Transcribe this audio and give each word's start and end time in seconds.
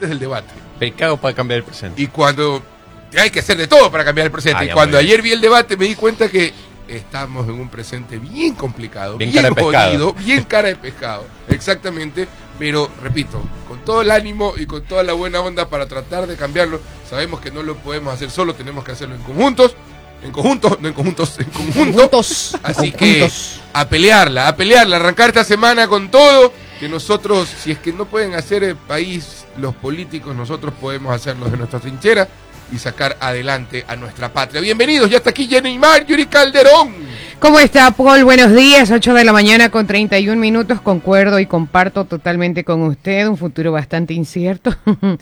desde 0.00 0.14
el 0.14 0.18
debate. 0.18 0.52
Pecado 0.78 1.16
para 1.16 1.34
cambiar 1.34 1.58
el 1.58 1.64
presente. 1.64 2.00
Y 2.00 2.06
cuando 2.08 2.62
hay 3.18 3.30
que 3.30 3.40
hacer 3.40 3.56
de 3.56 3.66
todo 3.66 3.90
para 3.90 4.04
cambiar 4.04 4.26
el 4.26 4.32
presente. 4.32 4.58
Ah, 4.60 4.64
y 4.64 4.70
cuando 4.70 4.96
ayer 4.98 5.20
vi 5.22 5.32
el 5.32 5.40
debate 5.40 5.76
me 5.76 5.86
di 5.86 5.94
cuenta 5.94 6.28
que 6.28 6.52
estamos 6.88 7.46
en 7.48 7.54
un 7.54 7.68
presente 7.68 8.18
bien 8.18 8.54
complicado, 8.54 9.16
Bien 9.16 9.30
bien, 9.30 9.42
cara 9.44 9.54
de 9.54 9.62
pescado. 9.62 9.86
jodido, 9.90 10.12
bien 10.14 10.42
cara 10.48 10.68
de 10.68 10.76
pescado. 10.76 11.24
Exactamente. 11.48 12.26
Pero 12.58 12.90
repito, 13.02 13.42
con 13.68 13.82
todo 13.84 14.02
el 14.02 14.10
ánimo 14.10 14.52
y 14.56 14.66
con 14.66 14.82
toda 14.82 15.02
la 15.02 15.14
buena 15.14 15.40
onda 15.40 15.68
para 15.70 15.86
tratar 15.86 16.26
de 16.26 16.36
cambiarlo, 16.36 16.78
sabemos 17.08 17.40
que 17.40 17.50
no 17.50 17.62
lo 17.62 17.76
podemos 17.76 18.12
hacer 18.12 18.30
solo, 18.30 18.54
tenemos 18.54 18.84
que 18.84 18.92
hacerlo 18.92 19.14
en 19.14 19.22
conjuntos. 19.22 19.74
En 20.22 20.30
conjunto, 20.32 20.76
no 20.78 20.88
en 20.88 20.92
conjuntos, 20.92 21.38
en 21.38 21.46
conjunto. 21.46 21.98
Juntos. 22.00 22.54
Así 22.62 22.92
que 22.92 23.20
Conjuntos. 23.20 23.60
a 23.72 23.88
pelearla, 23.88 24.48
a 24.48 24.56
pelearla, 24.56 24.96
arrancar 24.96 25.30
esta 25.30 25.44
semana 25.44 25.88
con 25.88 26.10
todo. 26.10 26.52
Que 26.80 26.88
nosotros, 26.88 27.46
si 27.46 27.72
es 27.72 27.78
que 27.78 27.92
no 27.92 28.06
pueden 28.06 28.34
hacer 28.34 28.64
el 28.64 28.74
país 28.74 29.44
los 29.58 29.74
políticos, 29.74 30.34
nosotros 30.34 30.72
podemos 30.80 31.14
hacerlo 31.14 31.50
de 31.50 31.58
nuestra 31.58 31.78
trinchera 31.78 32.26
y 32.72 32.78
sacar 32.78 33.16
adelante 33.20 33.84
a 33.88 33.96
nuestra 33.96 34.32
patria. 34.32 34.60
Bienvenidos, 34.60 35.10
ya 35.10 35.18
está 35.18 35.30
aquí 35.30 35.46
Jenny 35.46 35.78
Marjorie 35.78 36.26
Calderón. 36.26 37.10
¿Cómo 37.40 37.58
está, 37.58 37.90
Paul? 37.92 38.22
Buenos 38.22 38.54
días, 38.54 38.90
8 38.90 39.14
de 39.14 39.24
la 39.24 39.32
mañana 39.32 39.70
con 39.70 39.86
31 39.86 40.38
minutos. 40.38 40.82
Concuerdo 40.82 41.38
y 41.38 41.46
comparto 41.46 42.04
totalmente 42.04 42.64
con 42.64 42.82
usted 42.82 43.26
un 43.26 43.38
futuro 43.38 43.72
bastante 43.72 44.12
incierto. 44.12 44.76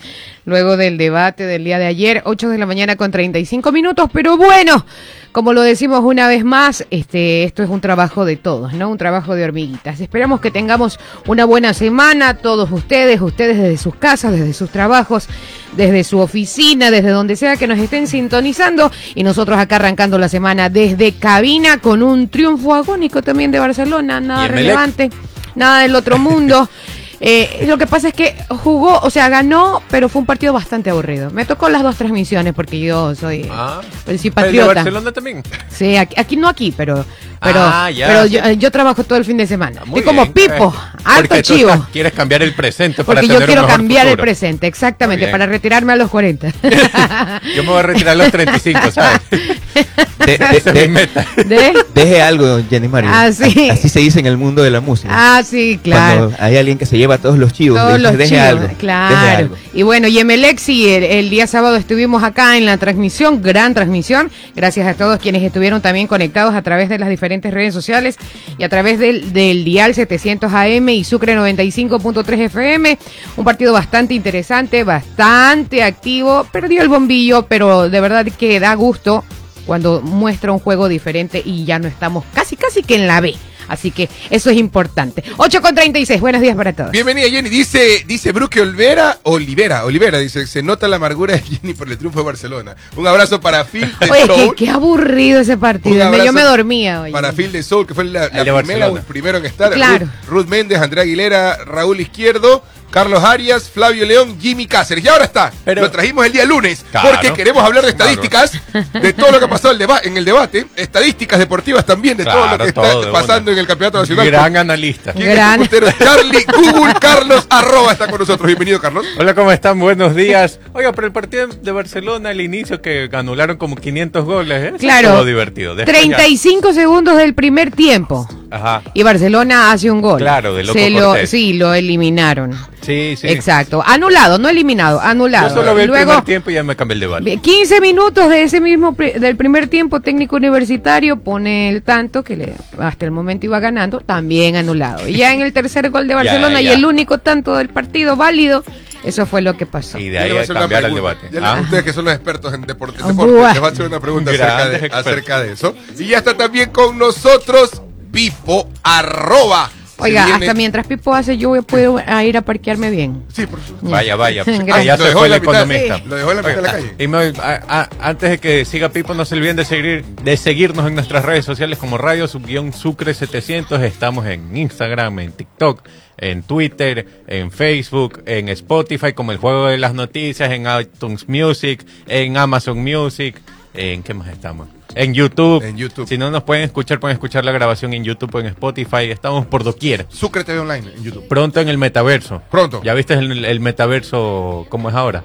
Luego 0.44 0.76
del 0.76 0.98
debate 0.98 1.46
del 1.46 1.62
día 1.62 1.78
de 1.78 1.86
ayer, 1.86 2.22
8 2.24 2.48
de 2.48 2.58
la 2.58 2.66
mañana 2.66 2.96
con 2.96 3.12
35 3.12 3.70
minutos. 3.70 4.10
Pero 4.12 4.36
bueno, 4.36 4.84
como 5.30 5.52
lo 5.52 5.62
decimos 5.62 6.00
una 6.02 6.26
vez 6.26 6.44
más, 6.44 6.84
este, 6.90 7.44
esto 7.44 7.62
es 7.62 7.70
un 7.70 7.80
trabajo 7.80 8.24
de 8.24 8.36
todos, 8.36 8.72
¿no? 8.72 8.88
Un 8.88 8.98
trabajo 8.98 9.36
de 9.36 9.44
hormiguitas. 9.44 10.00
Esperamos 10.00 10.40
que 10.40 10.50
tengamos 10.50 10.98
una 11.28 11.44
buena 11.44 11.72
semana, 11.72 12.38
todos 12.38 12.72
ustedes, 12.72 13.20
ustedes 13.20 13.58
desde 13.58 13.76
sus 13.76 13.94
casas, 13.94 14.32
desde 14.32 14.54
sus 14.54 14.70
trabajos, 14.70 15.28
desde 15.76 16.04
su 16.04 16.18
oficina, 16.18 16.90
desde 16.90 17.10
donde 17.10 17.36
sea 17.36 17.56
que 17.56 17.66
nos 17.66 17.78
estén 17.78 18.06
sintonizando. 18.06 18.90
Y 19.14 19.22
nosotros 19.22 19.58
acá 19.58 19.76
arrancando 19.76 20.18
la 20.18 20.28
semana 20.28 20.68
desde 20.68 21.12
cabina 21.12 21.78
con 21.78 22.02
un 22.02 22.28
triunfo 22.28 22.74
agónico 22.74 23.22
también 23.22 23.50
de 23.50 23.58
Barcelona, 23.58 24.20
nada 24.20 24.48
relevante, 24.48 25.10
nada 25.54 25.82
del 25.82 25.94
otro 25.94 26.18
mundo. 26.18 26.68
Eh, 27.20 27.64
lo 27.66 27.76
que 27.78 27.86
pasa 27.88 28.08
es 28.08 28.14
que 28.14 28.36
jugó, 28.48 29.00
o 29.00 29.10
sea, 29.10 29.28
ganó, 29.28 29.82
pero 29.90 30.08
fue 30.08 30.20
un 30.20 30.26
partido 30.26 30.52
bastante 30.52 30.90
aburrido. 30.90 31.30
Me 31.30 31.44
tocó 31.44 31.68
las 31.68 31.82
dos 31.82 31.96
transmisiones 31.96 32.54
porque 32.54 32.78
yo 32.78 33.14
soy, 33.16 33.40
eh, 33.42 33.48
Ah. 33.50 33.80
pues, 34.04 34.20
sí, 34.20 34.28
¿El 34.28 34.34
de 34.34 34.40
patriota. 34.42 34.74
Barcelona 34.74 35.12
también? 35.12 35.42
Sí, 35.68 35.96
aquí, 35.96 36.14
aquí 36.18 36.36
no 36.36 36.48
aquí, 36.48 36.72
pero 36.76 37.04
pero, 37.40 37.60
Ah, 37.60 37.88
ya. 37.90 38.06
pero 38.08 38.26
yo, 38.26 38.50
yo 38.52 38.70
trabajo 38.72 39.04
todo 39.04 39.16
el 39.18 39.24
fin 39.24 39.36
de 39.36 39.46
semana. 39.46 39.80
Ah, 39.82 39.84
muy 39.86 40.00
Estoy 40.00 40.14
como. 40.16 40.32
Pipo, 40.32 40.74
Eh, 41.22 41.28
tú 41.28 41.40
chivo. 41.54 41.86
quieres 41.92 42.12
cambiar 42.12 42.42
el 42.42 42.52
presente 42.54 43.04
para 43.04 43.20
Porque 43.20 43.32
yo 43.32 43.38
un 43.40 43.46
quiero 43.46 43.66
cambiar 43.66 44.06
el 44.08 44.16
presente, 44.16 44.66
exactamente, 44.66 45.28
para 45.28 45.46
retirarme 45.46 45.92
a 45.92 45.96
los 45.96 46.10
40. 46.10 46.48
Yo 47.54 47.62
me 47.62 47.70
voy 47.70 47.78
a 47.78 47.82
retirar 47.82 48.12
a 48.14 48.16
los 48.16 48.30
35, 48.32 48.90
¿sabes? 48.90 49.20
Deje 51.94 52.22
algo, 52.22 52.60
Jenny 52.68 52.88
Mario. 52.88 53.10
Ah, 53.12 53.30
sí. 53.32 53.68
Así 53.70 53.88
se 53.88 54.00
dice 54.00 54.20
en 54.20 54.26
el 54.26 54.36
mundo 54.36 54.62
de 54.62 54.70
la 54.70 54.80
música. 54.80 55.08
Ah, 55.12 55.42
sí, 55.44 55.78
claro. 55.82 56.28
Cuando 56.28 56.44
hay 56.44 56.56
alguien 56.56 56.78
que 56.78 56.86
se 56.86 56.98
lleva 56.98 57.18
todos 57.18 57.38
los 57.38 57.52
chivos, 57.52 57.78
Todos 57.78 58.00
los 58.00 58.16
deje 58.16 58.30
chivos, 58.30 58.44
algo. 58.44 58.62
deje 58.62 58.74
claro. 58.76 59.36
algo. 59.38 59.56
Y 59.72 59.82
bueno, 59.82 60.08
y 60.08 60.18
Emelec, 60.18 60.58
sí, 60.58 60.88
el, 60.88 61.04
el 61.04 61.30
día 61.30 61.46
sábado 61.46 61.76
estuvimos 61.76 62.22
acá 62.22 62.56
en 62.56 62.66
la 62.66 62.76
transmisión, 62.78 63.42
gran 63.42 63.74
transmisión. 63.74 64.30
Gracias 64.54 64.86
a 64.86 64.94
todos 64.94 65.18
quienes 65.20 65.42
estuvieron 65.42 65.80
también 65.80 66.06
conectados 66.06 66.54
a 66.54 66.62
través 66.62 66.88
de 66.88 66.98
las 66.98 67.08
diferentes 67.08 67.52
redes 67.52 67.74
sociales 67.74 68.16
y 68.58 68.64
a 68.64 68.68
través 68.68 68.98
del, 68.98 69.32
del 69.32 69.64
dial 69.64 69.94
700 69.94 70.52
AM 70.52 70.88
y 70.90 71.04
Sucre 71.04 71.36
95.3 71.36 72.38
FM. 72.46 72.98
Un 73.36 73.44
partido 73.44 73.72
bastante 73.72 74.14
interesante, 74.14 74.84
bastante 74.84 75.82
activo. 75.82 76.46
Perdió 76.50 76.82
el 76.82 76.88
bombillo, 76.88 77.46
pero 77.46 77.88
de 77.88 78.00
verdad 78.00 78.26
que 78.26 78.60
da 78.60 78.74
gusto 78.74 79.24
cuando 79.68 80.00
muestra 80.00 80.50
un 80.50 80.60
juego 80.60 80.88
diferente 80.88 81.42
y 81.44 81.66
ya 81.66 81.78
no 81.78 81.88
estamos 81.88 82.24
casi, 82.32 82.56
casi 82.56 82.82
que 82.82 82.94
en 82.94 83.06
la 83.06 83.20
B. 83.20 83.34
Así 83.68 83.90
que 83.90 84.08
eso 84.30 84.48
es 84.48 84.56
importante. 84.56 85.22
8 85.36 85.60
con 85.60 85.74
36. 85.74 86.22
Buenos 86.22 86.40
días 86.40 86.56
para 86.56 86.72
todos. 86.72 86.90
Bienvenida 86.90 87.28
Jenny, 87.28 87.50
dice, 87.50 88.02
dice 88.06 88.32
Bruque 88.32 88.62
Olvera, 88.62 89.18
Olivera, 89.24 89.84
Olivera, 89.84 90.20
dice, 90.20 90.46
se 90.46 90.62
nota 90.62 90.88
la 90.88 90.96
amargura 90.96 91.34
de 91.34 91.40
Jenny 91.42 91.74
por 91.74 91.86
el 91.86 91.98
triunfo 91.98 92.20
de 92.20 92.24
Barcelona. 92.24 92.76
Un 92.96 93.06
abrazo 93.06 93.42
para 93.42 93.66
Phil 93.66 93.94
de 94.00 94.10
Oye, 94.10 94.22
qué, 94.22 94.26
Soul. 94.26 94.54
qué 94.56 94.70
aburrido 94.70 95.40
ese 95.42 95.58
partido. 95.58 96.16
Yo 96.24 96.32
me 96.32 96.42
dormía. 96.44 97.02
Oye. 97.02 97.12
Para 97.12 97.34
Phil 97.34 97.52
de 97.52 97.62
Soul, 97.62 97.86
que 97.86 97.92
fue 97.92 98.04
la, 98.04 98.30
primera, 98.30 98.54
Barcelona. 98.54 99.02
primero 99.06 99.36
en 99.36 99.44
estar. 99.44 99.70
Claro. 99.74 100.06
Ruth, 100.26 100.44
Ruth 100.44 100.48
Méndez, 100.48 100.80
Andrea 100.80 101.02
Aguilera, 101.02 101.62
Raúl 101.66 102.00
Izquierdo, 102.00 102.64
Carlos 102.90 103.22
Arias, 103.22 103.68
Flavio 103.68 104.04
León, 104.06 104.36
Jimmy 104.40 104.66
Cáceres. 104.66 105.04
Y 105.04 105.08
ahora 105.08 105.24
está. 105.24 105.52
Pero- 105.64 105.82
lo 105.82 105.90
trajimos 105.90 106.24
el 106.26 106.32
día 106.32 106.44
lunes 106.44 106.84
Claro. 106.90 107.10
porque 107.10 107.32
queremos 107.32 107.62
hablar 107.62 107.84
de 107.84 107.90
estadísticas, 107.90 108.52
de 108.94 109.12
todo 109.12 109.30
lo 109.32 109.38
que 109.38 109.44
ha 109.44 109.48
pasado 109.48 109.76
en 110.02 110.16
el 110.16 110.24
debate, 110.24 110.66
estadísticas 110.74 111.38
deportivas 111.38 111.84
también, 111.84 112.16
de 112.16 112.24
todo 112.24 112.46
lo 112.56 112.64
que 112.64 112.72
todo 112.72 113.00
está 113.02 113.12
pasando 113.12 113.50
una. 113.50 113.52
en 113.52 113.58
el 113.58 113.66
Campeonato 113.66 113.98
Nacional. 114.00 114.26
Gran 114.26 114.56
analista. 114.56 115.12
¿Quién 115.12 115.28
es 115.28 115.34
Gran. 115.34 115.58
puntero? 115.60 115.88
Charlie 115.98 116.44
Google 116.54 116.94
Carlos 117.00 117.46
arroba 117.50 117.92
está 117.92 118.08
con 118.08 118.18
nosotros. 118.20 118.46
Bienvenido, 118.46 118.80
Carlos. 118.80 119.04
Hola, 119.18 119.34
¿cómo 119.34 119.52
están? 119.52 119.78
Buenos 119.78 120.14
días. 120.14 120.58
Oiga, 120.72 120.92
pero 120.92 121.06
el 121.06 121.12
partido 121.12 121.46
de 121.48 121.70
Barcelona 121.72 122.30
al 122.30 122.40
inicio 122.40 122.80
que 122.80 123.08
anularon 123.12 123.56
como 123.58 123.76
500 123.76 124.24
goles, 124.24 124.64
¿eh? 124.64 124.76
Claro. 124.78 125.08
estuvo 125.08 125.24
divertido. 125.24 125.74
Después 125.74 125.94
ya- 125.96 126.16
35 126.16 126.72
segundos 126.72 127.16
del 127.16 127.34
primer 127.34 127.70
tiempo. 127.70 128.28
Ajá. 128.50 128.82
Y 128.94 129.02
Barcelona 129.02 129.72
hace 129.72 129.90
un 129.90 130.00
gol. 130.00 130.18
Claro, 130.20 130.54
de 130.54 130.64
loco 130.64 130.78
Se 130.78 130.88
lo, 130.90 131.08
Cortés. 131.10 131.30
Sí, 131.30 131.52
lo 131.52 131.74
eliminaron. 131.74 132.56
Sí, 132.80 133.14
sí. 133.16 133.28
Exacto. 133.28 133.82
Anulado, 133.84 134.38
no 134.38 134.48
eliminado, 134.48 135.00
anulado. 135.00 135.48
Yo 135.48 135.54
solo 135.54 135.74
vi 135.74 135.82
el 135.82 135.88
Luego, 135.88 136.10
primer 136.12 136.24
tiempo 136.24 136.50
y 136.50 136.54
ya 136.54 136.62
me 136.62 136.76
cambié 136.76 136.94
el 136.94 137.00
debate. 137.00 137.36
15 137.38 137.80
minutos 137.80 138.28
de 138.30 138.42
ese 138.42 138.60
mismo 138.60 138.96
del 138.98 139.36
primer 139.36 139.68
tiempo, 139.68 140.00
técnico 140.00 140.36
universitario 140.36 141.18
pone 141.18 141.68
el 141.68 141.82
tanto 141.82 142.22
que 142.22 142.36
le, 142.36 142.54
hasta 142.78 143.04
el 143.04 143.10
momento 143.10 143.46
iba 143.46 143.60
ganando, 143.60 144.00
también 144.00 144.56
anulado. 144.56 145.08
Y 145.08 145.16
ya 145.16 145.32
en 145.32 145.40
el 145.42 145.52
tercer 145.52 145.90
gol 145.90 146.06
de 146.06 146.14
Ya, 146.14 146.16
Barcelona 146.16 146.60
y 146.62 146.68
el 146.68 146.84
único 146.84 147.18
tanto 147.18 147.56
del 147.56 147.68
partido 147.68 148.16
válido, 148.16 148.64
eso 149.04 149.26
fue 149.26 149.42
lo 149.42 149.56
que 149.56 149.66
pasó. 149.66 149.98
Y 149.98 150.08
de 150.08 150.18
ahí 150.18 150.36
a 150.36 150.46
cambiar 150.46 150.84
el 150.84 150.94
debate. 150.94 151.28
Ya 151.32 151.52
Ah. 151.52 151.60
Ustedes 151.60 151.84
que 151.84 151.92
son 151.92 152.04
los 152.04 152.14
expertos 152.14 152.52
en 152.52 152.62
deporte, 152.62 152.98
Ah, 153.02 153.08
deporte, 153.08 153.32
les 153.32 153.60
voy 153.60 153.68
a 153.68 153.72
hacer 153.72 153.86
una 153.86 154.00
pregunta 154.00 154.30
acerca 154.30 154.68
de, 154.68 154.90
acerca 154.92 155.40
de 155.40 155.52
eso. 155.52 155.74
Y 155.98 156.06
ya 156.06 156.18
está 156.18 156.36
también 156.36 156.70
con 156.70 156.98
nosotros 156.98 157.82
Pipo 158.10 158.68
arroba. 158.82 159.70
Oiga, 160.00 160.24
viene- 160.26 160.44
hasta 160.46 160.54
mientras 160.54 160.86
Pipo 160.86 161.14
hace, 161.14 161.36
yo 161.38 161.60
puedo 161.62 162.00
a 162.04 162.24
ir 162.24 162.36
a 162.36 162.42
parquearme 162.42 162.90
bien. 162.90 163.24
Sí, 163.32 163.46
por 163.46 163.60
favor. 163.60 163.90
Vaya, 163.90 164.16
vaya. 164.16 164.44
pues, 164.44 164.58
Lo 164.66 164.96
se 164.96 165.12
fue 165.12 165.26
el 165.26 165.34
economista. 165.34 165.96
sí, 165.98 166.02
lo 166.06 166.16
dejó 166.16 166.30
en 166.30 166.36
la 166.36 166.42
mitad 166.42 166.56
de 166.56 166.62
la 166.62 166.72
calle. 166.72 166.94
Y 166.98 167.06
me- 167.08 167.18
a- 167.42 167.62
a- 167.68 167.88
antes 168.00 168.30
de 168.30 168.38
que 168.38 168.64
siga 168.64 168.90
Pipo, 168.90 169.14
no 169.14 169.24
se 169.24 169.34
olviden 169.34 169.56
de, 169.56 169.64
seguir, 169.64 170.04
de 170.22 170.36
seguirnos 170.36 170.86
en 170.86 170.94
nuestras 170.94 171.24
redes 171.24 171.44
sociales 171.44 171.78
como 171.78 171.98
Radio 171.98 172.28
Subguión 172.28 172.72
Sucre 172.72 173.12
700. 173.14 173.80
Estamos 173.82 174.26
en 174.26 174.56
Instagram, 174.56 175.18
en 175.18 175.32
TikTok, 175.32 175.82
en 176.16 176.42
Twitter, 176.42 177.06
en 177.26 177.50
Facebook, 177.50 178.22
en 178.26 178.48
Spotify, 178.50 179.12
como 179.12 179.32
el 179.32 179.38
juego 179.38 179.66
de 179.66 179.78
las 179.78 179.94
noticias, 179.94 180.50
en 180.52 180.66
iTunes 180.80 181.28
Music, 181.28 181.84
en 182.06 182.36
Amazon 182.36 182.78
Music. 182.82 183.40
¿En 183.74 184.02
qué 184.02 184.14
más 184.14 184.28
estamos? 184.28 184.68
En 184.94 185.14
YouTube. 185.14 185.62
En 185.64 185.76
YouTube. 185.76 186.08
Si 186.08 186.18
no 186.18 186.30
nos 186.30 186.42
pueden 186.42 186.64
escuchar, 186.64 186.98
pueden 187.00 187.14
escuchar 187.14 187.44
la 187.44 187.52
grabación 187.52 187.92
en 187.94 188.04
YouTube 188.04 188.34
o 188.34 188.40
en 188.40 188.46
Spotify. 188.46 189.10
Estamos 189.10 189.46
por 189.46 189.62
doquier. 189.64 190.06
Sucre 190.08 190.44
TV 190.44 190.58
Online 190.60 190.92
en 190.96 191.02
YouTube. 191.04 191.28
Pronto 191.28 191.60
en 191.60 191.68
el 191.68 191.78
metaverso. 191.78 192.42
Pronto. 192.50 192.82
¿Ya 192.82 192.94
viste 192.94 193.14
el, 193.14 193.44
el 193.44 193.60
metaverso 193.60 194.66
cómo 194.68 194.88
es 194.88 194.94
ahora? 194.94 195.24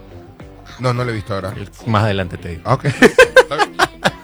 No, 0.80 0.94
no 0.94 1.04
lo 1.04 1.12
he 1.12 1.14
visto 1.16 1.34
ahora. 1.34 1.54
Más 1.86 2.04
adelante 2.04 2.38
te 2.38 2.50
digo. 2.50 2.62
Ah, 2.66 2.74
Ok. 2.74 2.86
Está 2.86 3.56
bien. 3.56 3.72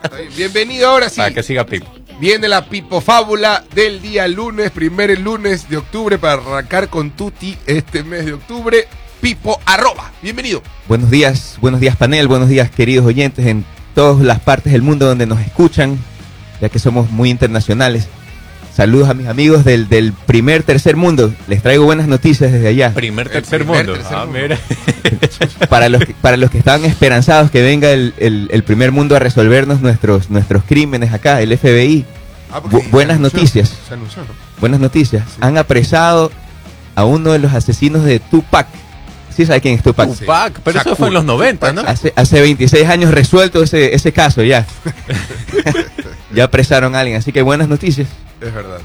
Está 0.03 0.15
bien. 0.17 0.29
Bienvenido 0.35 0.89
ahora 0.89 1.09
sí. 1.09 1.17
Para 1.17 1.33
que 1.33 1.43
siga 1.43 1.65
Pipo. 1.65 1.87
Viene 2.19 2.47
la 2.49 2.65
Pipo 2.65 2.99
Fábula 2.99 3.63
del 3.73 4.01
día 4.01 4.27
lunes, 4.27 4.71
primer 4.71 5.17
lunes 5.19 5.69
de 5.69 5.77
octubre, 5.77 6.17
para 6.17 6.33
arrancar 6.41 6.89
con 6.89 7.11
Tuti 7.11 7.57
este 7.65 8.03
mes 8.03 8.25
de 8.25 8.33
octubre. 8.33 8.87
Pipo 9.21 9.59
arroba. 9.65 10.11
Bienvenido. 10.21 10.61
Buenos 10.87 11.09
días, 11.09 11.57
buenos 11.61 11.79
días 11.79 11.95
panel, 11.95 12.27
buenos 12.27 12.49
días 12.49 12.69
queridos 12.71 13.05
oyentes 13.05 13.45
en 13.45 13.63
todas 13.99 14.23
las 14.25 14.39
partes 14.39 14.71
del 14.71 14.81
mundo 14.81 15.05
donde 15.07 15.25
nos 15.25 15.41
escuchan, 15.41 15.97
ya 16.61 16.69
que 16.69 16.79
somos 16.79 17.11
muy 17.11 17.29
internacionales. 17.29 18.07
Saludos 18.73 19.09
a 19.09 19.13
mis 19.13 19.27
amigos 19.27 19.65
del, 19.65 19.89
del 19.89 20.13
primer, 20.13 20.63
tercer 20.63 20.95
mundo. 20.95 21.33
Les 21.49 21.61
traigo 21.61 21.83
buenas 21.83 22.07
noticias 22.07 22.49
desde 22.49 22.69
allá. 22.69 22.93
Primer 22.93 23.27
tercer 23.27 23.59
primer 23.65 23.85
mundo. 23.87 23.93
tercer 23.99 24.17
ah, 24.17 24.25
mundo. 24.25 24.39
mira. 24.41 24.57
Para 25.69 25.89
los 25.89 26.05
que, 26.05 26.13
para 26.13 26.37
los 26.37 26.49
que 26.49 26.59
estaban 26.59 26.85
esperanzados 26.85 27.51
que 27.51 27.61
venga 27.61 27.91
el, 27.91 28.13
el- 28.19 28.47
el 28.53 28.63
primer 28.63 28.93
mundo 28.93 29.17
a 29.17 29.19
resolvernos 29.19 29.81
nuestros, 29.81 30.29
nuestros 30.29 30.63
crímenes 30.63 31.11
acá, 31.11 31.41
el 31.41 31.57
FBI. 31.57 32.05
Ah, 32.53 32.61
Bu- 32.61 32.81
se 32.83 32.87
buenas 32.89 33.17
anunció, 33.17 33.39
noticias. 33.39 33.73
Se 33.85 33.93
anunció, 33.95 34.21
¿no? 34.21 34.29
Buenas 34.61 34.79
noticias. 34.79 35.23
Sí. 35.27 35.37
Han 35.41 35.57
apresado 35.57 36.31
a 36.95 37.03
uno 37.03 37.33
de 37.33 37.39
los 37.39 37.53
asesinos 37.53 38.05
de 38.05 38.19
Tupac. 38.21 38.67
¿Sí 39.39 39.45
sabe 39.45 39.61
quién 39.61 39.75
es 39.75 39.83
Tupac? 39.83 40.09
Sí. 40.11 40.19
Tupac, 40.25 40.59
pero 40.65 40.81
eso 40.81 40.97
fue 40.97 41.07
en 41.07 41.13
los 41.13 41.23
90, 41.23 41.71
¿no? 41.71 41.79
Hace, 41.87 42.11
hace 42.17 42.41
26 42.41 42.85
años 42.89 43.09
resuelto 43.11 43.63
ese, 43.63 43.95
ese 43.95 44.11
caso 44.11 44.43
ya. 44.43 44.65
ya 46.33 46.43
apresaron 46.43 46.93
a 46.93 46.99
alguien, 46.99 47.17
así 47.17 47.31
que 47.31 47.41
buenas 47.41 47.69
noticias. 47.69 48.09
Es 48.41 48.53
verdad. 48.53 48.79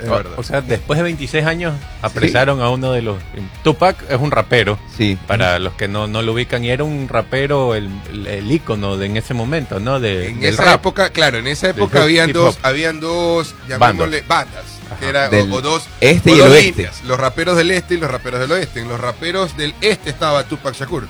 Es 0.00 0.08
O, 0.08 0.12
verdad. 0.12 0.32
o 0.36 0.42
sea, 0.44 0.60
después 0.60 0.96
de 0.98 1.02
26 1.02 1.44
años 1.44 1.74
apresaron 2.00 2.62
a 2.62 2.70
uno 2.70 2.92
de 2.92 3.02
los... 3.02 3.16
Tupac 3.64 3.96
es 4.08 4.20
un 4.20 4.30
rapero, 4.30 4.78
Sí. 4.96 5.18
para 5.26 5.58
los 5.58 5.74
que 5.74 5.88
no, 5.88 6.06
no 6.06 6.22
lo 6.22 6.32
ubican, 6.32 6.64
y 6.64 6.70
era 6.70 6.84
un 6.84 7.08
rapero, 7.08 7.74
el, 7.74 7.88
el, 8.12 8.26
el 8.28 8.52
ícono 8.52 8.96
de, 8.96 9.06
en 9.06 9.16
ese 9.16 9.34
momento, 9.34 9.80
¿no? 9.80 9.98
De, 9.98 10.28
en 10.28 10.38
del 10.40 10.54
esa 10.54 10.62
rap. 10.64 10.74
época, 10.76 11.10
claro, 11.10 11.38
en 11.38 11.48
esa 11.48 11.70
época 11.70 12.02
habían 12.04 12.32
dos, 12.32 12.56
habían 12.62 13.00
dos, 13.00 13.56
llamémosle 13.68 14.22
bandas. 14.28 14.62
Que 14.98 15.08
era, 15.08 15.28
Del 15.28 15.50
o, 15.52 15.56
o 15.56 15.60
dos, 15.62 15.84
este 16.00 16.32
o 16.32 16.34
y 16.34 16.38
dos 16.38 16.46
el 16.48 16.52
oeste. 16.54 16.72
líneas, 16.82 17.02
los 17.04 17.18
raperos 17.20 17.56
del 17.56 17.70
este 17.70 17.94
y 17.94 17.98
los 17.98 18.10
raperos 18.10 18.40
del 18.40 18.52
oeste. 18.52 18.80
En 18.80 18.88
los 18.88 19.00
raperos 19.00 19.56
del 19.56 19.74
este 19.80 20.10
estaba 20.10 20.44
Tupac 20.44 20.74
Shakur, 20.74 21.06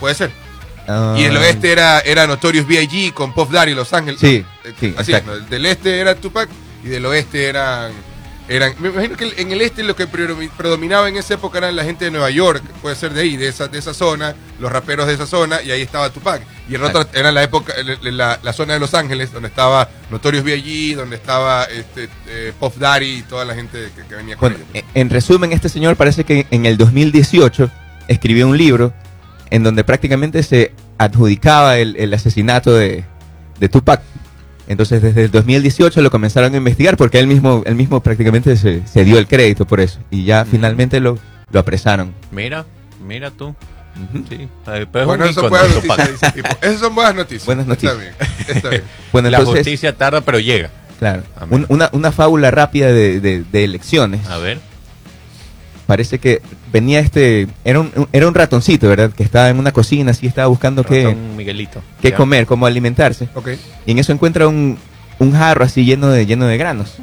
puede 0.00 0.14
ser. 0.14 0.30
Ah, 0.88 1.14
Y 1.16 1.24
el 1.24 1.36
oeste 1.36 1.70
era, 1.70 2.00
era 2.00 2.26
Notorious 2.26 2.66
B.I.G. 2.66 3.12
con 3.14 3.32
Puff 3.32 3.50
Daddy 3.50 3.74
Los 3.74 3.92
Ángeles. 3.92 4.20
Sí, 4.20 4.44
Eh, 4.64 4.72
sí, 4.78 4.94
Así, 4.96 5.12
del 5.48 5.66
este 5.66 6.00
era 6.00 6.14
Tupac 6.16 6.48
y 6.84 6.88
del 6.88 7.06
oeste 7.06 7.46
eran, 7.48 7.92
eran... 8.48 8.74
Me 8.80 8.88
imagino 8.88 9.16
que 9.16 9.32
en 9.36 9.52
el 9.52 9.60
este 9.62 9.84
lo 9.84 9.94
que 9.94 10.08
predomi- 10.08 10.50
predominaba 10.50 11.08
en 11.08 11.16
esa 11.16 11.34
época 11.34 11.58
eran 11.58 11.76
la 11.76 11.84
gente 11.84 12.04
de 12.06 12.10
Nueva 12.10 12.30
York, 12.30 12.62
puede 12.82 12.96
ser 12.96 13.12
de 13.14 13.20
ahí, 13.22 13.36
de 13.36 13.46
esa, 13.48 13.68
de 13.68 13.78
esa 13.78 13.94
zona, 13.94 14.34
los 14.58 14.72
raperos 14.72 15.06
de 15.06 15.14
esa 15.14 15.26
zona, 15.26 15.62
y 15.62 15.70
ahí 15.70 15.82
estaba 15.82 16.10
Tupac. 16.10 16.42
Y 16.68 16.76
el 16.76 16.84
otro 16.84 17.04
era 17.12 17.32
la 17.32 17.42
época, 17.42 17.72
la, 18.02 18.38
la 18.42 18.52
zona 18.52 18.74
de 18.74 18.80
Los 18.80 18.94
Ángeles, 18.94 19.32
donde 19.32 19.48
estaba 19.48 19.88
Notorious 20.10 20.44
B.I.G., 20.44 20.94
donde 20.96 21.16
estaba 21.16 21.64
este, 21.64 22.08
eh, 22.28 22.52
Puff 22.58 22.76
Daddy 22.78 23.18
y 23.18 23.22
toda 23.22 23.44
la 23.44 23.54
gente 23.54 23.88
que, 23.96 24.02
que 24.06 24.14
venía 24.14 24.36
con 24.36 24.50
Bueno, 24.52 24.64
ellos. 24.72 24.84
en- 24.94 25.00
en 25.02 25.10
resumen, 25.10 25.52
este 25.52 25.68
señor 25.68 25.96
parece 25.96 26.24
que 26.24 26.46
en 26.50 26.64
el 26.66 26.76
2018 26.76 27.68
escribió 28.08 28.46
un 28.48 28.56
libro 28.56 28.92
en 29.50 29.62
donde 29.64 29.84
prácticamente 29.84 30.42
se 30.42 30.72
adjudicaba 30.98 31.78
el, 31.78 31.96
el 31.96 32.14
asesinato 32.14 32.72
de, 32.72 33.04
de 33.58 33.68
Tupac. 33.68 34.00
Entonces, 34.68 35.02
desde 35.02 35.24
el 35.24 35.30
2018 35.30 36.00
lo 36.00 36.10
comenzaron 36.10 36.54
a 36.54 36.56
investigar 36.56 36.96
porque 36.96 37.18
él 37.18 37.26
mismo, 37.26 37.62
él 37.66 37.74
mismo 37.74 38.00
prácticamente 38.02 38.56
se, 38.56 38.86
se 38.86 39.04
dio 39.04 39.18
el 39.18 39.26
crédito 39.26 39.66
por 39.66 39.80
eso. 39.80 39.98
Y 40.10 40.24
ya 40.24 40.44
finalmente 40.44 41.00
lo, 41.00 41.18
lo 41.50 41.60
apresaron. 41.60 42.14
Mira, 42.30 42.64
mira 43.04 43.30
tú. 43.32 43.54
Sí, 44.28 44.48
pero 44.64 45.06
Bueno, 45.06 45.26
ícono, 45.26 45.48
buenas 45.50 45.74
noticias. 45.74 46.22
Esas 46.62 46.80
son 46.80 46.94
buenas 46.94 47.14
noticias. 47.14 47.44
Buenas 47.46 47.66
noticias. 47.66 47.92
Está 47.92 48.02
bien, 48.02 48.56
está 48.56 48.68
bien. 48.70 48.82
Bueno, 49.12 49.30
La 49.30 49.44
justicia 49.44 49.94
tarda, 49.96 50.20
pero 50.22 50.38
llega. 50.38 50.70
claro, 50.98 51.22
Amén. 51.38 51.66
un- 51.68 51.76
una, 51.76 51.90
una 51.92 52.10
fábula 52.12 52.50
rápida 52.50 52.86
de, 52.88 53.20
de- 53.20 53.44
de 53.44 53.64
elecciones. 53.64 54.26
A 54.28 54.38
ver. 54.38 54.58
Parece 55.86 56.18
que 56.18 56.40
venía 56.72 57.00
este, 57.00 57.48
era 57.64 57.80
un, 57.80 57.92
un- 57.94 58.08
era 58.12 58.26
un 58.28 58.34
ratoncito, 58.34 58.88
¿verdad? 58.88 59.10
Que 59.12 59.22
estaba 59.24 59.50
en 59.50 59.58
una 59.58 59.72
cocina, 59.72 60.12
así 60.12 60.26
estaba 60.26 60.46
buscando 60.48 60.84
qué, 60.84 61.14
Miguelito. 61.36 61.82
qué 62.00 62.10
Ya. 62.10 62.16
comer, 62.16 62.46
cómo 62.46 62.64
alimentarse. 62.66 63.28
Y 63.84 63.90
en 63.92 63.98
eso 63.98 64.12
encuentra 64.12 64.48
un, 64.48 64.78
un 65.18 65.32
jarro 65.32 65.64
así 65.64 65.84
lleno 65.84 66.08
de, 66.08 66.24
lleno 66.24 66.46
de 66.46 66.56
granos. 66.56 66.94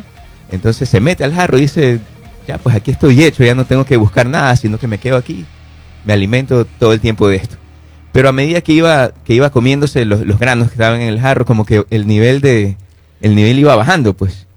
Entonces 0.52 0.90
se 0.90 1.00
mete 1.02 1.24
al 1.24 1.36
jarro 1.36 1.58
y 1.58 1.62
dice, 1.62 2.00
ya 2.48 2.58
pues 2.58 2.76
aquí 2.76 2.90
estoy 2.90 3.24
hecho, 3.24 3.44
ya 3.44 3.54
no 3.54 3.66
tengo 3.66 3.86
que 3.86 3.98
buscar 3.98 4.26
nada, 4.26 4.56
sino 4.56 4.80
que 4.80 4.88
me 4.88 4.98
quedo 4.98 5.18
aquí, 5.18 5.46
me 6.06 6.14
alimento 6.14 6.66
todo 6.66 6.94
el 6.94 7.00
tiempo 7.00 7.28
de 7.28 7.38
esto. 7.38 7.56
Pero 8.12 8.30
a 8.30 8.32
medida 8.32 8.62
que 8.62 8.74
iba, 8.74 9.12
que 9.24 9.34
iba 9.34 9.50
comiéndose 9.52 10.04
los, 10.06 10.22
los 10.22 10.40
granos 10.40 10.68
que 10.70 10.74
estaban 10.74 11.02
en 11.02 11.10
el 11.10 11.20
jarro, 11.20 11.46
como 11.46 11.66
que 11.66 11.86
el 11.90 12.08
nivel 12.08 12.42
de, 12.42 12.76
el 13.22 13.36
nivel 13.36 13.60
iba 13.60 13.76
bajando, 13.76 14.14
pues. 14.14 14.48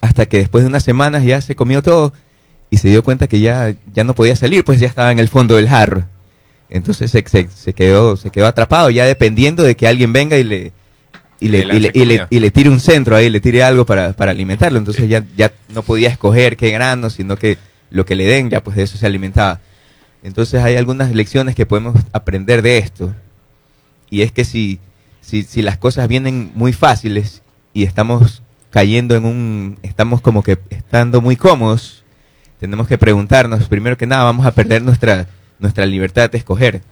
Hasta 0.00 0.26
que 0.26 0.38
después 0.38 0.64
de 0.64 0.68
unas 0.68 0.82
semanas 0.82 1.22
ya 1.24 1.40
se 1.40 1.54
comió 1.54 1.82
todo 1.82 2.12
y 2.70 2.78
se 2.78 2.88
dio 2.88 3.04
cuenta 3.04 3.28
que 3.28 3.40
ya, 3.40 3.74
ya 3.94 4.04
no 4.04 4.14
podía 4.14 4.34
salir, 4.34 4.64
pues 4.64 4.80
ya 4.80 4.88
estaba 4.88 5.12
en 5.12 5.18
el 5.18 5.28
fondo 5.28 5.56
del 5.56 5.68
jarro. 5.68 6.04
Entonces 6.70 7.10
se, 7.10 7.22
se, 7.28 7.48
se 7.54 7.72
quedó, 7.74 8.16
se 8.16 8.30
quedó 8.30 8.46
atrapado, 8.46 8.88
ya 8.90 9.04
dependiendo 9.04 9.62
de 9.62 9.76
que 9.76 9.86
alguien 9.86 10.12
venga 10.12 10.38
y 10.38 10.44
le, 10.44 10.72
y 11.38 11.48
le, 11.48 11.58
y 11.76 11.80
le, 11.80 11.90
y 11.94 12.04
le- 12.06 12.14
y 12.30 12.40
le 12.40 12.50
tire 12.50 12.70
un 12.70 12.80
centro 12.80 13.14
ahí, 13.14 13.28
le 13.28 13.40
tire 13.40 13.62
algo 13.62 13.84
para, 13.84 14.14
para 14.14 14.30
alimentarlo. 14.30 14.78
Entonces 14.78 15.08
ya, 15.08 15.22
ya 15.36 15.52
no 15.74 15.82
podía 15.82 16.08
escoger 16.08 16.56
qué 16.56 16.70
grano, 16.70 17.10
sino 17.10 17.36
que 17.36 17.58
lo 17.90 18.06
que 18.06 18.14
le 18.16 18.24
den, 18.24 18.48
ya 18.48 18.62
pues 18.62 18.76
de 18.76 18.84
eso 18.84 18.96
se 18.96 19.04
alimentaba. 19.06 19.60
Entonces 20.22 20.62
hay 20.62 20.76
algunas 20.76 21.12
lecciones 21.12 21.54
que 21.54 21.66
podemos 21.66 21.96
aprender 22.12 22.62
de 22.62 22.78
esto. 22.78 23.14
Y 24.08 24.22
es 24.22 24.32
que 24.32 24.44
si, 24.44 24.78
si, 25.20 25.42
si 25.42 25.62
las 25.62 25.78
cosas 25.78 26.08
vienen 26.08 26.52
muy 26.54 26.72
fáciles 26.72 27.42
y 27.72 27.84
estamos 27.84 28.42
cayendo 28.70 29.14
en 29.16 29.24
un, 29.24 29.78
estamos 29.82 30.20
como 30.20 30.42
que 30.42 30.58
estando 30.70 31.20
muy 31.20 31.36
cómodos, 31.36 32.04
tenemos 32.58 32.86
que 32.86 32.98
preguntarnos, 32.98 33.68
primero 33.68 33.96
que 33.96 34.06
nada, 34.06 34.24
vamos 34.24 34.46
a 34.46 34.52
perder 34.52 34.82
nuestra, 34.82 35.26
nuestra 35.58 35.84
libertad 35.86 36.30
de 36.30 36.38
escoger. 36.38 36.82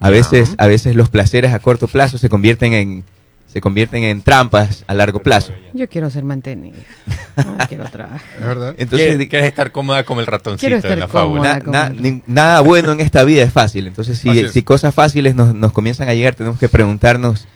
A 0.00 0.10
veces, 0.10 0.54
a 0.58 0.66
veces 0.66 0.96
los 0.96 1.10
placeres 1.10 1.52
a 1.52 1.58
corto 1.58 1.88
plazo 1.88 2.18
se 2.18 2.28
convierten 2.28 2.72
en, 2.72 3.04
se 3.58 3.60
convierten 3.60 4.04
en 4.04 4.22
trampas 4.22 4.84
a 4.86 4.94
largo 4.94 5.18
plazo. 5.20 5.52
Yo 5.74 5.88
quiero 5.88 6.10
ser 6.10 6.22
mantenida. 6.22 6.76
No 7.36 7.56
quiero 7.68 7.84
trabajar. 7.86 8.20
Es 8.38 8.46
verdad. 8.46 8.74
Entonces, 8.78 9.16
¿Quieres, 9.28 9.48
estar 9.48 9.72
cómoda 9.72 10.04
como 10.04 10.20
el 10.20 10.26
ratoncito 10.28 10.80
de 10.80 10.96
la 10.96 11.08
fábula? 11.08 11.58
na- 11.66 11.88
na- 11.88 11.90
ni- 11.90 12.22
nada 12.28 12.60
bueno 12.60 12.92
en 12.92 13.00
esta 13.00 13.24
vida 13.24 13.42
es 13.42 13.52
fácil. 13.52 13.88
Entonces, 13.88 14.18
si, 14.52 14.62
cosas 14.62 14.94
fáciles 14.94 15.34
nos, 15.34 15.56
nos 15.56 15.72
comienzan 15.72 16.08
a 16.08 16.14
llegar, 16.14 16.36
tenemos 16.36 16.60
que 16.60 16.68
preguntarnos 16.68 17.48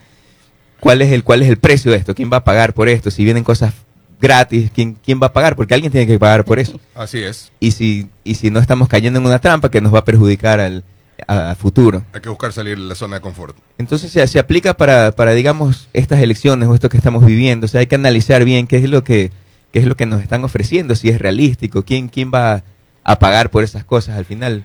cuál 0.81 1.03
es 1.03 1.13
el 1.13 1.23
cuál 1.23 1.43
es 1.43 1.49
el 1.49 1.59
precio 1.59 1.93
de 1.93 1.99
esto, 1.99 2.15
quién 2.17 2.31
va 2.33 2.39
a 2.39 2.45
pagar 2.45 2.75
por 2.75 2.89
esto, 2.89 3.13
si 3.13 3.23
vienen 3.25 3.45
cosas 3.45 3.73
gratis, 4.21 4.73
quién 4.75 4.97
quién 5.05 5.21
va 5.23 5.29
a 5.29 5.33
pagar, 5.33 5.55
porque 5.55 5.75
alguien 5.75 5.93
tiene 5.93 6.09
que 6.09 6.19
pagar 6.19 6.45
por 6.45 6.59
eso. 6.59 6.81
Así 6.97 7.23
es. 7.23 7.53
Y 7.61 7.71
si 7.71 8.09
y 8.25 8.35
si 8.35 8.51
no 8.51 8.59
estamos 8.59 8.89
cayendo 8.89 9.21
en 9.21 9.27
una 9.27 9.39
trampa 9.39 9.71
que 9.71 9.81
nos 9.81 9.95
va 9.95 10.01
a 10.01 10.05
perjudicar 10.05 10.59
al 10.59 10.83
a- 11.27 11.51
a 11.51 11.55
futuro. 11.55 12.05
Hay 12.13 12.21
que 12.21 12.29
buscar 12.29 12.53
salir 12.53 12.77
de 12.79 12.85
la 12.85 12.95
zona 12.95 13.17
de 13.17 13.21
confort. 13.23 13.57
Entonces 13.79 14.11
se, 14.11 14.27
se 14.27 14.39
aplica 14.39 14.75
para, 14.75 15.13
para, 15.13 15.33
digamos, 15.33 15.89
estas 15.93 16.21
elecciones 16.21 16.69
o 16.69 16.75
esto 16.75 16.89
que 16.89 16.97
estamos 16.97 17.25
viviendo. 17.25 17.67
O 17.67 17.69
sea, 17.69 17.81
hay 17.81 17.87
que 17.87 17.95
analizar 17.95 18.45
bien 18.45 18.67
qué 18.67 18.77
es 18.79 18.89
lo 18.89 19.05
que, 19.05 19.31
qué 19.73 19.79
es 19.81 19.87
lo 19.87 19.97
que 19.97 20.07
nos 20.07 20.23
están 20.23 20.43
ofreciendo, 20.45 20.95
si 20.97 21.09
es 21.09 21.19
realístico, 21.21 21.85
quién, 21.85 22.09
quién 22.09 22.31
va 22.35 22.63
a 23.05 23.19
pagar 23.19 23.51
por 23.51 23.65
esas 23.65 23.85
cosas 23.85 24.17
al 24.19 24.25
final. 24.25 24.65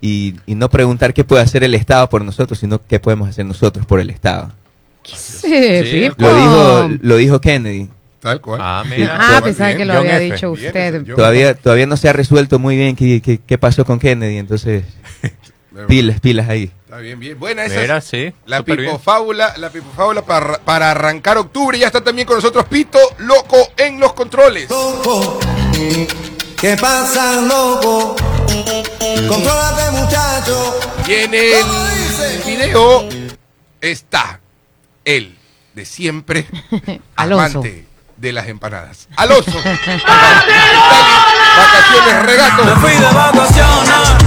Y, 0.00 0.34
y 0.46 0.54
no 0.56 0.68
preguntar 0.68 1.14
qué 1.14 1.24
puede 1.24 1.42
hacer 1.42 1.64
el 1.64 1.74
Estado 1.74 2.08
por 2.10 2.22
nosotros, 2.24 2.58
sino 2.58 2.80
qué 2.86 3.00
podemos 3.00 3.28
hacer 3.28 3.46
nosotros 3.46 3.86
por 3.86 3.98
el 4.00 4.10
Estado. 4.10 4.52
Sí, 5.04 5.48
Sí. 5.84 6.08
Lo 6.16 6.34
dijo, 6.36 6.88
lo 7.00 7.16
dijo 7.16 7.40
Kennedy. 7.40 7.88
Tal 8.20 8.40
cual. 8.40 8.60
Ah, 8.62 8.82
mira. 8.88 9.16
Ah, 9.18 9.30
Bien, 9.30 9.44
pensaba 9.44 9.74
que 9.76 9.84
lo 9.84 9.92
John 9.94 10.02
había 10.02 10.16
F. 10.20 10.34
dicho 10.34 10.52
Bien, 10.52 10.66
usted. 10.66 11.14
Todavía, 11.14 11.54
todavía 11.54 11.86
no 11.86 11.96
se 11.96 12.08
ha 12.08 12.12
resuelto 12.12 12.58
muy 12.58 12.76
bien 12.76 12.96
qué, 12.96 13.20
qué, 13.22 13.38
qué 13.38 13.56
pasó 13.58 13.84
con 13.84 13.98
Kennedy, 14.00 14.36
entonces 14.38 14.84
pilas, 15.88 16.20
pilas 16.20 16.48
ahí. 16.48 16.70
Está 16.84 16.98
bien, 16.98 17.18
bien. 17.20 17.38
Buena 17.38 17.64
esa. 17.64 17.80
Mira, 17.80 17.98
es 17.98 18.04
sí. 18.04 18.32
La 18.46 18.62
pipofábula, 18.62 19.54
la 19.56 19.70
pipofábula 19.70 20.22
para, 20.22 20.58
para 20.58 20.90
arrancar 20.92 21.36
octubre. 21.38 21.78
Ya 21.78 21.86
está 21.88 22.02
también 22.02 22.26
con 22.26 22.36
nosotros 22.36 22.64
Pito 22.66 22.98
Loco 23.18 23.56
en 23.76 24.00
los 24.00 24.12
controles. 24.14 24.68
loco. 24.70 25.38
¿Qué 26.56 26.76
pasa, 26.76 27.40
loco? 27.42 28.16
Contrólate, 29.28 29.90
muchacho. 29.92 30.80
Y 31.06 31.12
en 31.12 31.34
el 31.34 31.64
video 32.46 33.08
está 33.80 34.40
él, 35.04 35.36
de 35.74 35.84
siempre, 35.84 36.46
Alonso. 37.16 37.58
amante 37.58 37.86
de 38.16 38.32
las 38.32 38.48
empanadas. 38.48 39.08
Alonso. 39.16 39.52
Vacaciones, 41.56 42.26
regato. 42.26 42.64
Me 42.64 42.74
fui 42.76 42.92
de 42.92 43.00
vacaciones 43.12 44.25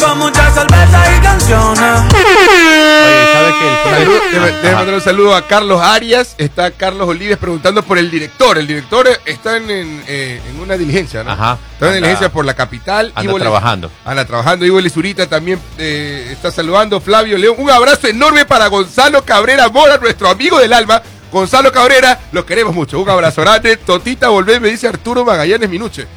con 0.00 0.18
mucha 0.18 0.50
cerveza 0.50 1.16
y 1.16 1.20
canciones. 1.20 2.00
Oye, 2.12 3.32
¿sabe 3.32 3.52
que 3.58 3.68
el 3.68 4.08
Déjame 4.32 4.46
déjame 4.52 4.74
mandar 4.74 4.94
un 4.94 5.00
saludo 5.00 5.34
a 5.34 5.46
Carlos 5.46 5.80
Arias. 5.80 6.34
Está 6.38 6.70
Carlos 6.70 7.08
Olives 7.08 7.38
preguntando 7.38 7.82
por 7.82 7.98
el 7.98 8.10
director. 8.10 8.58
El 8.58 8.66
director 8.66 9.06
está 9.24 9.56
en, 9.56 9.70
en, 9.70 10.04
eh, 10.06 10.40
en 10.48 10.60
una 10.60 10.76
diligencia, 10.76 11.22
¿no? 11.22 11.30
Ajá. 11.30 11.58
Está 11.74 11.86
en 11.86 11.92
Anda- 11.92 11.94
diligencia 11.96 12.28
por 12.32 12.44
la 12.44 12.54
capital. 12.54 13.12
anda 13.14 13.30
Ivo 13.30 13.38
trabajando. 13.38 13.90
Anda 14.04 14.24
trabajando. 14.24 14.64
Ivo 14.66 14.80
Lizurita 14.80 15.26
también 15.28 15.60
eh, 15.78 16.28
está 16.32 16.50
saludando. 16.50 17.00
Flavio 17.00 17.38
León. 17.38 17.56
Un 17.58 17.70
abrazo 17.70 18.08
enorme 18.08 18.44
para 18.44 18.66
Gonzalo 18.68 19.24
Cabrera 19.24 19.68
Mora, 19.68 19.98
nuestro 19.98 20.28
amigo 20.28 20.58
del 20.58 20.72
alma. 20.72 21.02
Gonzalo 21.32 21.72
Cabrera, 21.72 22.20
lo 22.32 22.46
queremos 22.46 22.74
mucho. 22.74 23.00
Un 23.00 23.08
abrazo 23.10 23.40
grande. 23.42 23.76
Totita, 23.76 24.28
volvé, 24.28 24.60
me 24.60 24.68
dice 24.68 24.86
Arturo 24.88 25.24
Magallanes 25.24 25.68
Minuche. 25.68 26.06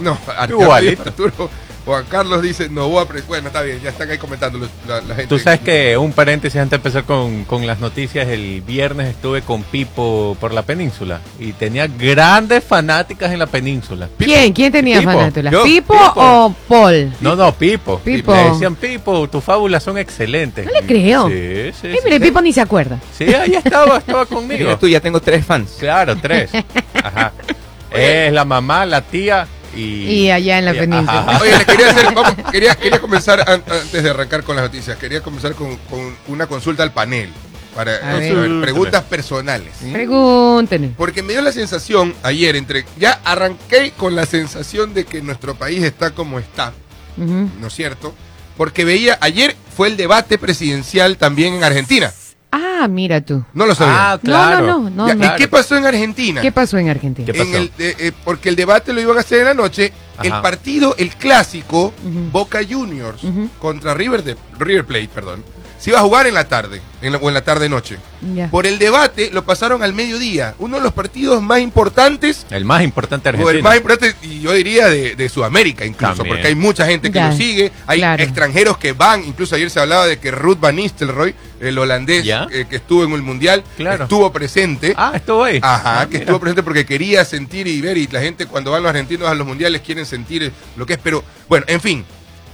No, 0.00 0.12
no 0.12 0.18
Arturo. 0.36 0.72
Arturo. 0.72 1.50
Juan 1.90 2.04
Carlos 2.08 2.40
dice, 2.42 2.68
no 2.68 2.88
voy 2.88 3.02
a... 3.02 3.08
pre- 3.08 3.22
Bueno, 3.22 3.48
está 3.48 3.62
bien, 3.62 3.80
ya 3.82 3.90
están 3.90 4.08
ahí 4.10 4.16
comentando 4.18 4.58
los- 4.58 4.70
la, 4.86 5.00
la 5.00 5.14
gente. 5.16 5.26
Tú 5.26 5.38
sabes 5.38 5.60
que, 5.60 5.96
un 5.96 6.12
paréntesis 6.12 6.60
antes 6.60 6.70
de 6.70 6.76
empezar 6.76 7.04
con, 7.04 7.44
con 7.44 7.66
las 7.66 7.80
noticias, 7.80 8.28
el 8.28 8.60
viernes 8.62 9.08
estuve 9.08 9.42
con 9.42 9.62
Pipo 9.64 10.36
por 10.40 10.52
la 10.54 10.62
península 10.62 11.20
y 11.38 11.52
tenía 11.52 11.86
grandes 11.88 12.62
fanáticas 12.64 13.32
en 13.32 13.38
la 13.40 13.46
península. 13.46 14.08
¿Quién? 14.18 14.52
¿Quién 14.52 14.70
tenía? 14.72 15.00
Yo, 15.50 15.64
¿Pipo, 15.64 15.94
Pipo. 15.94 16.12
o 16.16 16.54
Paul? 16.68 17.12
No, 17.20 17.34
no, 17.34 17.52
Pipo. 17.52 17.98
Pipo. 17.98 18.32
Le 18.34 18.50
decían 18.50 18.76
Pipo, 18.76 19.28
tus 19.28 19.42
fábulas 19.42 19.82
son 19.82 19.98
excelentes. 19.98 20.64
No 20.66 20.72
le 20.72 20.82
creo. 20.86 21.28
Sí, 21.28 21.72
sí. 21.80 21.86
Ay, 21.88 21.94
sí, 21.94 21.98
mire, 22.04 22.16
sí. 22.18 22.22
Pipo 22.22 22.40
ni 22.40 22.52
se 22.52 22.60
acuerda. 22.60 22.98
Sí, 23.18 23.24
ahí 23.34 23.54
estaba, 23.54 23.98
estaba 23.98 24.26
conmigo. 24.26 24.60
Mira 24.64 24.78
tú, 24.78 24.86
ya 24.88 25.00
tengo 25.00 25.20
tres 25.20 25.44
fans. 25.44 25.76
Claro, 25.80 26.16
tres. 26.16 26.50
Ajá. 27.02 27.32
Es 27.92 28.32
la 28.32 28.44
mamá, 28.44 28.86
la 28.86 29.00
tía 29.02 29.48
y... 29.76 30.04
Y 30.04 30.30
allá 30.30 30.58
en 30.58 30.64
la 30.64 30.74
y- 30.74 30.78
península. 30.78 31.20
ajá. 31.20 31.40
Oye, 31.42 31.52
quería 31.66 31.90
hacer, 31.90 32.14
vamos, 32.14 32.34
quería, 32.50 32.74
quería 32.74 33.00
comenzar 33.00 33.40
an- 33.48 33.62
antes 33.70 34.02
de 34.02 34.10
arrancar 34.10 34.42
con 34.42 34.56
las 34.56 34.64
noticias, 34.64 34.96
quería 34.98 35.22
comenzar 35.22 35.54
con, 35.54 35.76
con 35.88 36.16
una 36.28 36.46
consulta 36.46 36.82
al 36.82 36.92
panel. 36.92 37.30
Para, 37.74 37.92
A 37.98 38.10
a 38.10 38.14
ver. 38.16 38.34
ver, 38.34 38.60
preguntas 38.60 39.04
personales. 39.04 39.72
Pregúntenme. 39.92 40.88
Porque 40.96 41.22
me 41.22 41.32
dio 41.34 41.40
la 41.42 41.52
sensación 41.52 42.14
ayer, 42.24 42.56
entre 42.56 42.84
ya 42.98 43.20
arranqué 43.24 43.92
con 43.96 44.16
la 44.16 44.26
sensación 44.26 44.92
de 44.92 45.04
que 45.04 45.22
nuestro 45.22 45.54
país 45.54 45.82
está 45.84 46.10
como 46.10 46.38
está. 46.40 46.72
¿no 47.16 47.66
es 47.66 47.72
cierto? 47.74 48.14
Porque 48.56 48.84
veía, 48.84 49.18
ayer 49.20 49.54
fue 49.76 49.88
el 49.88 49.96
debate 49.96 50.36
presidencial 50.38 51.16
también 51.16 51.54
en 51.54 51.62
Argentina. 51.64 52.12
Ah, 52.52 52.88
mira 52.88 53.20
tú. 53.20 53.44
No 53.54 53.64
lo 53.66 53.74
sabía. 53.74 54.12
Ah, 54.12 54.18
claro. 54.18 54.66
No, 54.66 54.80
no, 54.80 54.90
no, 54.90 55.08
Ya, 55.08 55.14
no. 55.14 55.24
¿Y 55.24 55.36
qué 55.36 55.46
pasó 55.48 55.76
en 55.76 55.86
Argentina? 55.86 56.40
¿Qué 56.40 56.50
pasó 56.50 56.78
en 56.78 56.88
Argentina? 56.88 57.26
¿Qué 57.26 57.32
pasó? 57.38 57.48
En 57.50 57.54
el- 57.56 57.72
eh, 57.78 57.94
eh, 57.98 58.12
porque 58.24 58.48
el 58.48 58.56
debate 58.56 58.92
lo 58.92 59.00
iban 59.00 59.16
a 59.16 59.20
hacer 59.20 59.40
en 59.40 59.44
la 59.46 59.54
noche. 59.54 59.92
El 60.22 60.32
Ajá. 60.32 60.42
partido, 60.42 60.94
el 60.98 61.10
clásico, 61.10 61.94
Ujú. 62.04 62.30
Boca 62.32 62.60
Juniors 62.68 63.22
Ujú. 63.24 63.48
contra 63.58 63.94
River, 63.94 64.22
de, 64.24 64.36
River 64.58 64.84
Plate, 64.84 65.08
perdón, 65.14 65.44
se 65.80 65.88
iba 65.90 65.98
a 65.98 66.02
jugar 66.02 66.26
en 66.26 66.34
la 66.34 66.44
tarde, 66.46 66.82
en 67.00 67.12
la- 67.12 67.18
o 67.18 67.28
en 67.28 67.32
la 67.34 67.42
tarde-noche. 67.42 67.96
Por 68.50 68.66
el 68.66 68.78
debate 68.78 69.30
lo 69.32 69.44
pasaron 69.46 69.82
al 69.82 69.94
mediodía. 69.94 70.54
Uno 70.58 70.76
de 70.76 70.82
los 70.82 70.92
partidos 70.92 71.40
más 71.42 71.60
importantes 71.60 72.46
El 72.50 72.66
más 72.66 72.82
importante 72.82 73.30
o 73.30 73.32
el 73.32 73.38
argentino. 73.38 73.62
más 73.68 73.76
importante, 73.78 74.14
y 74.22 74.40
yo 74.40 74.52
diría 74.52 74.88
de, 74.88 75.16
de 75.16 75.28
Sudamérica 75.30 75.86
incluso, 75.86 76.16
También. 76.16 76.36
porque 76.36 76.48
hay 76.48 76.54
mucha 76.54 76.84
gente 76.84 77.08
que 77.10 77.14
Ya, 77.18 77.30
lo 77.30 77.36
sigue, 77.36 77.72
hay 77.86 77.98
claro. 77.98 78.22
extranjeros 78.22 78.76
que 78.76 78.92
van, 78.92 79.24
incluso 79.24 79.54
ayer 79.56 79.70
se 79.70 79.80
hablaba 79.80 80.06
de 80.06 80.18
que 80.18 80.30
Ruth 80.30 80.60
Van 80.60 80.76
Nistelrooy, 80.76 81.34
el 81.60 81.78
holandés 81.78 82.26
eh, 82.26 82.66
que 82.68 82.76
estuvo 82.76 83.02
en 83.04 83.12
el 83.12 83.22
Mundial, 83.22 83.64
Claro. 83.78 84.02
estuvo 84.04 84.30
presente. 84.30 84.92
Ah, 84.98 85.12
estuvo 85.14 85.44
ahí. 85.44 85.60
Ajá, 85.62 86.00
Ah, 86.02 86.04
que 86.04 86.10
mira. 86.12 86.20
estuvo 86.20 86.40
presente 86.40 86.62
porque 86.62 86.84
quería 86.84 87.24
sentir 87.24 87.66
y 87.66 87.80
ver, 87.80 87.96
y 87.96 88.06
la 88.06 88.20
gente 88.20 88.44
cuando 88.44 88.70
van 88.70 88.82
los 88.82 88.90
argentinos 88.90 89.28
a 89.28 89.34
los 89.34 89.46
mundiales 89.46 89.80
quieren 89.80 90.04
sentir 90.04 90.52
lo 90.76 90.84
que 90.84 90.92
es, 90.94 90.98
pero 91.02 91.24
bueno, 91.48 91.64
en 91.68 91.80
fin, 91.80 92.04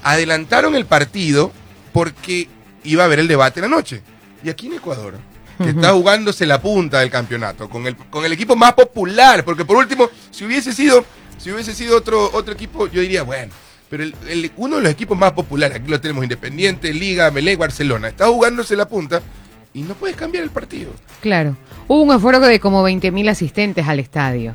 adelantaron 0.05 0.77
el 0.77 0.87
partido 0.87 1.51
porque 1.93 2.49
iba 2.87 3.03
a 3.03 3.07
haber 3.07 3.19
el 3.19 3.29
debate 3.29 3.61
en 3.61 3.71
la 3.71 3.77
noche. 3.77 4.03
Y 4.45 4.49
aquí 4.49 4.67
en 4.69 4.75
Ecuador, 4.75 5.15
que 5.59 5.71
está 5.71 5.93
jugándose 5.93 6.47
la 6.47 6.61
punta 6.61 7.01
del 7.01 7.11
campeonato, 7.11 7.69
con 7.69 7.87
el, 7.87 7.97
con 7.97 8.25
el 8.25 8.33
equipo 8.33 8.55
más 8.57 8.75
popular, 8.75 9.45
porque 9.45 9.65
por 9.65 9.77
último, 9.77 10.09
si 10.31 10.45
hubiese 10.45 10.73
sido, 10.73 11.05
si 11.39 11.51
hubiese 11.51 11.75
sido 11.75 11.97
otro, 11.97 12.31
otro 12.33 12.53
equipo, 12.55 12.87
yo 12.89 13.01
diría, 13.01 13.23
bueno, 13.23 13.53
pero 13.89 14.03
el- 14.03 14.15
el- 14.29 14.51
uno 14.57 14.77
de 14.77 14.83
los 14.83 14.93
equipos 14.93 15.17
más 15.17 15.33
populares, 15.33 15.79
aquí 15.79 15.91
lo 15.91 16.01
tenemos 16.01 16.23
Independiente, 16.25 16.93
Liga, 16.93 17.31
Melec, 17.31 17.59
Barcelona, 17.59 18.09
está 18.09 18.27
jugándose 18.27 18.77
la 18.77 18.87
punta 18.89 19.23
y 19.73 19.83
no 19.83 19.95
puedes 19.95 20.17
cambiar 20.17 20.45
el 20.45 20.51
partido. 20.51 20.91
Claro. 21.21 21.57
Hubo 21.89 22.03
un 22.03 22.11
aforo 22.11 22.41
de 22.41 22.59
como 22.61 22.83
20.000 22.87 23.29
asistentes 23.31 23.87
al 23.87 24.01
estadio. 24.01 24.55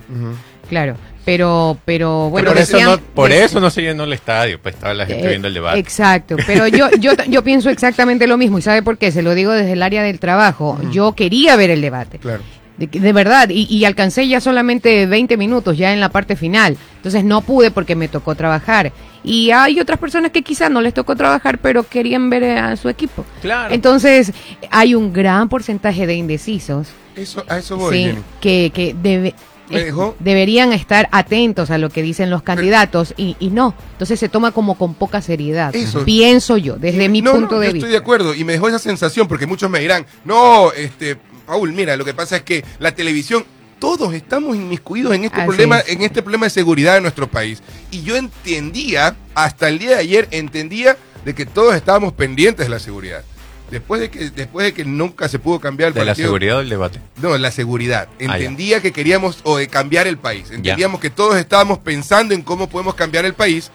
Claro. 0.69 0.95
Pero, 1.23 1.77
pero 1.85 2.29
bueno, 2.29 2.49
por 2.49 2.57
eso, 2.57 2.79
no, 2.81 2.97
por 2.97 3.31
eso 3.31 3.59
no 3.59 3.69
se 3.69 3.81
llenó 3.83 4.05
el 4.05 4.13
estadio, 4.13 4.59
pues 4.59 4.73
estaba 4.75 4.93
la 4.93 5.05
gente 5.05 5.25
Eh, 5.25 5.29
viendo 5.29 5.47
el 5.47 5.53
debate. 5.53 5.77
Exacto, 5.79 6.35
pero 6.47 6.67
yo, 6.67 6.89
yo, 6.99 7.11
yo 7.27 7.43
pienso 7.43 7.69
exactamente 7.69 8.25
lo 8.25 8.37
mismo 8.37 8.57
y 8.57 8.61
¿sabe 8.63 8.81
por 8.81 8.97
qué? 8.97 9.11
Se 9.11 9.21
lo 9.21 9.35
digo 9.35 9.51
desde 9.51 9.73
el 9.73 9.83
área 9.83 10.01
del 10.03 10.19
trabajo. 10.19 10.79
Yo 10.91 11.13
quería 11.13 11.55
ver 11.55 11.69
el 11.69 11.81
debate. 11.81 12.17
Claro. 12.17 12.41
De, 12.77 12.87
de 12.87 13.13
verdad, 13.13 13.49
y, 13.49 13.67
y 13.69 13.85
alcancé 13.85 14.27
ya 14.27 14.41
solamente 14.41 15.05
20 15.05 15.37
minutos 15.37 15.77
ya 15.77 15.93
en 15.93 15.99
la 15.99 16.09
parte 16.09 16.35
final. 16.35 16.75
Entonces 16.95 17.23
no 17.23 17.41
pude 17.41 17.69
porque 17.69 17.95
me 17.95 18.07
tocó 18.07 18.33
trabajar. 18.33 18.91
Y 19.23 19.51
hay 19.51 19.79
otras 19.79 19.99
personas 19.99 20.31
que 20.31 20.41
quizás 20.41 20.71
no 20.71 20.81
les 20.81 20.95
tocó 20.95 21.15
trabajar, 21.15 21.59
pero 21.59 21.83
querían 21.83 22.31
ver 22.31 22.43
a 22.57 22.75
su 22.77 22.89
equipo. 22.89 23.23
Claro. 23.43 23.71
Entonces 23.75 24.33
hay 24.71 24.95
un 24.95 25.13
gran 25.13 25.47
porcentaje 25.49 26.07
de 26.07 26.15
indecisos 26.15 26.87
Eso, 27.15 27.45
a 27.47 27.59
eso 27.59 27.77
voy, 27.77 27.95
sí, 28.05 28.15
que, 28.39 28.71
que 28.73 28.95
debe- 28.95 29.35
Me 29.69 29.79
es- 29.79 29.85
dejó- 29.85 30.15
deberían 30.19 30.73
estar 30.73 31.07
atentos 31.11 31.69
a 31.71 31.77
lo 31.77 31.89
que 31.89 32.01
dicen 32.01 32.29
los 32.29 32.43
candidatos 32.43 33.13
y, 33.17 33.35
y 33.39 33.49
no. 33.49 33.73
Entonces 33.93 34.19
se 34.19 34.27
toma 34.29 34.51
como 34.51 34.77
con 34.77 34.93
poca 34.95 35.21
seriedad. 35.21 35.75
Eso. 35.75 36.03
Pienso 36.03 36.57
yo, 36.57 36.75
desde 36.77 37.07
mi 37.09 37.21
No, 37.21 37.31
punto 37.33 37.55
no, 37.55 37.59
de 37.61 37.67
yo 37.67 37.73
vista. 37.73 37.87
Estoy 37.87 37.91
de 37.91 37.97
acuerdo 38.03 38.35
y 38.35 38.43
me 38.43 38.53
dejó 38.53 38.67
esa 38.67 38.79
sensación 38.79 39.27
porque 39.27 39.45
muchos 39.45 39.69
me 39.69 39.79
dirán, 39.79 40.05
no, 40.25 40.71
este, 40.73 41.17
Paul, 41.45 41.71
mira, 41.73 41.95
lo 41.97 42.03
que 42.05 42.13
pasa 42.13 42.37
es 42.37 42.43
que 42.43 42.63
la 42.79 42.93
televisión, 42.93 43.45
todos 43.79 44.13
estamos 44.13 44.55
inmiscuidos 44.55 45.13
en 45.15 45.23
este 45.25 45.37
Así 45.37 45.47
problema, 45.47 45.79
es. 45.79 45.89
en 45.89 46.01
este 46.03 46.21
problema 46.21 46.45
de 46.45 46.49
seguridad 46.51 46.93
de 46.95 47.01
nuestro 47.01 47.27
país. 47.29 47.63
Y 47.91 48.03
yo 48.03 48.15
entendía, 48.15 49.15
hasta 49.33 49.69
el 49.69 49.79
día 49.79 49.89
de 49.91 49.95
ayer, 49.97 50.27
entendía 50.31 50.97
de 51.25 51.33
que 51.35 51.45
todos 51.45 51.75
estábamos 51.75 52.13
pendientes 52.13 52.65
de 52.65 52.69
la 52.69 52.79
seguridad. 52.79 53.23
Después 53.71 54.01
de 54.01 54.09
que, 54.11 54.29
después 54.29 54.65
de 54.65 54.73
que 54.73 54.83
nunca 54.85 55.27
se 55.29 55.39
pudo 55.39 55.59
cambiar 55.59 55.87
el 55.89 55.93
de 55.93 56.05
la 56.05 56.13
seguridad 56.13 56.57
del 56.59 56.69
debate. 56.69 56.99
No, 57.21 57.37
la 57.37 57.51
seguridad. 57.51 58.07
Ah. 58.11 58.15
Entendía 58.19 58.81
que 58.81 58.91
queríamos 58.91 59.39
o 59.43 59.57
de 59.57 59.67
cambiar 59.67 60.07
el 60.07 60.17
país. 60.17 60.51
Entendíamos 60.51 60.99
que 60.99 61.09
todos 61.09 61.37
estábamos 61.37 61.79
pensando 61.79 62.33
en 62.33 62.41
cómo 62.41 62.67
podemos 62.69 62.95
cambiar 62.95 63.25
el 63.25 63.33
país, 63.33 63.71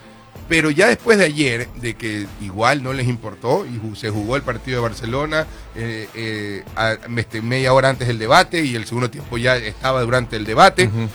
pero 0.49 0.71
ya 0.71 0.87
después 0.87 1.17
de 1.19 1.25
ayer, 1.25 1.67
de 1.81 1.95
que 1.95 2.26
igual 2.43 2.83
no 2.83 2.93
les 2.93 3.09
importó 3.09 3.67
y 3.67 3.97
se 3.97 4.11
jugó 4.11 4.37
el 4.37 4.43
partido 4.43 4.76
de 4.76 4.83
Barcelona 4.88 5.47
eh, 5.75 6.09
eh, 6.15 6.62
a- 6.76 6.97
este, 7.17 7.41
media 7.43 7.73
hora 7.73 7.88
antes 7.88 8.07
del 8.07 8.19
debate 8.19 8.62
y 8.65 8.76
el 8.76 8.85
segundo 8.85 9.11
tiempo 9.11 9.38
ya 9.38 9.57
estaba 9.57 10.03
durante 10.03 10.37
el 10.37 10.45
debate, 10.45 10.85
Ujú. 10.88 11.09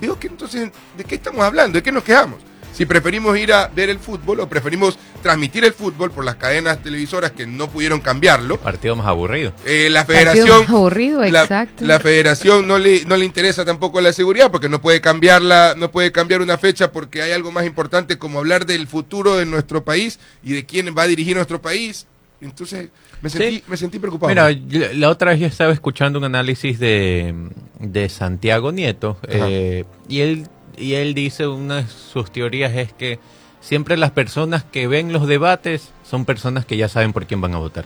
digo 0.00 0.18
que 0.18 0.26
entonces, 0.26 0.70
¿de 0.98 1.04
qué 1.04 1.14
estamos 1.14 1.40
hablando? 1.44 1.76
¿De 1.78 1.82
qué 1.82 1.92
nos 1.92 2.02
quejamos? 2.04 2.40
Si 2.74 2.86
preferimos 2.86 3.38
ir 3.38 3.52
a 3.52 3.68
ver 3.68 3.88
el 3.88 3.98
fútbol 4.00 4.40
o 4.40 4.48
preferimos 4.48 4.98
transmitir 5.22 5.64
el 5.64 5.72
fútbol 5.72 6.10
por 6.10 6.24
las 6.24 6.34
cadenas 6.34 6.82
televisoras 6.82 7.30
que 7.30 7.46
no 7.46 7.70
pudieron 7.70 8.00
cambiarlo, 8.00 8.58
Partido 8.58 8.96
más 8.96 9.06
aburrido. 9.06 9.52
eh, 9.64 9.88
la 9.90 10.04
Partido 10.04 10.32
federación 10.32 10.60
más 10.62 10.68
aburrido, 10.70 11.22
la, 11.24 11.42
exacto. 11.42 11.84
la 11.86 12.00
federación 12.00 12.66
no 12.66 12.78
le 12.78 13.04
no 13.04 13.16
le 13.16 13.24
interesa 13.24 13.64
tampoco 13.64 14.00
la 14.00 14.12
seguridad 14.12 14.50
porque 14.50 14.68
no 14.68 14.80
puede 14.80 15.00
cambiarla 15.00 15.74
no 15.78 15.90
puede 15.92 16.10
cambiar 16.12 16.42
una 16.42 16.58
fecha 16.58 16.90
porque 16.92 17.22
hay 17.22 17.30
algo 17.32 17.52
más 17.52 17.64
importante 17.64 18.18
como 18.18 18.40
hablar 18.40 18.66
del 18.66 18.86
futuro 18.88 19.36
de 19.36 19.46
nuestro 19.46 19.84
país 19.84 20.18
y 20.42 20.52
de 20.54 20.66
quién 20.66 20.92
va 20.98 21.02
a 21.02 21.06
dirigir 21.06 21.36
nuestro 21.36 21.62
país 21.62 22.06
entonces 22.40 22.88
me 23.22 23.30
sentí 23.30 23.56
Sí. 23.58 23.64
me 23.68 23.76
sentí 23.76 23.98
preocupado 24.00 24.28
Mira, 24.28 24.50
la 24.94 25.08
otra 25.08 25.30
vez 25.30 25.40
yo 25.40 25.46
estaba 25.46 25.72
escuchando 25.72 26.18
un 26.18 26.24
análisis 26.24 26.78
de, 26.78 27.32
de 27.78 28.08
Santiago 28.10 28.72
Nieto 28.72 29.16
eh, 29.28 29.84
y 30.08 30.20
él 30.20 30.46
y 30.78 30.94
él 30.94 31.14
dice 31.14 31.46
una 31.46 31.76
de 31.82 31.86
sus 31.88 32.30
teorías 32.32 32.74
es 32.74 32.92
que 32.92 33.18
siempre 33.60 33.96
las 33.96 34.10
personas 34.10 34.64
que 34.64 34.86
ven 34.86 35.12
los 35.12 35.26
debates 35.26 35.90
son 36.08 36.24
personas 36.24 36.64
que 36.66 36.76
ya 36.76 36.88
saben 36.88 37.12
por 37.12 37.26
quién 37.26 37.40
van 37.40 37.54
a 37.54 37.58
votar. 37.58 37.84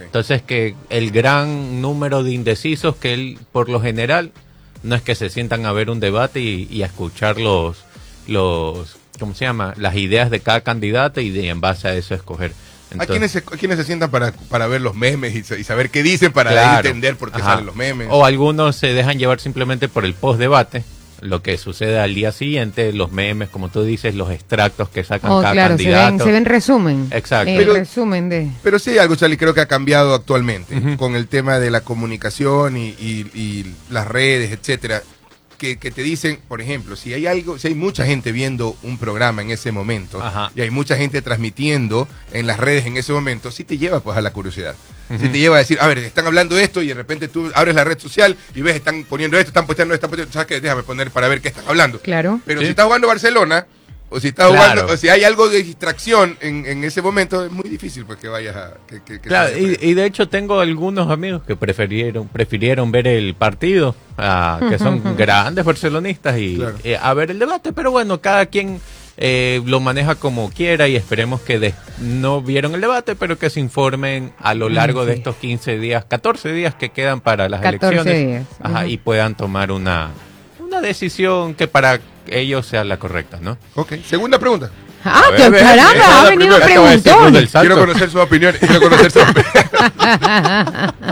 Entonces 0.00 0.42
que 0.42 0.74
el 0.90 1.10
gran 1.12 1.80
número 1.80 2.22
de 2.24 2.32
indecisos 2.32 2.96
que 2.96 3.14
él 3.14 3.38
por 3.52 3.68
lo 3.68 3.80
general 3.80 4.32
no 4.82 4.94
es 4.96 5.02
que 5.02 5.14
se 5.14 5.30
sientan 5.30 5.64
a 5.66 5.72
ver 5.72 5.90
un 5.90 6.00
debate 6.00 6.40
y, 6.40 6.68
y 6.70 6.82
a 6.82 6.86
escuchar 6.86 7.38
los 7.40 7.78
los 8.26 8.96
¿cómo 9.18 9.34
se 9.34 9.44
llama? 9.44 9.74
las 9.76 9.96
ideas 9.96 10.30
de 10.30 10.40
cada 10.40 10.60
candidato 10.62 11.20
y 11.20 11.30
de, 11.30 11.48
en 11.48 11.60
base 11.60 11.88
a 11.88 11.94
eso 11.94 12.14
escoger. 12.14 12.50
¿A 12.50 12.92
Entonces- 12.92 13.10
quiénes 13.10 13.30
se, 13.32 13.38
a 13.38 13.58
quiénes 13.58 13.78
se 13.78 13.84
sientan 13.84 14.10
para, 14.10 14.32
para 14.32 14.66
ver 14.66 14.80
los 14.80 14.94
memes 14.94 15.34
y, 15.34 15.42
sa- 15.42 15.56
y 15.58 15.64
saber 15.64 15.90
qué 15.90 16.02
dicen 16.02 16.32
para 16.32 16.50
Claro. 16.50 16.88
entender 16.88 17.16
por 17.16 17.30
qué 17.32 17.38
Ajá. 17.40 17.52
salen 17.52 17.66
los 17.66 17.74
memes? 17.76 18.08
O 18.10 18.24
algunos 18.24 18.76
se 18.76 18.92
dejan 18.92 19.18
llevar 19.18 19.40
simplemente 19.40 19.88
por 19.88 20.04
el 20.04 20.14
post-debate, 20.14 20.84
lo 21.20 21.42
que 21.42 21.56
sucede 21.58 21.98
al 21.98 22.14
día 22.14 22.32
siguiente, 22.32 22.92
los 22.92 23.10
memes, 23.12 23.48
como 23.48 23.68
tú 23.68 23.82
dices, 23.84 24.14
los 24.14 24.30
extractos 24.30 24.88
que 24.88 25.04
sacan 25.04 25.30
Oh, 25.30 25.40
cada 25.40 25.52
claro, 25.52 25.76
se 25.78 25.84
candidato. 25.84 26.16
ven, 26.18 26.26
se 26.26 26.32
ven 26.32 26.44
resumen. 26.44 27.08
Exacto. 27.10 27.50
Eh, 27.50 27.56
Pero- 27.58 27.74
resumen 27.74 28.28
de... 28.28 28.48
Pero 28.62 28.78
sí 28.78 28.98
algo, 28.98 29.16
Charlie, 29.16 29.36
creo 29.36 29.54
que 29.54 29.60
ha 29.60 29.66
cambiado 29.66 30.14
actualmente 30.14 30.96
con 30.96 31.16
el 31.16 31.28
tema 31.28 31.58
de 31.58 31.70
la 31.70 31.80
comunicación 31.82 32.76
y, 32.76 32.88
y- 32.98 33.30
y 33.34 33.74
las 33.90 34.06
redes, 34.06 34.52
etcétera. 34.52 35.02
Que, 35.58 35.78
que 35.78 35.90
te 35.90 36.02
dicen, 36.02 36.38
por 36.48 36.60
ejemplo, 36.60 36.96
si 36.96 37.14
hay 37.14 37.26
algo, 37.26 37.58
si 37.58 37.68
hay 37.68 37.74
mucha 37.74 38.04
gente 38.04 38.30
viendo 38.32 38.76
un 38.82 38.98
programa 38.98 39.40
en 39.42 39.50
ese 39.50 39.72
momento 39.72 40.22
Ajá. 40.22 40.50
y 40.54 40.60
hay 40.60 40.70
mucha 40.70 40.96
gente 40.96 41.22
transmitiendo 41.22 42.06
en 42.32 42.46
las 42.46 42.58
redes 42.60 42.84
en 42.86 42.96
ese 42.98 43.12
momento, 43.12 43.50
sí 43.50 43.64
te 43.64 43.78
lleva 43.78 44.00
pues 44.00 44.18
a 44.18 44.20
la 44.20 44.32
curiosidad. 44.32 44.74
Sí 45.08 45.28
te 45.28 45.38
lleva 45.38 45.54
a 45.56 45.58
decir, 45.60 45.78
a 45.80 45.86
ver, 45.86 45.98
están 45.98 46.26
hablando 46.26 46.58
esto 46.58 46.82
y 46.82 46.88
de 46.88 46.94
repente 46.94 47.28
tú 47.28 47.50
abres 47.54 47.74
la 47.76 47.84
red 47.84 47.96
social 47.98 48.36
y 48.56 48.60
ves, 48.60 48.74
están 48.74 49.04
poniendo 49.04 49.38
esto, 49.38 49.50
están 49.50 49.64
posteando 49.64 49.94
esto, 49.94 50.06
están 50.06 50.10
posteando, 50.10 50.32
¿sabes 50.32 50.48
qué? 50.48 50.60
Déjame 50.60 50.82
poner 50.82 51.10
para 51.12 51.28
ver 51.28 51.40
qué 51.40 51.48
están 51.48 51.64
hablando. 51.68 52.00
Claro. 52.00 52.40
Pero 52.44 52.60
Sí. 52.60 52.66
si 52.66 52.70
está 52.70 52.84
jugando 52.84 53.06
Barcelona, 53.06 53.66
o 54.08 54.20
si 54.20 54.28
está 54.28 54.46
Claro. 54.48 54.56
jugando, 54.72 54.92
o 54.92 54.96
si 54.96 55.08
hay 55.08 55.24
algo 55.24 55.48
de 55.48 55.62
distracción 55.62 56.36
en, 56.40 56.64
en 56.66 56.84
ese 56.84 57.02
momento, 57.02 57.44
es 57.44 57.50
muy 57.50 57.68
difícil 57.68 58.04
pues 58.04 58.18
que 58.18 58.28
vayas 58.28 58.54
a... 58.54 58.74
Que, 58.86 59.02
que- 59.02 59.20
que 59.20 59.28
Claro, 59.28 59.56
y, 59.58 59.76
y 59.80 59.94
de 59.94 60.04
hecho 60.06 60.28
tengo 60.28 60.60
algunos 60.60 61.10
amigos 61.10 61.42
que 61.46 61.56
prefirieron 61.56 62.28
prefirieron 62.28 62.92
ver 62.92 63.08
el 63.08 63.34
partido, 63.34 63.94
ah, 64.16 64.60
que 64.68 64.78
son 64.78 65.16
grandes 65.16 65.64
barcelonistas 65.64 66.38
y 66.38 66.56
Claro. 66.56 66.76
eh, 66.84 66.96
a 67.00 67.14
ver 67.14 67.30
el 67.32 67.38
debate, 67.38 67.72
pero 67.72 67.90
bueno, 67.90 68.20
cada 68.20 68.46
quien 68.46 68.80
eh, 69.18 69.62
lo 69.64 69.80
maneja 69.80 70.14
como 70.14 70.50
quiera 70.50 70.86
y 70.88 70.94
esperemos 70.94 71.40
que 71.40 71.58
des- 71.58 71.74
no 71.98 72.42
vieron 72.42 72.74
el 72.74 72.80
debate, 72.82 73.16
pero 73.16 73.38
que 73.38 73.48
se 73.50 73.60
informen 73.60 74.32
a 74.38 74.52
lo 74.54 74.68
largo 74.68 75.04
de 75.06 75.14
estos 75.14 75.36
15 75.36 75.78
días, 75.78 76.04
14 76.04 76.52
días 76.52 76.74
que 76.74 76.90
quedan 76.90 77.20
para 77.22 77.48
las 77.48 77.60
14 77.62 77.86
elecciones 77.86 78.26
días. 78.26 78.44
Ajá, 78.60 78.80
Ujú. 78.80 78.88
y 78.90 78.96
puedan 78.98 79.34
tomar 79.34 79.72
una, 79.72 80.10
una 80.60 80.80
decisión 80.82 81.54
que 81.54 81.66
para 81.66 81.98
ellos 82.28 82.66
sea 82.66 82.84
la 82.84 82.98
correcta, 82.98 83.38
¿no? 83.40 83.58
Ok, 83.74 83.94
segunda 84.08 84.38
pregunta. 84.38 84.70
Ah, 85.04 85.24
A 85.32 85.36
que 85.36 85.48
ver, 85.50 85.62
caramba, 85.62 86.20
ha 86.22 86.30
venido 86.30 86.58
preguntón. 86.58 87.46
Quiero 87.60 87.76
conocer 87.78 88.10
sus 88.10 88.20
opiniones. 88.20 88.60
Quiero 88.66 88.80
conocer 88.80 89.10
sus 89.12 89.22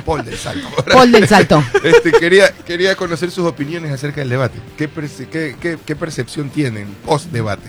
Paul 0.05 0.25
del 0.25 0.37
Salto. 0.37 0.69
Paul 0.93 1.13
del 1.13 1.29
Salto. 1.29 1.63
Este, 1.83 2.13
quería, 2.13 2.51
quería 2.67 2.97
conocer 2.97 3.31
sus 3.31 3.47
opiniones 3.47 3.93
acerca 3.93 4.21
del 4.21 4.31
debate. 4.31 4.59
¿Qué, 4.77 4.89
perce- 4.91 5.29
qué, 5.29 5.57
qué- 5.61 5.79
qué 5.85 5.97
percepción 5.97 6.51
tienen 6.51 6.89
post 7.05 7.27
debate? 7.31 7.69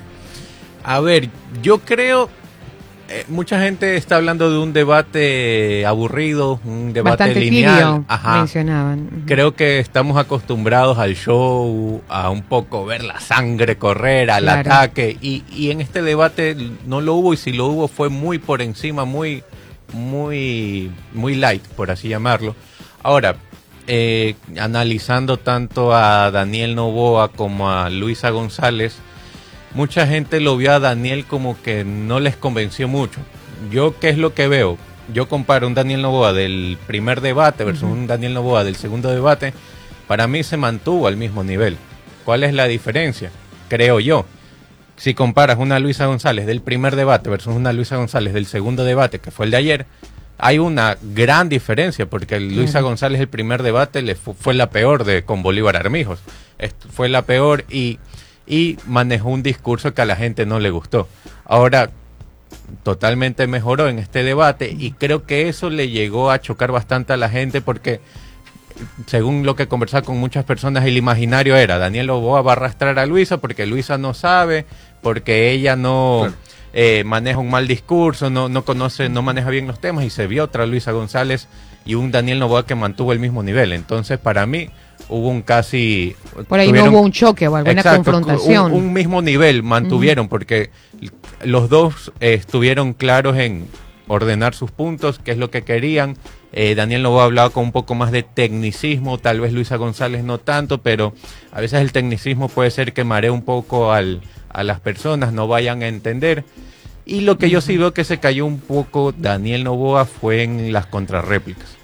A 0.83 0.99
ver, 0.99 1.29
yo 1.61 1.79
creo 1.79 2.29
eh, 3.09 3.25
mucha 3.27 3.61
gente 3.61 3.95
está 3.97 4.15
hablando 4.17 4.49
de 4.51 4.57
un 4.57 4.73
debate 4.73 5.85
aburrido, 5.85 6.59
un 6.65 6.91
debate 6.93 7.23
Bastante 7.23 7.39
lineal. 7.39 8.03
Ajá. 8.07 8.37
mencionaban. 8.39 8.99
Ujú. 9.11 9.25
Creo 9.27 9.55
que 9.55 9.79
estamos 9.79 10.17
acostumbrados 10.17 10.97
al 10.97 11.15
show, 11.15 12.01
a 12.09 12.29
un 12.29 12.41
poco 12.43 12.85
ver 12.85 13.03
la 13.03 13.19
sangre 13.19 13.77
correr, 13.77 14.31
al 14.31 14.43
Claro. 14.43 14.61
ataque, 14.71 15.17
y, 15.21 15.43
y 15.51 15.71
en 15.71 15.81
este 15.81 16.01
debate 16.01 16.55
no 16.85 17.01
lo 17.01 17.13
hubo, 17.15 17.33
y 17.33 17.37
si 17.37 17.51
lo 17.51 17.67
hubo 17.67 17.87
fue 17.87 18.09
muy 18.09 18.39
por 18.39 18.61
encima, 18.61 19.05
muy, 19.05 19.43
muy, 19.93 20.91
muy 21.13 21.35
light, 21.35 21.63
por 21.75 21.91
así 21.91 22.09
llamarlo. 22.09 22.55
Ahora, 23.03 23.35
eh, 23.87 24.35
analizando 24.59 25.37
tanto 25.37 25.93
a 25.95 26.31
Daniel 26.31 26.73
Novoa 26.75 27.27
como 27.29 27.69
a 27.71 27.89
Luisa 27.89 28.31
González, 28.31 28.97
mucha 29.75 30.07
gente 30.07 30.39
lo 30.39 30.57
vio 30.57 30.71
a 30.73 30.79
Daniel 30.79 31.25
como 31.25 31.61
que 31.61 31.83
no 31.85 32.19
les 32.19 32.35
convenció 32.35 32.87
mucho. 32.87 33.19
Yo, 33.71 33.99
¿qué 33.99 34.09
es 34.09 34.17
lo 34.17 34.33
que 34.33 34.47
veo? 34.47 34.77
Yo 35.13 35.27
comparo 35.29 35.67
un 35.67 35.75
Daniel 35.75 36.01
Novoa 36.01 36.33
del 36.33 36.77
primer 36.87 37.21
debate 37.21 37.63
versus 37.63 37.83
un 37.83 38.07
Daniel 38.07 38.33
Novoa 38.33 38.63
del 38.63 38.75
segundo 38.75 39.11
debate. 39.11 39.53
Para 40.07 40.27
mí 40.27 40.41
se 40.43 40.57
mantuvo 40.57 41.07
al 41.07 41.15
mismo 41.17 41.43
nivel. 41.43 41.77
¿Cuál 42.25 42.43
es 42.43 42.53
la 42.53 42.65
diferencia? 42.65 43.29
Creo 43.69 43.99
yo. 43.99 44.25
Si 44.97 45.13
comparas 45.13 45.57
una 45.59 45.77
Luisa 45.79 46.05
González 46.05 46.45
del 46.47 46.61
primer 46.61 46.95
debate 46.95 47.29
versus 47.29 47.53
una 47.53 47.73
Luisa 47.73 47.97
González 47.97 48.33
del 48.33 48.45
segundo 48.45 48.83
debate, 48.83 49.19
que 49.19 49.29
fue 49.29 49.45
el 49.45 49.51
de 49.51 49.57
ayer, 49.57 49.85
hay 50.37 50.57
una 50.57 50.97
gran 51.01 51.49
diferencia, 51.49 52.05
porque 52.07 52.39
Luisa. 52.39 52.81
González 52.81 53.19
el 53.21 53.27
primer 53.27 53.61
debate 53.61 54.01
le 54.01 54.15
fu- 54.15 54.33
fue 54.33 54.53
la 54.53 54.69
peor 54.69 55.03
de 55.03 55.23
con 55.23 55.43
Bolívar 55.43 55.75
Armijos. 55.75 56.19
Fue 56.93 57.09
la 57.09 57.23
peor 57.23 57.65
y, 57.69 57.99
y 58.47 58.77
manejó 58.87 59.29
un 59.29 59.43
discurso 59.43 59.93
que 59.93 60.01
a 60.01 60.05
la 60.05 60.15
gente 60.15 60.45
no 60.45 60.59
le 60.59 60.69
gustó. 60.69 61.07
Ahora, 61.45 61.89
totalmente 62.83 63.47
mejoró 63.47 63.87
en 63.87 63.99
este 63.99 64.23
debate 64.23 64.75
y 64.77 64.91
creo 64.91 65.25
que 65.25 65.49
eso 65.49 65.69
le 65.69 65.89
llegó 65.89 66.31
a 66.31 66.39
chocar 66.41 66.71
bastante 66.71 67.13
a 67.13 67.17
la 67.17 67.29
gente 67.29 67.61
porque 67.61 67.99
según 69.05 69.45
lo 69.45 69.55
que 69.55 69.67
conversaba 69.67 70.03
con 70.05 70.17
muchas 70.17 70.43
personas, 70.45 70.85
el 70.85 70.97
imaginario 70.97 71.55
era 71.55 71.77
Daniel 71.77 72.07
Loboa 72.07 72.41
va 72.41 72.51
a 72.51 72.55
arrastrar 72.55 72.99
a 72.99 73.05
Luisa 73.05 73.37
porque 73.37 73.65
Luisa 73.65 73.97
no 73.97 74.13
sabe, 74.13 74.65
porque 75.01 75.51
ella 75.51 75.75
no 75.75 76.21
Claro. 76.23 76.35
eh, 76.73 77.03
maneja 77.05 77.39
un 77.39 77.49
mal 77.49 77.67
discurso, 77.67 78.29
no, 78.29 78.49
no 78.49 78.65
conoce, 78.65 79.07
no 79.09 79.21
maneja 79.21 79.49
bien 79.49 79.67
los 79.67 79.79
temas 79.79 80.03
y 80.05 80.09
se 80.09 80.27
vio 80.27 80.43
otra 80.43 80.65
Luisa 80.65 80.91
González 80.91 81.47
y 81.85 81.95
un 81.95 82.11
Daniel 82.11 82.39
Novoa 82.39 82.65
que 82.65 82.75
mantuvo 82.75 83.13
el 83.13 83.19
mismo 83.19 83.43
nivel. 83.43 83.71
Entonces, 83.73 84.17
para 84.19 84.45
mí 84.45 84.69
hubo 85.09 85.29
un 85.29 85.41
casi... 85.41 86.15
Por 86.47 86.59
ahí 86.59 86.69
tuvieron- 86.69 86.91
no 86.91 86.97
hubo 86.99 87.05
un 87.05 87.11
choque 87.11 87.47
o 87.47 87.55
alguna 87.55 87.73
Exacto, 87.73 87.97
confrontación. 88.11 88.71
Un, 88.71 88.85
un 88.85 88.93
mismo 88.93 89.21
nivel 89.21 89.63
mantuvieron 89.63 90.27
porque 90.27 90.69
los 91.43 91.69
dos 91.69 92.11
eh, 92.19 92.33
estuvieron 92.33 92.93
claros 92.93 93.37
en 93.37 93.67
ordenar 94.07 94.53
sus 94.53 94.71
puntos, 94.71 95.19
qué 95.23 95.31
es 95.31 95.37
lo 95.37 95.49
que 95.49 95.63
querían. 95.63 96.15
Eh, 96.53 96.75
Daniel 96.75 97.03
Novoa 97.03 97.25
hablaba 97.25 97.49
con 97.49 97.63
un 97.65 97.71
poco 97.71 97.95
más 97.95 98.11
de 98.11 98.23
tecnicismo, 98.23 99.17
tal 99.17 99.41
vez 99.41 99.51
Luisa 99.51 99.75
González 99.77 100.23
no 100.23 100.37
tanto, 100.37 100.77
pero 100.81 101.13
a 101.51 101.59
veces 101.59 101.81
el 101.81 101.91
tecnicismo 101.91 102.47
puede 102.47 102.71
ser 102.71 102.93
que 102.93 103.03
maree 103.03 103.29
un 103.31 103.41
poco 103.41 103.91
al, 103.91 104.21
a 104.49 104.63
las 104.63 104.79
personas, 104.79 105.33
no 105.33 105.47
vayan 105.47 105.81
a 105.83 105.87
entender. 105.87 106.45
Y 107.05 107.21
lo 107.21 107.37
que 107.37 107.49
yo 107.49 107.61
sí 107.61 107.77
veo 107.77 107.93
que 107.93 108.03
se 108.03 108.19
cayó 108.19 108.45
un 108.45 108.59
poco 108.59 109.11
Daniel 109.11 109.63
Novoa 109.63 110.05
fue 110.05 110.43
en 110.43 110.71
las 110.73 110.85
contrarréplicas 110.87 111.75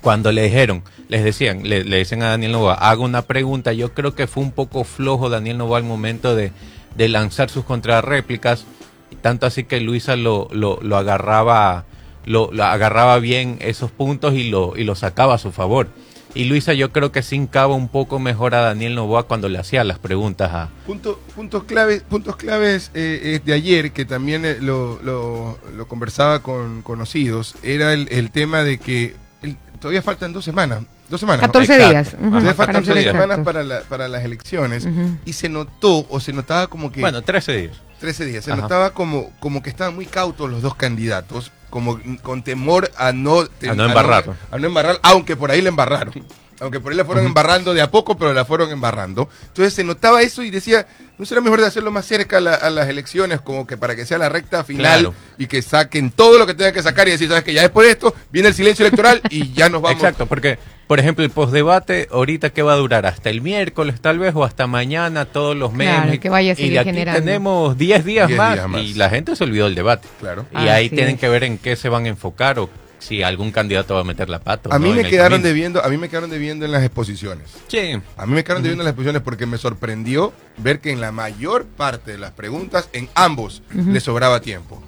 cuando 0.00 0.32
le 0.32 0.42
dijeron, 0.44 0.82
les 1.08 1.22
decían, 1.24 1.62
le, 1.68 1.84
le 1.84 1.96
decían 1.98 2.22
a 2.22 2.30
Daniel 2.30 2.52
Novoa, 2.52 2.74
haga 2.74 3.02
una 3.02 3.22
pregunta, 3.22 3.72
yo 3.72 3.92
creo 3.92 4.14
que 4.14 4.26
fue 4.26 4.42
un 4.42 4.52
poco 4.52 4.84
flojo 4.84 5.28
Daniel 5.28 5.58
Novoa 5.58 5.78
al 5.78 5.84
momento 5.84 6.34
de, 6.34 6.52
de 6.96 7.08
lanzar 7.08 7.50
sus 7.50 7.64
contrarréplicas, 7.64 8.64
tanto 9.22 9.46
así 9.46 9.64
que 9.64 9.80
Luisa 9.80 10.16
lo, 10.16 10.48
lo, 10.52 10.78
lo 10.82 10.96
agarraba, 10.96 11.84
lo, 12.24 12.50
agarraba 12.62 13.18
bien 13.18 13.58
esos 13.60 13.90
puntos 13.90 14.34
y 14.34 14.48
lo, 14.50 14.76
y 14.76 14.84
lo 14.84 14.94
sacaba 14.94 15.34
a 15.34 15.38
su 15.38 15.52
favor. 15.52 15.88
Y 16.32 16.44
Luisa 16.44 16.74
yo 16.74 16.92
creo 16.92 17.10
que 17.10 17.22
se 17.22 17.34
hincaba 17.34 17.74
un 17.74 17.88
poco 17.88 18.20
mejor 18.20 18.54
a 18.54 18.60
Daniel 18.60 18.94
Novoa 18.94 19.24
cuando 19.24 19.48
le 19.48 19.58
hacía 19.58 19.82
las 19.82 19.98
preguntas 19.98 20.52
a... 20.52 20.68
Punto- 20.86 21.18
puntos 21.34 21.64
claves, 21.64 22.04
puntos 22.08 22.36
claves 22.36 22.92
eh, 22.94 23.40
de 23.44 23.52
ayer, 23.52 23.90
que 23.90 24.04
también 24.04 24.44
eh, 24.44 24.58
lo, 24.60 25.00
lo- 25.02 25.58
lo 25.76 25.88
conversaba 25.88 26.38
con 26.40 26.82
conocidos, 26.82 27.56
era 27.64 27.92
el, 27.92 28.06
el 28.12 28.30
tema 28.30 28.62
de 28.62 28.78
que 28.78 29.16
todavía 29.80 30.02
faltan 30.02 30.32
dos 30.32 30.44
semanas. 30.44 30.80
Dos 31.08 31.18
semanas. 31.20 31.42
¿no? 31.42 31.48
14 31.48 31.72
Exacto. 31.74 31.90
días. 31.90 32.10
Todavía 32.30 32.54
faltan 32.54 32.84
dos 32.84 32.98
semanas 33.02 33.38
para, 33.40 33.62
la- 33.64 33.80
para 33.82 34.06
las 34.08 34.24
elecciones. 34.24 34.86
Y 35.24 35.32
se 35.32 35.48
notó, 35.48 36.06
o 36.08 36.20
se 36.20 36.32
notaba 36.32 36.68
como 36.68 36.92
que... 36.92 37.00
Bueno, 37.00 37.22
13 37.22 37.52
días. 37.56 37.76
13 37.98 38.24
días. 38.26 38.44
Se 38.44 38.52
Ajá. 38.52 38.62
notaba 38.62 38.90
como, 38.90 39.30
como 39.40 39.62
que 39.62 39.70
estaban 39.70 39.94
muy 39.94 40.06
cautos 40.06 40.48
los 40.50 40.62
dos 40.62 40.74
candidatos, 40.74 41.50
como 41.68 41.98
con 42.22 42.42
temor 42.42 42.90
a 42.96 43.12
no, 43.12 43.40
A 43.40 43.74
no 43.74 43.84
embarrar. 43.86 44.24
A 44.50 44.58
no, 44.58 44.66
embarrar, 44.66 44.98
aunque 45.02 45.36
por 45.36 45.50
ahí 45.50 45.60
le 45.60 45.68
embarraron. 45.68 46.14
Aunque 46.60 46.78
por 46.80 46.92
ahí 46.92 46.98
la 46.98 47.04
fueron 47.04 47.24
embarrando 47.26 47.72
de 47.74 47.80
a 47.82 47.90
poco, 47.90 48.16
pero 48.18 48.32
la 48.34 48.44
fueron 48.44 48.70
embarrando. 48.70 49.28
Entonces 49.48 49.72
se 49.74 49.82
notaba 49.84 50.20
eso 50.22 50.42
y 50.42 50.50
decía, 50.50 50.86
¿no 51.18 51.24
será 51.24 51.40
mejor 51.40 51.60
de 51.60 51.66
hacerlo 51.66 51.90
más 51.90 52.04
cerca 52.06 52.36
a, 52.36 52.40
la- 52.40 52.54
a 52.54 52.68
las 52.70 52.88
elecciones, 52.88 53.40
como 53.40 53.66
que 53.66 53.76
para 53.78 53.96
que 53.96 54.04
sea 54.06 54.18
la 54.18 54.28
recta 54.28 54.62
final 54.62 55.00
Claro. 55.00 55.14
y 55.38 55.46
que 55.46 55.62
saquen 55.62 56.10
todo 56.10 56.38
lo 56.38 56.46
que 56.46 56.54
tengan 56.54 56.74
que 56.74 56.82
sacar 56.82 57.08
y 57.08 57.12
decir, 57.12 57.28
sabes 57.28 57.44
que 57.44 57.54
ya 57.54 57.62
después 57.62 57.86
de 57.86 57.92
esto 57.92 58.14
viene 58.30 58.48
el 58.48 58.54
silencio 58.54 58.84
electoral 58.86 59.20
y 59.30 59.52
ya 59.52 59.68
nos 59.70 59.80
vamos. 59.80 59.96
Exacto, 60.02 60.26
porque, 60.26 60.58
por 60.86 61.00
ejemplo, 61.00 61.24
el 61.24 61.30
postdebate, 61.30 62.08
ahorita 62.12 62.50
que 62.50 62.62
va 62.62 62.74
a 62.74 62.76
durar 62.76 63.06
hasta 63.06 63.30
el 63.30 63.40
miércoles 63.40 64.00
tal 64.00 64.18
vez 64.18 64.34
o 64.34 64.44
hasta 64.44 64.66
mañana, 64.66 65.24
todos 65.24 65.56
los 65.56 65.72
Claro, 65.72 66.02
memes. 66.04 66.20
que 66.20 66.28
vaya 66.28 66.50
a 66.50 66.52
y 66.52 66.56
seguir 66.56 66.72
de 66.72 66.78
aquí 66.80 66.90
generando. 66.90 67.20
tenemos 67.20 67.78
10 67.78 68.04
días, 68.04 68.28
10 68.28 68.36
más, 68.38 68.54
días 68.54 68.68
más. 68.68 68.82
y 68.82 68.94
la 68.94 69.08
gente 69.08 69.34
se 69.34 69.44
olvidó 69.44 69.64
del 69.64 69.74
debate. 69.74 70.08
Claro. 70.20 70.44
Y 70.52 70.68
ahí 70.68 70.90
tienen 70.90 71.14
es. 71.14 71.20
que 71.20 71.28
ver 71.30 71.44
en 71.44 71.56
qué 71.58 71.74
se 71.76 71.88
van 71.88 72.04
a 72.04 72.08
enfocar 72.08 72.58
o 72.58 72.68
si 73.00 73.22
algún 73.24 73.50
candidato 73.50 73.94
va 73.94 74.02
a 74.02 74.04
meter 74.04 74.28
la 74.28 74.38
pata. 74.38 74.68
o 74.68 74.72
A 74.72 74.78
mí 74.78 74.90
no 74.90 74.94
me 74.94 75.00
en 75.00 75.08
quedaron 75.08 75.42
debiendo, 75.42 75.84
a 75.84 75.88
mí 75.88 75.96
me 75.96 76.08
quedaron 76.08 76.30
debiendo 76.30 76.64
en 76.64 76.70
las 76.72 76.84
exposiciones. 76.84 77.50
Sí, 77.66 78.00
A 78.16 78.26
mí 78.26 78.34
me 78.34 78.44
quedaron 78.44 78.62
debiendo 78.62 78.84
las 78.84 78.92
exposiciones 78.92 79.22
porque 79.22 79.46
me 79.46 79.58
sorprendió 79.58 80.32
ver 80.58 80.78
que 80.80 80.92
en 80.92 81.00
la 81.00 81.10
mayor 81.10 81.64
parte 81.66 82.12
de 82.12 82.18
las 82.18 82.30
preguntas, 82.30 82.88
en 82.92 83.08
ambos, 83.14 83.62
le 83.74 83.98
sobraba 84.00 84.40
tiempo. 84.40 84.80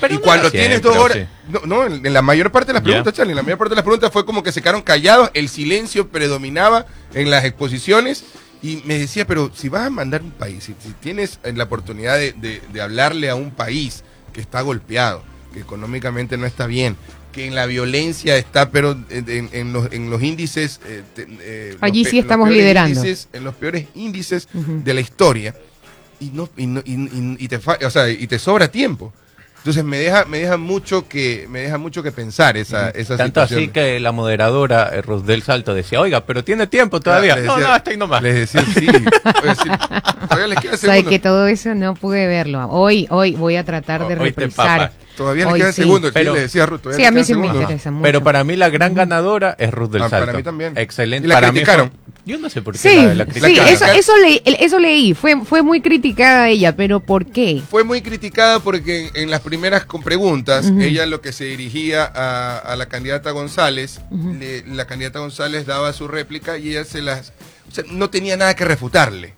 Pero 0.00 0.14
y 0.16 0.18
cuando 0.18 0.50
tienes 0.50 0.82
dos 0.82 0.96
horas. 0.96 1.16
sí. 1.18 1.24
No, 1.48 1.60
no, 1.64 1.86
en, 1.86 2.04
en 2.04 2.12
la 2.12 2.20
mayor 2.20 2.50
parte 2.50 2.66
de 2.68 2.72
las 2.74 2.82
preguntas, 2.82 3.14
Charlie, 3.14 3.30
en 3.30 3.36
la 3.36 3.42
mayor 3.44 3.58
parte 3.58 3.70
de 3.70 3.76
las 3.76 3.84
preguntas 3.84 4.10
fue 4.12 4.26
como 4.26 4.42
que 4.42 4.50
se 4.50 4.60
quedaron 4.60 4.82
callados, 4.82 5.30
el 5.34 5.48
silencio 5.48 6.08
predominaba 6.08 6.86
en 7.14 7.30
las 7.30 7.44
exposiciones. 7.44 8.24
Y 8.60 8.82
me 8.86 8.98
decía, 8.98 9.26
pero 9.26 9.50
si 9.54 9.68
vas 9.68 9.86
a 9.86 9.90
mandar 9.90 10.22
un 10.22 10.30
país, 10.30 10.64
si, 10.64 10.74
si 10.80 10.92
tienes 10.94 11.38
eh, 11.44 11.52
la 11.54 11.64
oportunidad 11.64 12.16
de, 12.16 12.32
de- 12.32 12.62
de 12.72 12.80
hablarle 12.80 13.28
a 13.30 13.34
un 13.34 13.50
país 13.50 14.02
que 14.32 14.40
está 14.40 14.62
golpeado, 14.62 15.22
que 15.52 15.60
económicamente 15.60 16.36
no 16.38 16.46
está 16.46 16.66
bien, 16.66 16.96
que 17.34 17.46
en 17.46 17.54
la 17.54 17.66
violencia 17.66 18.36
está, 18.36 18.70
pero 18.70 18.96
en, 19.10 19.48
en- 19.52 19.72
los, 19.72 19.92
en 19.92 20.08
los 20.08 20.22
índices... 20.22 20.80
eh, 20.86 21.02
te- 21.14 21.26
eh, 21.40 21.76
Allí 21.80 22.04
sí 22.04 22.18
estamos 22.20 22.48
liderando. 22.48 23.00
índices- 23.02 23.26
en 23.32 23.42
los 23.44 23.54
peores 23.54 23.86
índices 23.94 24.48
de 24.52 24.94
la 24.94 25.00
historia 25.00 25.54
y 26.20 26.26
no 26.30 26.48
y, 26.56 26.66
no- 26.66 26.82
y- 26.84 26.92
y- 26.94 27.36
y 27.40 27.48
te 27.48 27.58
fa- 27.58 27.78
o 27.84 27.90
sea, 27.90 28.08
y 28.08 28.26
te 28.28 28.38
sobra 28.38 28.68
tiempo 28.68 29.12
entonces 29.58 29.82
me 29.82 29.96
deja 29.98 30.26
me 30.26 30.40
deja 30.40 30.58
mucho 30.58 31.08
que 31.08 31.46
me 31.48 31.60
deja 31.60 31.78
mucho 31.78 32.02
que 32.02 32.12
pensar 32.12 32.56
esa 32.58 32.90
esa 32.90 33.16
tanto 33.16 33.40
así 33.40 33.54
situación. 33.54 33.72
que 33.72 33.98
la 33.98 34.12
moderadora 34.12 34.90
eh, 34.92 35.00
Ruth 35.00 35.24
del 35.24 35.42
Salto 35.42 35.72
decía, 35.74 36.00
oiga, 36.02 36.26
pero 36.26 36.44
tiene 36.44 36.66
tiempo 36.66 37.00
todavía. 37.00 37.34
No, 37.36 37.40
decía- 37.56 37.68
no, 37.68 37.72
hasta 37.72 37.90
ahí 37.90 37.96
nomás. 37.96 38.22
les 38.22 38.34
decía 38.34 38.62
sí, 38.74 38.86
sí, 38.86 39.68
todavía 40.28 40.46
les 40.48 40.58
queda 40.60 40.74
O 40.74 40.76
sea, 40.76 41.02
que 41.02 41.18
todo 41.18 41.46
eso 41.46 41.74
no 41.74 41.94
pude 41.94 42.26
verlo. 42.26 42.66
Hoy, 42.68 43.06
hoy 43.10 43.32
voy 43.36 43.56
a 43.56 43.64
tratar 43.64 44.00
de 44.06 44.14
Hoy 44.14 44.32
te 44.32 44.40
reprisar. 44.42 44.78
papa. 44.90 44.92
Todavía 45.16 45.44
les 45.44 45.54
Hoy 45.54 45.60
queda 45.60 45.72
sí. 45.72 45.82
segundo 45.82 46.10
Pero- 46.12 46.32
sí, 46.32 46.36
le 46.36 46.42
decía 46.42 46.62
a 46.62 46.66
Ruth, 46.66 46.80
Sí, 46.94 47.04
a 47.04 47.10
mí 47.10 47.14
quedan 47.16 47.24
sí 47.26 47.34
me 47.34 47.40
segundos. 47.42 47.62
interesa 47.62 47.90
mucho. 47.90 48.02
Pero 48.02 48.22
para 48.24 48.44
mí 48.44 48.56
la 48.56 48.68
gran 48.70 48.94
ganadora 48.94 49.54
es 49.58 49.72
Ruth 49.72 49.90
del 49.90 50.02
Ah, 50.02 50.08
para 50.08 50.32
mí 50.32 50.42
también. 50.42 50.76
Excelente. 50.76 51.26
Y 51.26 51.28
la 51.28 51.34
para 51.36 51.48
mí 51.52 51.58
criticaron. 51.60 51.90
fue- 51.90 51.98
yo 52.26 52.38
no 52.38 52.48
sé 52.48 52.62
por 52.62 52.72
qué 52.74 52.78
Sí, 52.78 52.96
la, 52.96 53.14
la 53.14 53.24
sí, 53.26 53.30
criticaron. 53.32 53.72
eso, 53.72 53.84
eso, 53.86 54.12
leí, 54.16 54.40
el- 54.46 54.56
eso 54.60 54.78
leí. 54.78 55.12
Fue, 55.14 55.44
fue 55.44 55.62
muy 55.62 55.80
criticada 55.82 56.48
ella, 56.48 56.74
pero 56.74 57.00
¿por 57.00 57.26
qué? 57.26 57.62
fue 57.70 57.84
muy 57.84 58.00
criticada 58.00 58.60
porque 58.60 59.08
en, 59.14 59.22
en 59.24 59.30
las 59.30 59.40
primeras 59.40 59.84
con 59.84 60.02
preguntas, 60.02 60.72
ella 60.80 61.04
lo 61.06 61.20
que 61.20 61.32
se 61.32 61.44
dirigía 61.44 62.04
a, 62.14 62.58
a 62.58 62.76
la 62.76 62.86
candidata 62.86 63.30
González, 63.32 64.00
le- 64.10 64.64
la 64.66 64.86
candidata 64.86 65.18
González 65.18 65.66
daba 65.66 65.92
su 65.92 66.08
réplica 66.08 66.56
y 66.58 66.70
ella 66.70 66.84
se 66.84 67.02
las... 67.02 67.32
o 67.70 67.74
sea, 67.74 67.84
no 67.90 68.08
tenía 68.08 68.36
nada 68.36 68.54
que 68.56 68.64
refutarle. 68.64 69.34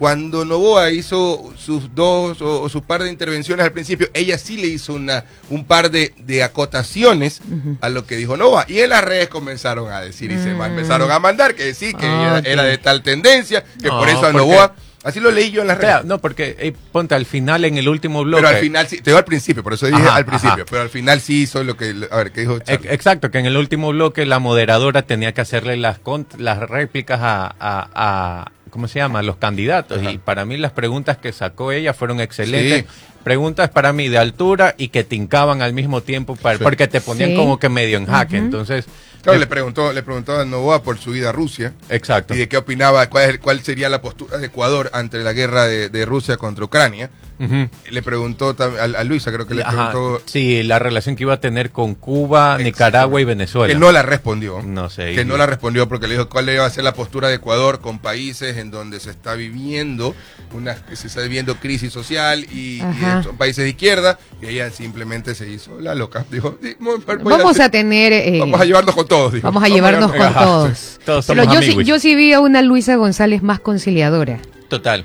Cuando 0.00 0.46
Novoa 0.46 0.90
hizo 0.90 1.52
sus 1.58 1.94
dos 1.94 2.40
o, 2.40 2.62
o 2.62 2.68
su 2.70 2.80
par 2.82 3.02
de 3.02 3.10
intervenciones 3.10 3.62
al 3.66 3.72
principio, 3.72 4.08
ella 4.14 4.38
sí 4.38 4.56
le 4.56 4.66
hizo 4.68 4.94
una, 4.94 5.26
un 5.50 5.66
par 5.66 5.90
de, 5.90 6.14
de 6.16 6.42
acotaciones 6.42 7.42
a 7.82 7.90
lo 7.90 8.06
que 8.06 8.16
dijo 8.16 8.34
Novoa. 8.38 8.64
Y 8.66 8.78
en 8.78 8.88
las 8.88 9.04
redes 9.04 9.28
comenzaron 9.28 9.92
a 9.92 10.00
decir 10.00 10.32
y 10.32 10.38
se 10.38 10.54
Mm. 10.54 10.62
empezaron 10.62 11.10
a 11.10 11.18
mandar 11.18 11.54
que 11.54 11.74
sí, 11.74 11.92
que 11.92 12.06
Ah, 12.06 12.40
era, 12.42 12.62
de 12.62 12.78
tal 12.78 13.02
tendencia, 13.02 13.62
que 13.78 13.88
No, 13.88 13.98
por 13.98 14.08
eso 14.08 14.24
a 14.24 14.32
Novoa... 14.32 14.74
Así 15.02 15.18
lo 15.18 15.30
leí 15.30 15.50
yo 15.50 15.62
en 15.62 15.68
las 15.68 15.78
redes. 15.78 16.04
No, 16.04 16.18
porque 16.18 16.74
ponte 16.92 17.14
al 17.14 17.24
final 17.24 17.64
en 17.66 17.78
el 17.78 17.88
último 17.88 18.22
bloque. 18.22 18.42
Pero 18.42 18.54
al 18.56 18.62
final 18.62 18.86
sí, 18.86 18.98
te 18.98 19.10
digo 19.10 19.16
al 19.18 19.24
principio, 19.24 19.62
por 19.62 19.72
eso 19.72 19.86
dije 19.86 19.98
Ajá, 20.00 20.14
al 20.16 20.26
principio, 20.26 20.52
ajá. 20.56 20.64
pero 20.68 20.82
al 20.82 20.90
final 20.90 21.20
sí 21.22 21.42
hizo 21.42 21.64
lo 21.64 21.74
que, 21.74 21.94
a 22.10 22.16
ver, 22.18 22.32
¿qué 22.32 22.42
dijo 22.42 22.58
Charlie? 22.58 22.88
Exacto, 22.90 23.30
que 23.30 23.38
en 23.38 23.46
el 23.46 23.56
último 23.56 23.90
bloque 23.92 24.26
la 24.26 24.38
moderadora 24.40 25.00
tenía 25.02 25.32
que 25.32 25.40
hacerle 25.40 25.78
las 25.78 26.00
las 26.38 26.58
réplicas 26.68 27.18
a, 27.22 27.46
a- 27.58 27.88
a- 27.94 28.52
¿cómo 28.70 28.88
se 28.88 28.98
llama? 28.98 29.22
Los 29.22 29.36
candidatos. 29.36 29.98
Ajá. 30.00 30.10
Y 30.12 30.18
para 30.18 30.44
mí 30.44 30.56
las 30.56 30.72
preguntas 30.72 31.16
que 31.18 31.32
sacó 31.32 31.72
ella 31.72 31.92
fueron 31.94 32.20
excelentes. 32.20 32.84
preguntas 33.22 33.68
para 33.68 33.92
mí 33.92 34.08
de 34.08 34.16
altura 34.16 34.74
y 34.78 34.88
que 34.88 35.04
tincaban 35.04 35.60
al 35.60 35.74
mismo 35.74 36.00
tiempo 36.02 36.36
para- 36.36 36.56
Sí. 36.56 36.64
porque 36.64 36.88
te 36.88 37.02
ponían 37.02 37.30
Sí. 37.30 37.36
como 37.36 37.58
que 37.58 37.68
medio 37.68 37.98
en 37.98 38.06
jaque. 38.06 38.38
Entonces, 38.38 38.86
Claro, 39.22 39.38
le 39.38 39.46
preguntó, 39.46 39.92
le 39.92 40.02
preguntó 40.02 40.40
a 40.40 40.46
Novoa 40.46 40.82
por 40.82 40.96
su 40.98 41.14
ida 41.14 41.28
a 41.28 41.32
Rusia 41.32 41.74
exacto. 41.90 42.32
y 42.34 42.38
de 42.38 42.48
qué 42.48 42.56
opinaba, 42.56 43.10
cuál, 43.10 43.28
es- 43.32 43.38
cuál 43.38 43.60
sería 43.62 43.90
la 43.90 44.00
postura 44.00 44.38
de 44.38 44.46
Ecuador 44.46 44.88
ante 44.94 45.18
la 45.18 45.34
guerra 45.34 45.66
de, 45.66 45.90
de 45.90 46.06
Rusia 46.06 46.38
contra 46.38 46.64
Ucrania. 46.64 47.10
Ujú. 47.40 47.68
Le 47.90 48.02
preguntó 48.02 48.54
a, 48.58 48.84
a 49.00 49.04
Luisa, 49.04 49.32
creo 49.32 49.46
que 49.46 49.54
le 49.54 49.62
Ajá, 49.62 49.90
preguntó 49.90 50.22
sí, 50.26 50.62
la 50.62 50.78
relación 50.78 51.16
que 51.16 51.22
iba 51.24 51.32
a 51.34 51.40
tener 51.40 51.70
con 51.70 51.94
Cuba, 51.94 52.52
Exacto. 52.52 52.64
Nicaragua 52.64 53.20
y 53.20 53.24
Venezuela. 53.24 53.72
que 53.72 53.80
no 53.80 53.90
la 53.92 54.02
respondió. 54.02 54.62
No 54.62 54.90
sé. 54.90 55.14
Que 55.14 55.22
y- 55.22 55.24
no 55.24 55.36
la 55.36 55.46
respondió 55.46 55.88
porque 55.88 56.06
le 56.06 56.14
dijo 56.14 56.28
cuál 56.28 56.48
iba 56.50 56.66
a 56.66 56.70
ser 56.70 56.84
la 56.84 56.92
postura 56.94 57.28
de 57.28 57.36
Ecuador 57.36 57.80
con 57.80 57.98
países 57.98 58.58
en 58.58 58.70
donde 58.70 59.00
se 59.00 59.10
está 59.10 59.34
viviendo 59.34 60.14
una 60.52 60.76
se 60.94 61.06
está 61.06 61.22
viviendo 61.22 61.54
crisis 61.56 61.92
social 61.92 62.44
y, 62.52 62.80
y 62.82 62.82
son 63.22 63.36
países 63.36 63.64
de 63.64 63.70
izquierda 63.70 64.18
y 64.42 64.46
ella 64.48 64.68
simplemente 64.70 65.34
se 65.34 65.48
hizo 65.48 65.80
la 65.80 65.94
loca. 65.94 66.24
Dijo, 66.30 66.58
"Sí, 66.62 66.76
voy- 66.80 67.00
voy 67.06 67.16
Vamos 67.38 67.58
a 67.58 67.64
hacer- 67.66 67.70
tener... 67.70 68.12
eh, 68.12 68.36
vamos 68.40 68.60
a 68.60 68.64
llevarnos 68.64 68.94
con 68.94 69.06
todos. 69.06 69.32
dijo. 69.32 69.44
Vamos 69.46 69.62
a 69.62 69.68
llevarnos 69.68 70.12
con 70.12 70.34
todos. 70.34 70.98
todos 71.04 71.26
Pero 71.26 71.44
yo 71.44 71.62
sí, 71.62 71.76
yo 71.84 71.98
sí 71.98 72.14
vi 72.16 72.32
a 72.32 72.40
una 72.40 72.60
Luisa 72.62 72.96
González 72.96 73.42
más 73.42 73.60
conciliadora, 73.60 74.40
Total. 74.68 75.04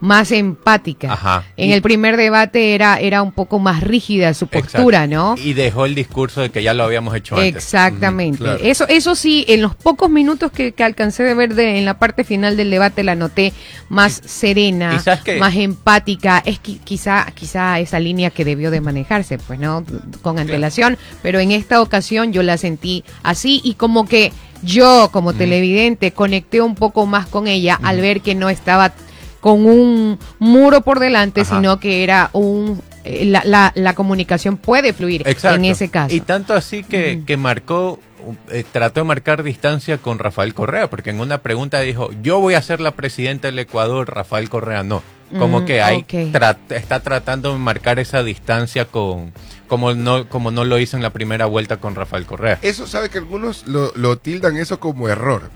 Más 0.00 0.30
empática. 0.32 1.12
Ajá. 1.12 1.44
En 1.56 1.70
Y- 1.70 1.72
el 1.72 1.82
primer 1.82 2.16
debate 2.16 2.74
era, 2.74 2.98
era 3.00 3.22
un 3.22 3.32
poco 3.32 3.58
más 3.58 3.82
rígida 3.82 4.34
su 4.34 4.46
postura, 4.46 5.04
Exacto. 5.04 5.36
¿no? 5.36 5.42
Y 5.42 5.54
dejó 5.54 5.86
el 5.86 5.94
discurso 5.94 6.40
de 6.40 6.50
que 6.50 6.62
ya 6.62 6.74
lo 6.74 6.84
habíamos 6.84 7.14
hecho 7.14 7.36
antes. 7.36 7.56
Exactamente. 7.56 8.38
Claro. 8.38 8.58
Eso, 8.62 8.86
eso 8.88 9.14
sí, 9.14 9.44
en 9.48 9.62
los 9.62 9.74
pocos 9.74 10.10
minutos 10.10 10.50
que, 10.52 10.72
que 10.72 10.84
alcancé 10.84 11.22
de 11.22 11.34
ver 11.34 11.54
de, 11.54 11.78
en 11.78 11.84
la 11.84 11.98
parte 11.98 12.24
final 12.24 12.56
del 12.56 12.70
debate 12.70 13.02
la 13.04 13.14
noté 13.14 13.52
más 13.88 14.20
serena, 14.24 15.02
y 15.26 15.38
más 15.38 15.54
empática. 15.56 16.42
Es 16.44 16.62
qui- 16.62 16.80
quizá, 16.82 17.26
quizá 17.34 17.78
esa 17.80 18.00
línea 18.00 18.30
que 18.30 18.44
debió 18.44 18.70
de 18.70 18.80
manejarse, 18.80 19.38
pues, 19.38 19.58
¿no? 19.58 19.84
Con 20.22 20.38
antelación. 20.38 20.98
Pero 21.22 21.38
en 21.40 21.52
esta 21.52 21.80
ocasión 21.80 22.32
yo 22.32 22.42
la 22.42 22.56
sentí 22.58 23.04
así 23.22 23.60
y 23.64 23.74
como 23.74 24.06
que 24.06 24.32
yo, 24.62 25.10
como 25.12 25.34
televidente, 25.34 26.12
conecté 26.12 26.60
un 26.62 26.74
poco 26.74 27.06
más 27.06 27.26
con 27.26 27.46
ella 27.46 27.78
al 27.82 28.00
ver 28.00 28.20
que 28.22 28.34
no 28.34 28.48
estaba 28.48 28.92
con 29.46 29.64
un 29.64 30.18
muro 30.40 30.80
por 30.80 30.98
delante, 30.98 31.42
Ajá. 31.42 31.54
sino 31.54 31.78
que 31.78 32.02
era 32.02 32.30
un 32.32 32.82
eh, 33.04 33.26
la, 33.26 33.42
la, 33.44 33.70
la 33.76 33.94
comunicación 33.94 34.56
puede 34.56 34.92
fluir 34.92 35.22
Exacto. 35.24 35.54
en 35.56 35.66
ese 35.66 35.88
caso. 35.88 36.12
Y 36.12 36.20
tanto 36.20 36.52
así 36.52 36.82
que, 36.82 37.22
que 37.24 37.36
marcó, 37.36 38.00
eh, 38.50 38.64
trató 38.72 38.98
de 38.98 39.04
marcar 39.04 39.44
distancia 39.44 39.98
con 39.98 40.18
Rafael 40.18 40.52
Correa, 40.52 40.90
porque 40.90 41.10
en 41.10 41.20
una 41.20 41.38
pregunta 41.42 41.78
dijo, 41.78 42.10
yo 42.22 42.40
voy 42.40 42.54
a 42.54 42.62
ser 42.62 42.80
la 42.80 42.90
presidenta 42.90 43.46
del 43.46 43.60
Ecuador, 43.60 44.12
Rafael 44.12 44.48
Correa 44.48 44.82
no. 44.82 45.04
Como 45.38 45.60
Mm, 45.60 45.64
que 45.64 45.80
ahí 45.82 45.98
ok. 45.98 46.32
tra- 46.32 46.56
está 46.70 46.98
tratando 47.00 47.52
de 47.52 47.58
marcar 47.60 48.00
esa 48.00 48.24
distancia 48.24 48.84
con 48.86 49.32
como 49.68 49.94
no 49.94 50.28
como 50.28 50.50
no 50.52 50.64
lo 50.64 50.78
hizo 50.80 50.96
en 50.96 51.02
la 51.04 51.10
primera 51.10 51.46
vuelta 51.46 51.76
con 51.76 51.94
Rafael 51.94 52.26
Correa. 52.26 52.58
Eso 52.62 52.88
sabe 52.88 53.10
que 53.10 53.18
algunos 53.18 53.66
lo, 53.68 53.92
lo 53.94 54.18
tildan 54.18 54.56
eso 54.56 54.80
como 54.80 55.08
error. 55.08 55.50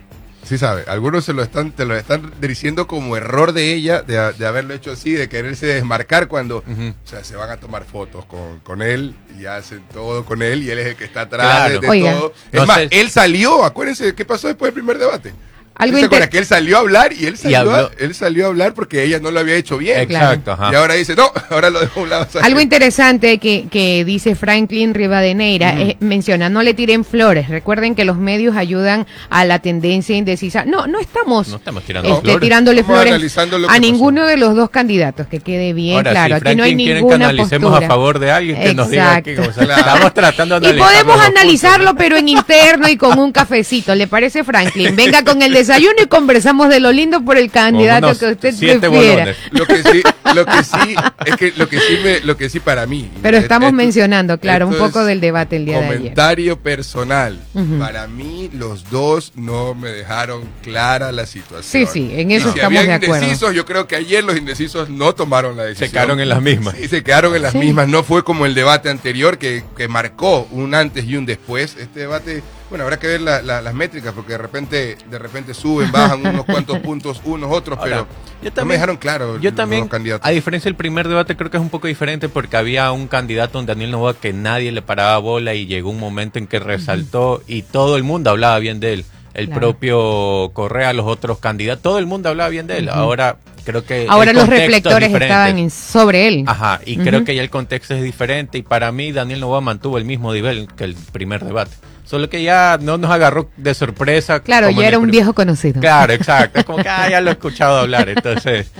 Sí 0.45 0.59
sabe, 0.59 0.85
algunos 0.89 1.25
se 1.25 1.33
lo 1.33 1.43
están, 1.43 1.71
te 1.73 1.85
lo 1.85 1.95
están 1.95 2.33
diciendo 2.41 2.87
como 2.87 3.17
error 3.17 3.53
de 3.53 3.73
ella, 3.75 4.03
de, 4.03 4.33
de 4.33 4.47
haberlo 4.47 4.75
hecho 4.75 4.91
así, 4.93 5.13
de 5.13 5.29
quererse 5.29 5.67
desmarcar 5.67 6.29
cuando, 6.29 6.59
o 6.59 7.09
sea, 7.09 7.23
se 7.23 7.37
van 7.37 7.51
a 7.51 7.59
tomar 7.59 7.85
fotos 7.85 8.25
con, 8.25 8.59
con 8.61 8.83
él 8.83 9.15
y 9.39 9.47
hacen 9.47 9.83
todo 9.93 10.25
con 10.25 10.43
él 10.43 10.63
y 10.63 10.71
él 10.71 10.79
es 10.79 10.87
el 10.89 10.97
que 10.97 11.05
está 11.05 11.23
atrás 11.23 11.47
Claro. 11.69 11.81
de, 11.81 11.87
todo. 12.01 12.33
Es 12.51 12.61
No 12.61 12.67
más, 12.67 12.79
sé. 12.79 12.89
él 12.91 13.11
salió, 13.11 13.65
acuérdense, 13.65 14.15
¿qué 14.15 14.25
pasó 14.25 14.49
después 14.49 14.69
del 14.69 14.83
primer 14.83 14.99
debate? 14.99 15.33
Algo 15.81 15.99
¿Se 15.99 16.05
acuerdan 16.05 16.27
inter- 16.27 16.31
que 16.31 16.39
él 16.39 16.47
salió 16.47 16.77
a 16.77 16.81
hablar 16.81 17.13
y 17.13 17.27
él 17.27 17.37
salió, 17.37 17.59
a, 17.59 17.61
habló. 17.61 17.91
él 17.99 18.15
salió 18.15 18.45
a 18.47 18.49
hablar 18.49 18.75
porque 18.75 19.03
ella 19.05 19.19
no 19.21 19.31
lo 19.31 19.41
había 19.41 19.55
hecho 19.57 19.79
bien? 19.79 20.01
Exacto, 20.01 20.53
ajá. 20.53 20.71
Y 20.73 20.75
ahora 20.77 20.95
dice, 20.95 21.15
no, 21.17 21.31
ahora 21.51 21.71
lo 21.71 21.81
dejo 21.81 22.01
a 22.01 22.03
un 22.03 22.11
lado. 22.11 22.27
¿sabes? 22.31 22.47
Algo 22.47 22.61
interesante 22.61 23.39
que, 23.39 23.67
que 23.71 24.05
dice 24.05 24.35
Franklin 24.35 24.95
Rivadeneira 24.95 25.81
eh, 25.81 25.97
menciona, 26.01 26.49
no 26.49 26.63
le 26.63 26.75
tiren 26.75 27.05
flores. 27.05 27.49
Recuerden 27.49 27.95
que 27.95 28.05
los 28.05 28.17
medios 28.19 28.57
ayudan 28.57 29.07
a 29.31 29.45
la 29.45 29.59
tendencia 29.61 30.17
indecisa. 30.17 30.65
No, 30.65 30.87
no 30.87 31.01
estamos, 31.01 31.49
No 31.49 31.57
estamos 31.57 31.83
tirando 31.85 32.09
este, 32.11 32.21
flores. 32.23 32.41
tirándole 32.41 32.85
flores 32.85 33.13
analizando 33.13 33.59
lo 33.59 33.71
a 33.71 33.75
que 33.75 33.81
ninguno 33.81 34.21
pasó. 34.23 34.31
de 34.31 34.37
los 34.37 34.55
dos 34.57 34.71
candidatos, 34.71 35.27
que 35.27 35.41
quede 35.41 35.73
bien 35.73 35.97
Ahora, 35.97 36.11
claro. 36.13 36.37
si 36.41 36.47
Aquí 36.49 36.57
no 36.57 36.65
hay 36.65 36.77
quieren 36.77 36.95
que 36.97 37.01
ninguna 37.03 37.29
analicemos 37.31 37.71
postura. 37.71 37.87
a 37.87 37.89
favor 37.89 38.19
de 38.19 38.31
alguien 38.31 38.61
que 38.61 38.75
nos 38.75 38.91
diga 38.91 39.23
que 39.23 39.33
Exacto. 39.35 39.61
o 39.61 39.65
sea, 39.67 39.77
estamos 39.79 40.15
tratando 40.15 40.61
de 40.61 40.71
Y 40.71 40.73
podemos 40.75 41.21
analizarlo, 41.21 41.87
puntos, 41.89 42.05
pero 42.05 42.17
en 42.17 42.29
interno 42.29 42.89
y 42.89 42.97
con 42.97 43.19
un 43.19 43.33
cafecito. 43.33 43.95
¿Le 43.95 44.07
parece, 44.07 44.45
Franklin? 44.45 44.95
Venga 44.97 45.25
con 45.25 45.43
el 45.43 45.53
desayuno 45.71 46.03
y 46.03 46.07
conversamos 46.07 46.69
de 46.69 46.81
lo 46.81 46.93
lindo 46.93 47.25
por 47.25 47.37
el 47.37 47.51
candidato 47.51 48.17
que 48.19 48.27
usted 48.33 48.55
siete 48.55 48.89
prefiera. 48.91 49.35
Lo 49.53 49.67
que 49.67 49.83
sí, 49.83 50.03
lo 50.35 50.45
que 50.47 50.65
sí, 50.65 50.95
es 51.27 51.37
que 51.37 51.53
lo 51.57 51.69
que 51.69 51.79
sí 51.81 51.99
me, 52.03 52.21
lo 52.21 52.37
que 52.37 52.49
sí 52.49 52.61
para 52.61 52.87
mí. 52.87 53.11
Pero 53.23 53.37
estamos 53.39 53.69
esto- 53.69 53.77
mencionando, 53.77 54.39
claro, 54.39 54.67
un 54.69 54.77
poco 54.77 55.05
del 55.05 55.21
debate 55.21 55.57
el 55.57 55.67
día 55.67 55.79
de 55.81 55.87
ayer. 55.87 55.97
Comentario 55.99 56.59
personal. 56.59 57.39
Para 57.79 58.07
mí, 58.07 58.51
los 58.53 58.91
dos 58.91 59.33
no 59.37 59.75
me 59.75 59.91
dejaron 59.91 60.43
clara 60.63 61.13
la 61.13 61.27
situación. 61.27 61.87
Sí, 61.87 61.93
sí, 61.93 62.11
en 62.15 62.31
Y 62.31 62.35
eso 62.35 62.53
si 62.53 62.59
estamos 62.59 62.79
había 62.79 62.99
de 62.99 63.05
acuerdo. 63.05 63.23
indecisos, 63.25 63.55
yo 63.55 63.65
creo 63.65 63.87
que 63.87 63.97
ayer 63.97 64.25
los 64.25 64.37
indecisos 64.37 64.89
no 64.91 65.15
tomaron 65.15 65.57
la 65.57 65.65
decisión. 65.65 65.89
Se 65.89 65.93
quedaron 65.93 66.21
en 66.21 66.29
las 66.29 66.43
mismas. 66.43 66.75
Sí, 66.81 66.89
se 66.89 67.03
quedaron 67.03 67.35
en 67.37 67.43
las 67.43 67.53
Sí. 67.53 67.59
mismas. 67.59 67.89
No 67.89 68.03
fue 68.03 68.25
como 68.25 68.47
el 68.47 68.55
debate 68.55 68.89
anterior 68.91 69.39
que, 69.39 69.65
que 69.77 69.89
marcó 69.89 70.49
un 70.51 70.75
antes 70.75 71.05
y 71.05 71.17
un 71.17 71.27
después. 71.27 71.77
Este 71.79 72.01
debate, 72.01 72.43
bueno, 72.71 72.85
habrá 72.85 72.99
que 72.99 73.07
ver 73.09 73.21
la- 73.21 73.43
la- 73.43 73.61
las 73.61 73.75
métricas 73.75 74.15
porque 74.15 74.33
de 74.33 74.39
repente, 74.39 74.97
de 75.11 75.19
repente 75.19 75.53
suben, 75.53 75.93
bajan 75.93 76.25
unos 76.27 76.45
cuantos 76.47 76.79
puntos, 76.81 77.21
unos 77.25 77.51
otros, 77.53 77.79
Ahora, 77.79 77.91
pero 77.91 78.07
yo 78.07 78.07
no 78.07 78.43
me 78.45 78.51
también- 78.53 78.69
dejaron 78.77 78.97
claro. 78.97 79.37
Yo 79.41 79.51
los 79.51 79.57
también, 79.57 79.89
candidatos. 79.89 80.27
a 80.27 80.31
diferencia 80.31 80.69
del 80.69 80.77
primer 80.77 81.09
debate, 81.09 81.37
creo 81.37 81.51
que 81.51 81.57
es 81.59 81.63
un 81.63 81.69
poco 81.71 81.89
diferente 81.89 82.29
porque 82.29 82.57
había 82.57 82.91
un 82.93 83.09
candidato, 83.09 83.59
un 83.59 83.67
Daniel 83.67 83.91
Novoa, 83.91 84.15
que 84.19 84.33
nadie 84.33 84.73
le 84.73 84.81
paraba 84.83 85.19
bola 85.19 85.55
y 85.55 85.67
llegó 85.67 85.91
un 85.91 85.99
momento 86.01 86.39
en 86.39 86.47
que 86.47 86.59
resaltó 86.61 87.43
y 87.47 87.63
todo 87.63 87.97
el 87.97 88.03
mundo 88.05 88.31
hablaba 88.31 88.59
bien 88.59 88.81
de 88.81 88.93
él. 88.95 89.05
El 89.35 89.47
Claro. 89.47 89.61
propio 89.61 90.51
Correa, 90.55 90.93
los 90.93 91.07
otros 91.07 91.39
candidatos, 91.39 91.83
todo 91.83 91.99
el 91.99 92.07
mundo 92.07 92.29
hablaba 92.31 92.49
bien 92.51 92.67
de 92.67 92.79
él. 92.79 92.89
Ahora 92.89 93.37
creo 93.65 93.85
que... 93.85 94.07
Ahora 94.09 94.33
los 94.33 94.43
es 94.45 94.49
reflectores 94.51 95.13
estaban 95.13 95.57
en- 95.59 95.71
sobre 95.71 96.27
él. 96.27 96.45
Ajá, 96.47 96.81
y 96.85 96.97
creo 96.97 97.25
que 97.25 97.35
ya 97.37 97.43
el 97.43 97.51
contexto 97.51 97.95
es 97.95 98.03
diferente 98.03 98.59
y 98.59 98.63
para 98.63 98.91
mí 98.91 99.13
Daniel 99.13 99.41
Novoa 99.41 99.61
mantuvo 99.61 99.99
el 99.99 100.05
mismo 100.05 100.33
nivel 100.35 100.67
que 100.77 100.83
el 100.85 100.95
primer 100.95 101.45
debate. 101.45 101.71
Solo 102.11 102.29
que 102.29 102.43
ya 102.43 102.77
no 102.83 102.99
nos 102.99 103.09
agarró 103.09 103.49
de 103.57 103.73
sorpresa. 103.73 104.41
Claro, 104.41 104.69
ya 104.71 104.89
era 104.89 104.99
un 104.99 105.13
viejo 105.13 105.33
conocido. 105.33 105.81
Claro, 105.81 106.13
exacto. 106.13 106.59
Es 106.59 106.65
como 106.65 106.83
que 106.83 106.89
ah, 106.89 107.09
ya 107.09 107.21
lo 107.21 107.31
he 107.31 107.35
escuchado 107.35 107.79
hablar, 107.79 108.09
entonces. 108.09 108.73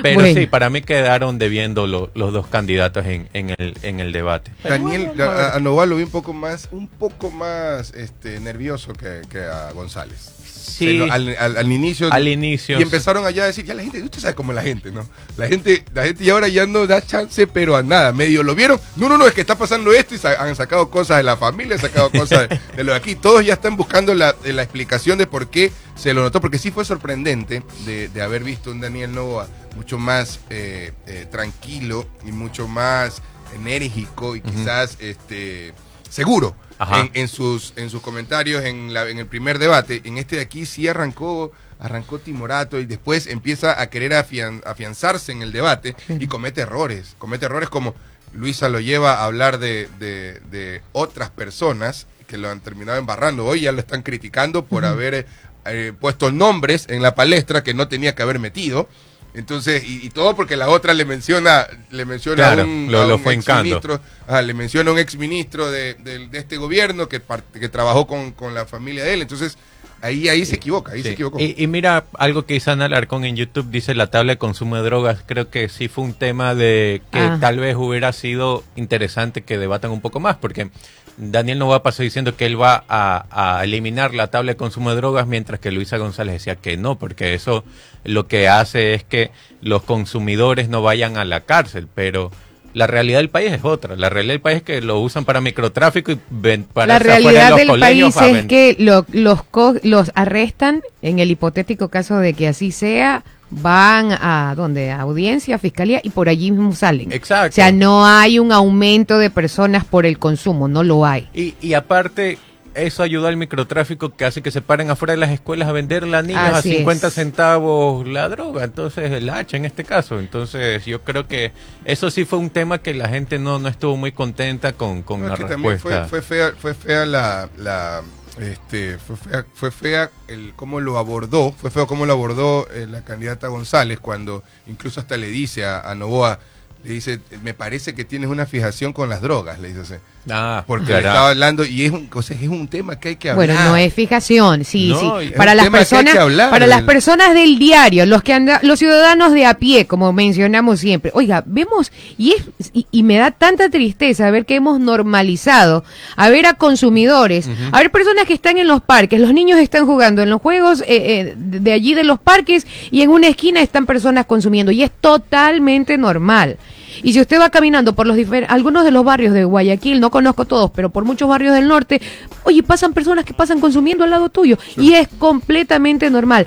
Pero 0.00 0.20
Bueno. 0.20 0.38
sí, 0.40 0.46
para 0.46 0.70
mí 0.70 0.80
quedaron 0.80 1.38
debiendo 1.40 1.88
lo- 1.88 2.12
los 2.14 2.32
dos 2.32 2.46
candidatos 2.46 3.04
en, 3.06 3.28
en 3.32 3.50
el, 3.58 3.74
en 3.82 3.98
el 3.98 4.12
debate. 4.12 4.52
Daniel, 4.62 5.10
a, 5.20 5.56
a 5.56 5.58
Noval 5.58 5.90
lo 5.90 5.96
vi 5.96 6.04
un 6.04 6.10
poco 6.10 6.32
más, 6.32 6.68
un 6.70 6.86
poco 6.86 7.32
más 7.32 7.92
este, 7.94 8.38
nervioso 8.38 8.92
que, 8.92 9.22
que 9.28 9.40
a 9.40 9.72
González. 9.72 10.30
Sí, 10.62 11.00
al, 11.10 11.36
al- 11.38 11.56
al 11.56 11.72
inicio. 11.72 12.12
al 12.12 12.26
inicio. 12.28 12.78
Y 12.78 12.82
empezaron 12.82 13.24
allá 13.26 13.44
a 13.44 13.46
decir, 13.46 13.64
ya 13.64 13.74
la 13.74 13.82
gente, 13.82 14.02
usted 14.02 14.20
sabe 14.20 14.34
cómo 14.34 14.52
es 14.52 14.56
la 14.56 14.62
gente, 14.62 14.90
¿no? 14.92 15.06
La 15.36 15.48
gente, 15.48 15.84
la 15.94 16.04
gente 16.04 16.24
ya 16.24 16.32
ahora 16.32 16.48
ya 16.48 16.66
no 16.66 16.86
da 16.86 17.04
chance, 17.04 17.46
pero 17.46 17.76
a 17.76 17.82
nada. 17.82 18.12
Medio 18.12 18.42
lo 18.42 18.54
vieron. 18.54 18.80
No, 18.96 19.08
no, 19.08 19.18
no, 19.18 19.26
es 19.26 19.34
que 19.34 19.40
está 19.40 19.56
pasando 19.58 19.92
esto 19.92 20.14
y 20.14 20.18
sa- 20.18 20.42
han 20.42 20.54
sacado 20.56 20.90
cosas 20.90 21.18
de 21.18 21.22
la 21.24 21.36
familia, 21.36 21.74
han 21.76 21.80
sacado 21.80 22.10
cosas 22.12 22.48
de, 22.48 22.60
de 22.76 22.84
lo 22.84 22.92
de 22.92 22.98
aquí. 22.98 23.14
Todos 23.14 23.44
ya 23.44 23.54
están 23.54 23.76
buscando 23.76 24.14
la, 24.14 24.34
eh, 24.44 24.52
la 24.52 24.62
explicación 24.62 25.18
de 25.18 25.26
por 25.26 25.48
qué 25.50 25.72
se 25.96 26.14
lo 26.14 26.22
notó, 26.22 26.40
porque 26.40 26.58
sí 26.58 26.70
fue 26.70 26.84
sorprendente 26.84 27.62
de, 27.84 28.08
de 28.08 28.22
haber 28.22 28.44
visto 28.44 28.70
un 28.70 28.80
Daniel 28.80 29.14
Novoa 29.14 29.48
mucho 29.76 29.98
más 29.98 30.40
eh, 30.50 30.92
eh, 31.06 31.26
tranquilo 31.30 32.06
y 32.26 32.32
mucho 32.32 32.68
más 32.68 33.22
enérgico 33.54 34.36
y 34.36 34.40
quizás 34.40 34.96
este 35.00 35.72
seguro 36.12 36.54
en, 37.00 37.10
en 37.14 37.28
sus 37.28 37.72
en 37.76 37.88
sus 37.90 38.02
comentarios 38.02 38.64
en, 38.64 38.92
la, 38.92 39.08
en 39.08 39.18
el 39.18 39.26
primer 39.26 39.58
debate. 39.58 40.02
En 40.04 40.18
este 40.18 40.36
de 40.36 40.42
aquí 40.42 40.66
sí 40.66 40.86
arrancó 40.88 41.52
arrancó 41.78 42.18
timorato 42.18 42.78
y 42.78 42.86
después 42.86 43.26
empieza 43.26 43.80
a 43.80 43.88
querer 43.88 44.12
afian- 44.12 44.62
afianzarse 44.66 45.32
en 45.32 45.42
el 45.42 45.50
debate 45.52 45.96
y 46.08 46.26
comete 46.26 46.60
errores. 46.60 47.14
Comete 47.18 47.46
errores 47.46 47.68
como 47.68 47.94
Luisa 48.34 48.68
lo 48.68 48.78
lleva 48.80 49.14
a 49.14 49.24
hablar 49.24 49.58
de, 49.58 49.88
de- 49.98 50.40
de 50.50 50.82
otras 50.92 51.30
personas 51.30 52.06
que 52.26 52.36
lo 52.38 52.48
han 52.50 52.60
terminado 52.60 52.98
embarrando. 52.98 53.44
Hoy 53.44 53.62
ya 53.62 53.72
lo 53.72 53.80
están 53.80 54.02
criticando 54.02 54.64
por 54.64 54.84
haber 54.84 55.26
eh, 55.66 55.92
puesto 56.00 56.30
nombres 56.32 56.86
en 56.88 57.02
la 57.02 57.14
palestra 57.14 57.62
que 57.62 57.74
no 57.74 57.88
tenía 57.88 58.14
que 58.14 58.22
haber 58.22 58.38
metido. 58.38 58.88
Entonces, 59.34 59.82
y, 59.84 60.06
y 60.06 60.10
todo 60.10 60.36
porque 60.36 60.56
la 60.56 60.68
otra 60.68 60.92
le 60.92 61.04
menciona, 61.06 61.66
le 61.90 62.04
menciona 62.04 62.36
Claro, 62.36 62.62
a 62.62 62.64
un, 62.66 62.88
lo- 62.90 63.02
a 63.02 63.06
lo 63.06 63.16
un 63.16 63.22
fue 63.22 63.34
exministro, 63.34 64.00
ajá, 64.28 64.42
le 64.42 64.52
menciona 64.54 64.90
a 64.90 64.92
un 64.92 64.98
exministro 64.98 65.70
de, 65.70 65.94
de, 65.94 66.28
de 66.28 66.38
este 66.38 66.58
gobierno 66.58 67.08
que, 67.08 67.20
que 67.58 67.68
trabajó 67.70 68.06
con, 68.06 68.32
con 68.32 68.52
la 68.54 68.66
familia 68.66 69.04
de 69.04 69.14
él. 69.14 69.22
Entonces, 69.22 69.56
ahí, 70.02 70.28
ahí 70.28 70.44
se 70.44 70.56
equivoca, 70.56 70.92
ahí 70.92 70.98
Sí. 70.98 71.04
se 71.08 71.12
equivocó. 71.14 71.40
Y, 71.40 71.54
y 71.56 71.66
mira, 71.66 72.04
algo 72.18 72.44
que 72.44 72.54
Isana 72.56 72.84
Alarcón 72.84 73.24
en 73.24 73.36
YouTube 73.36 73.70
dice 73.70 73.94
la 73.94 74.08
tabla 74.08 74.34
de 74.34 74.38
consumo 74.38 74.76
de 74.76 74.82
drogas, 74.82 75.20
creo 75.24 75.48
que 75.48 75.70
sí 75.70 75.88
fue 75.88 76.04
un 76.04 76.12
tema 76.12 76.54
de 76.54 77.00
que 77.10 77.18
Ah. 77.20 77.38
tal 77.40 77.58
vez 77.58 77.74
hubiera 77.76 78.12
sido 78.12 78.62
interesante 78.76 79.42
que 79.42 79.56
debatan 79.56 79.92
un 79.92 80.02
poco 80.02 80.20
más, 80.20 80.36
porque 80.36 80.70
Daniel 81.16 81.58
Nova 81.58 81.82
pasó 81.82 82.02
diciendo 82.02 82.36
que 82.36 82.46
él 82.46 82.60
va 82.60 82.84
a, 82.88 83.58
a 83.58 83.64
eliminar 83.64 84.14
la 84.14 84.28
tabla 84.28 84.52
de 84.52 84.56
consumo 84.56 84.90
de 84.90 84.96
drogas, 84.96 85.26
mientras 85.26 85.60
que 85.60 85.70
Luisa 85.70 85.98
González 85.98 86.34
decía 86.34 86.56
que 86.56 86.76
no, 86.76 86.98
porque 86.98 87.34
eso 87.34 87.64
lo 88.04 88.26
que 88.26 88.48
hace 88.48 88.94
es 88.94 89.04
que 89.04 89.30
los 89.60 89.82
consumidores 89.82 90.68
no 90.68 90.82
vayan 90.82 91.16
a 91.16 91.24
la 91.24 91.40
cárcel, 91.40 91.86
pero 91.94 92.30
la 92.74 92.86
realidad 92.86 93.18
del 93.18 93.28
país 93.28 93.52
es 93.52 93.62
otra. 93.64 93.96
La 93.96 94.08
realidad 94.08 94.32
del 94.32 94.40
país 94.40 94.56
es 94.58 94.62
que 94.62 94.80
lo 94.80 94.98
usan 95.00 95.26
para 95.26 95.42
microtráfico 95.42 96.10
y 96.12 96.18
ven, 96.30 96.64
para 96.64 96.86
La 96.86 96.98
realidad 96.98 97.50
los 97.50 97.58
del 97.58 97.68
país 97.80 98.04
es 98.06 98.46
que 98.48 98.76
lo- 98.78 99.04
los, 99.12 99.44
co- 99.44 99.74
los 99.82 100.10
arrestan, 100.14 100.80
en 101.02 101.18
el 101.18 101.30
hipotético 101.30 101.88
caso 101.90 102.16
de 102.18 102.32
que 102.32 102.48
así 102.48 102.72
sea, 102.72 103.22
van 103.54 104.12
a 104.12 104.54
donde 104.56 104.90
a 104.90 105.02
audiencia, 105.02 105.58
fiscalía 105.58 106.00
y 106.02 106.10
por 106.10 106.28
allí 106.28 106.50
mismo 106.50 106.74
salen. 106.74 107.12
Exacto. 107.12 107.50
O 107.50 107.54
sea, 107.54 107.70
no 107.72 108.06
hay 108.06 108.38
un 108.38 108.50
aumento 108.52 109.18
de 109.18 109.30
personas 109.30 109.84
por 109.84 110.06
el 110.06 110.18
consumo, 110.18 110.68
no 110.68 110.82
lo 110.82 111.04
hay. 111.04 111.28
Y, 111.34 111.54
y 111.60 111.74
aparte, 111.74 112.38
eso 112.74 113.02
ayuda 113.02 113.28
al 113.28 113.36
microtráfico 113.36 114.16
que 114.16 114.24
hace 114.24 114.40
que 114.40 114.50
se 114.50 114.62
paren 114.62 114.90
afuera 114.90 115.12
de 115.12 115.18
las 115.18 115.30
escuelas 115.30 115.68
a 115.68 115.72
venderle 115.72 116.16
a 116.16 116.22
niños 116.22 116.42
Así 116.54 116.72
a 116.72 116.76
50 116.78 117.08
es. 117.08 117.14
centavos 117.14 118.08
la 118.08 118.30
droga, 118.30 118.64
entonces 118.64 119.12
el 119.12 119.28
hacha 119.28 119.58
en 119.58 119.66
este 119.66 119.84
caso. 119.84 120.18
Entonces 120.18 120.84
yo 120.86 121.02
creo 121.02 121.28
que 121.28 121.52
eso 121.84 122.10
sí 122.10 122.24
fue 122.24 122.38
un 122.38 122.48
tema 122.48 122.78
que 122.78 122.94
la 122.94 123.08
gente 123.10 123.38
no, 123.38 123.58
no 123.58 123.68
estuvo 123.68 123.98
muy 123.98 124.12
contenta 124.12 124.72
con, 124.72 125.02
con 125.02 125.20
No, 125.20 125.28
la 125.28 125.34
es 125.34 125.40
que 125.40 125.44
también 125.44 125.74
respuesta. 125.74 126.06
fue, 126.08 126.22
fue 126.22 126.22
fea, 126.22 126.52
fue 126.58 126.72
fea 126.74 127.04
la, 127.04 127.50
la 127.58 128.00
este, 128.38 128.98
fue 128.98 129.16
fea, 129.16 129.46
fue 129.54 129.70
fea 129.70 130.10
el 130.28 130.52
cómo 130.56 130.80
lo 130.80 130.98
abordó, 130.98 131.52
fue 131.52 131.70
feo 131.70 131.86
cómo 131.86 132.06
lo 132.06 132.12
abordó 132.12 132.68
eh, 132.70 132.86
la 132.88 133.02
candidata 133.04 133.48
González 133.48 134.00
cuando 134.00 134.42
incluso 134.66 135.00
hasta 135.00 135.16
le 135.16 135.28
dice 135.28 135.64
a, 135.64 135.80
a 135.80 135.94
Novoa, 135.94 136.38
le 136.84 136.92
dice, 136.94 137.20
me 137.42 137.54
parece 137.54 137.94
que 137.94 138.04
tienes 138.04 138.28
una 138.28 138.44
fijación 138.46 138.92
con 138.92 139.08
las 139.08 139.20
drogas, 139.22 139.58
le 139.60 139.68
dice 139.68 139.80
así. 139.80 139.94
Ah, 140.30 140.62
Porque 140.68 140.86
claro. 140.86 141.02
le 141.02 141.08
estaba 141.08 141.28
hablando 141.30 141.64
y 141.64 141.84
es 141.84 141.90
un, 141.90 142.08
o 142.14 142.22
sea, 142.22 142.36
es 142.40 142.48
un 142.48 142.68
tema 142.68 142.94
que 143.00 143.08
hay 143.10 143.16
que 143.16 143.30
hablar. 143.30 143.48
Bueno, 143.56 143.64
no 143.70 143.76
es 143.76 143.92
fijación, 143.92 144.64
sí, 144.64 144.90
No, 144.90 145.20
sí. 145.20 145.30
Para 145.36 145.52
las 145.56 145.64
que 145.64 145.70
personas, 145.72 146.12
que 146.12 146.18
hablar 146.20 146.48
para 146.50 146.68
las 146.68 146.78
del- 146.78 146.86
personas 146.86 147.34
del 147.34 147.58
diario, 147.58 148.06
los 148.06 148.22
que 148.22 148.32
anda, 148.32 148.60
los 148.62 148.78
ciudadanos 148.78 149.32
de 149.32 149.46
a 149.46 149.54
pie, 149.54 149.86
como 149.88 150.12
mencionamos 150.12 150.78
siempre. 150.78 151.10
Oiga, 151.14 151.42
vemos 151.44 151.90
y 152.18 152.34
es 152.34 152.70
y, 152.72 152.86
y 152.92 153.02
me 153.02 153.16
da 153.16 153.32
tanta 153.32 153.68
tristeza 153.68 154.30
ver 154.30 154.46
que 154.46 154.54
hemos 154.54 154.78
normalizado 154.78 155.82
a 156.16 156.30
ver 156.30 156.46
a 156.46 156.54
consumidores, 156.54 157.48
a 157.72 157.78
ver 157.80 157.90
personas 157.90 158.24
que 158.24 158.34
están 158.34 158.58
en 158.58 158.68
los 158.68 158.80
parques, 158.80 159.18
los 159.20 159.32
niños 159.34 159.58
están 159.58 159.86
jugando 159.86 160.22
en 160.22 160.30
los 160.30 160.40
juegos 160.40 160.82
eh, 160.82 160.84
eh, 160.88 161.34
de 161.36 161.58
de 161.58 161.72
allí 161.72 161.94
de 161.94 162.04
los 162.04 162.20
parques 162.20 162.64
y 162.92 163.02
en 163.02 163.10
una 163.10 163.26
esquina 163.28 163.60
están 163.60 163.86
personas 163.86 164.26
consumiendo 164.26 164.70
y 164.70 164.84
es 164.84 164.90
totalmente 165.00 165.98
normal. 165.98 166.58
Y 167.02 167.12
si 167.12 167.20
usted 167.20 167.40
va 167.40 167.50
caminando 167.50 167.94
por 167.94 168.06
los 168.06 168.16
algunos 168.48 168.84
de 168.84 168.90
los 168.90 169.04
barrios 169.04 169.32
de 169.32 169.44
Guayaquil, 169.44 170.00
no 170.00 170.10
conozco 170.10 170.44
todos, 170.44 170.70
pero 170.70 170.90
por 170.90 171.04
muchos 171.04 171.28
barrios 171.28 171.54
del 171.54 171.68
norte, 171.68 172.00
oye, 172.44 172.62
pasan 172.62 172.92
personas 172.92 173.24
que 173.24 173.34
pasan 173.34 173.60
consumiendo 173.60 174.04
al 174.04 174.10
lado 174.10 174.28
tuyo 174.28 174.58
y 174.76 174.94
es 174.94 175.08
completamente 175.18 176.10
normal. 176.10 176.46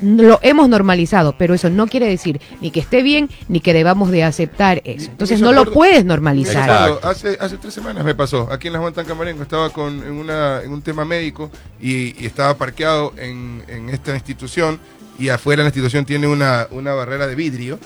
Lo 0.00 0.40
hemos 0.42 0.68
normalizado, 0.68 1.36
pero 1.38 1.54
eso 1.54 1.70
no 1.70 1.86
quiere 1.86 2.08
decir 2.08 2.40
ni 2.60 2.72
que 2.72 2.80
esté 2.80 3.02
bien 3.02 3.30
ni 3.46 3.60
que 3.60 3.72
debamos 3.72 4.10
de 4.10 4.24
aceptar 4.24 4.82
eso. 4.84 5.10
Entonces 5.10 5.36
Eso 5.36 5.44
no 5.44 5.52
lo 5.52 5.70
puedes 5.70 6.04
normalizar. 6.04 6.68
Exacto. 6.68 7.08
hace, 7.08 7.36
hace 7.38 7.56
tres 7.58 7.72
semanas 7.72 8.04
me 8.04 8.14
pasó, 8.14 8.48
aquí 8.50 8.66
en 8.66 8.72
la 8.72 8.80
Juan 8.80 8.94
Tancamarengo, 8.94 9.42
estaba 9.42 9.70
con, 9.70 10.02
en, 10.02 10.12
una, 10.12 10.60
en 10.62 10.72
un 10.72 10.82
tema 10.82 11.04
médico 11.04 11.52
y, 11.80 12.20
y 12.20 12.26
estaba 12.26 12.56
parqueado 12.56 13.12
en, 13.16 13.62
en 13.68 13.90
esta 13.90 14.12
institución 14.14 14.80
y 15.18 15.28
afuera 15.28 15.62
la 15.62 15.68
institución 15.68 16.04
tiene 16.04 16.26
una, 16.26 16.66
una 16.70 16.94
barrera 16.94 17.26
de 17.26 17.34
vidrio 17.34 17.78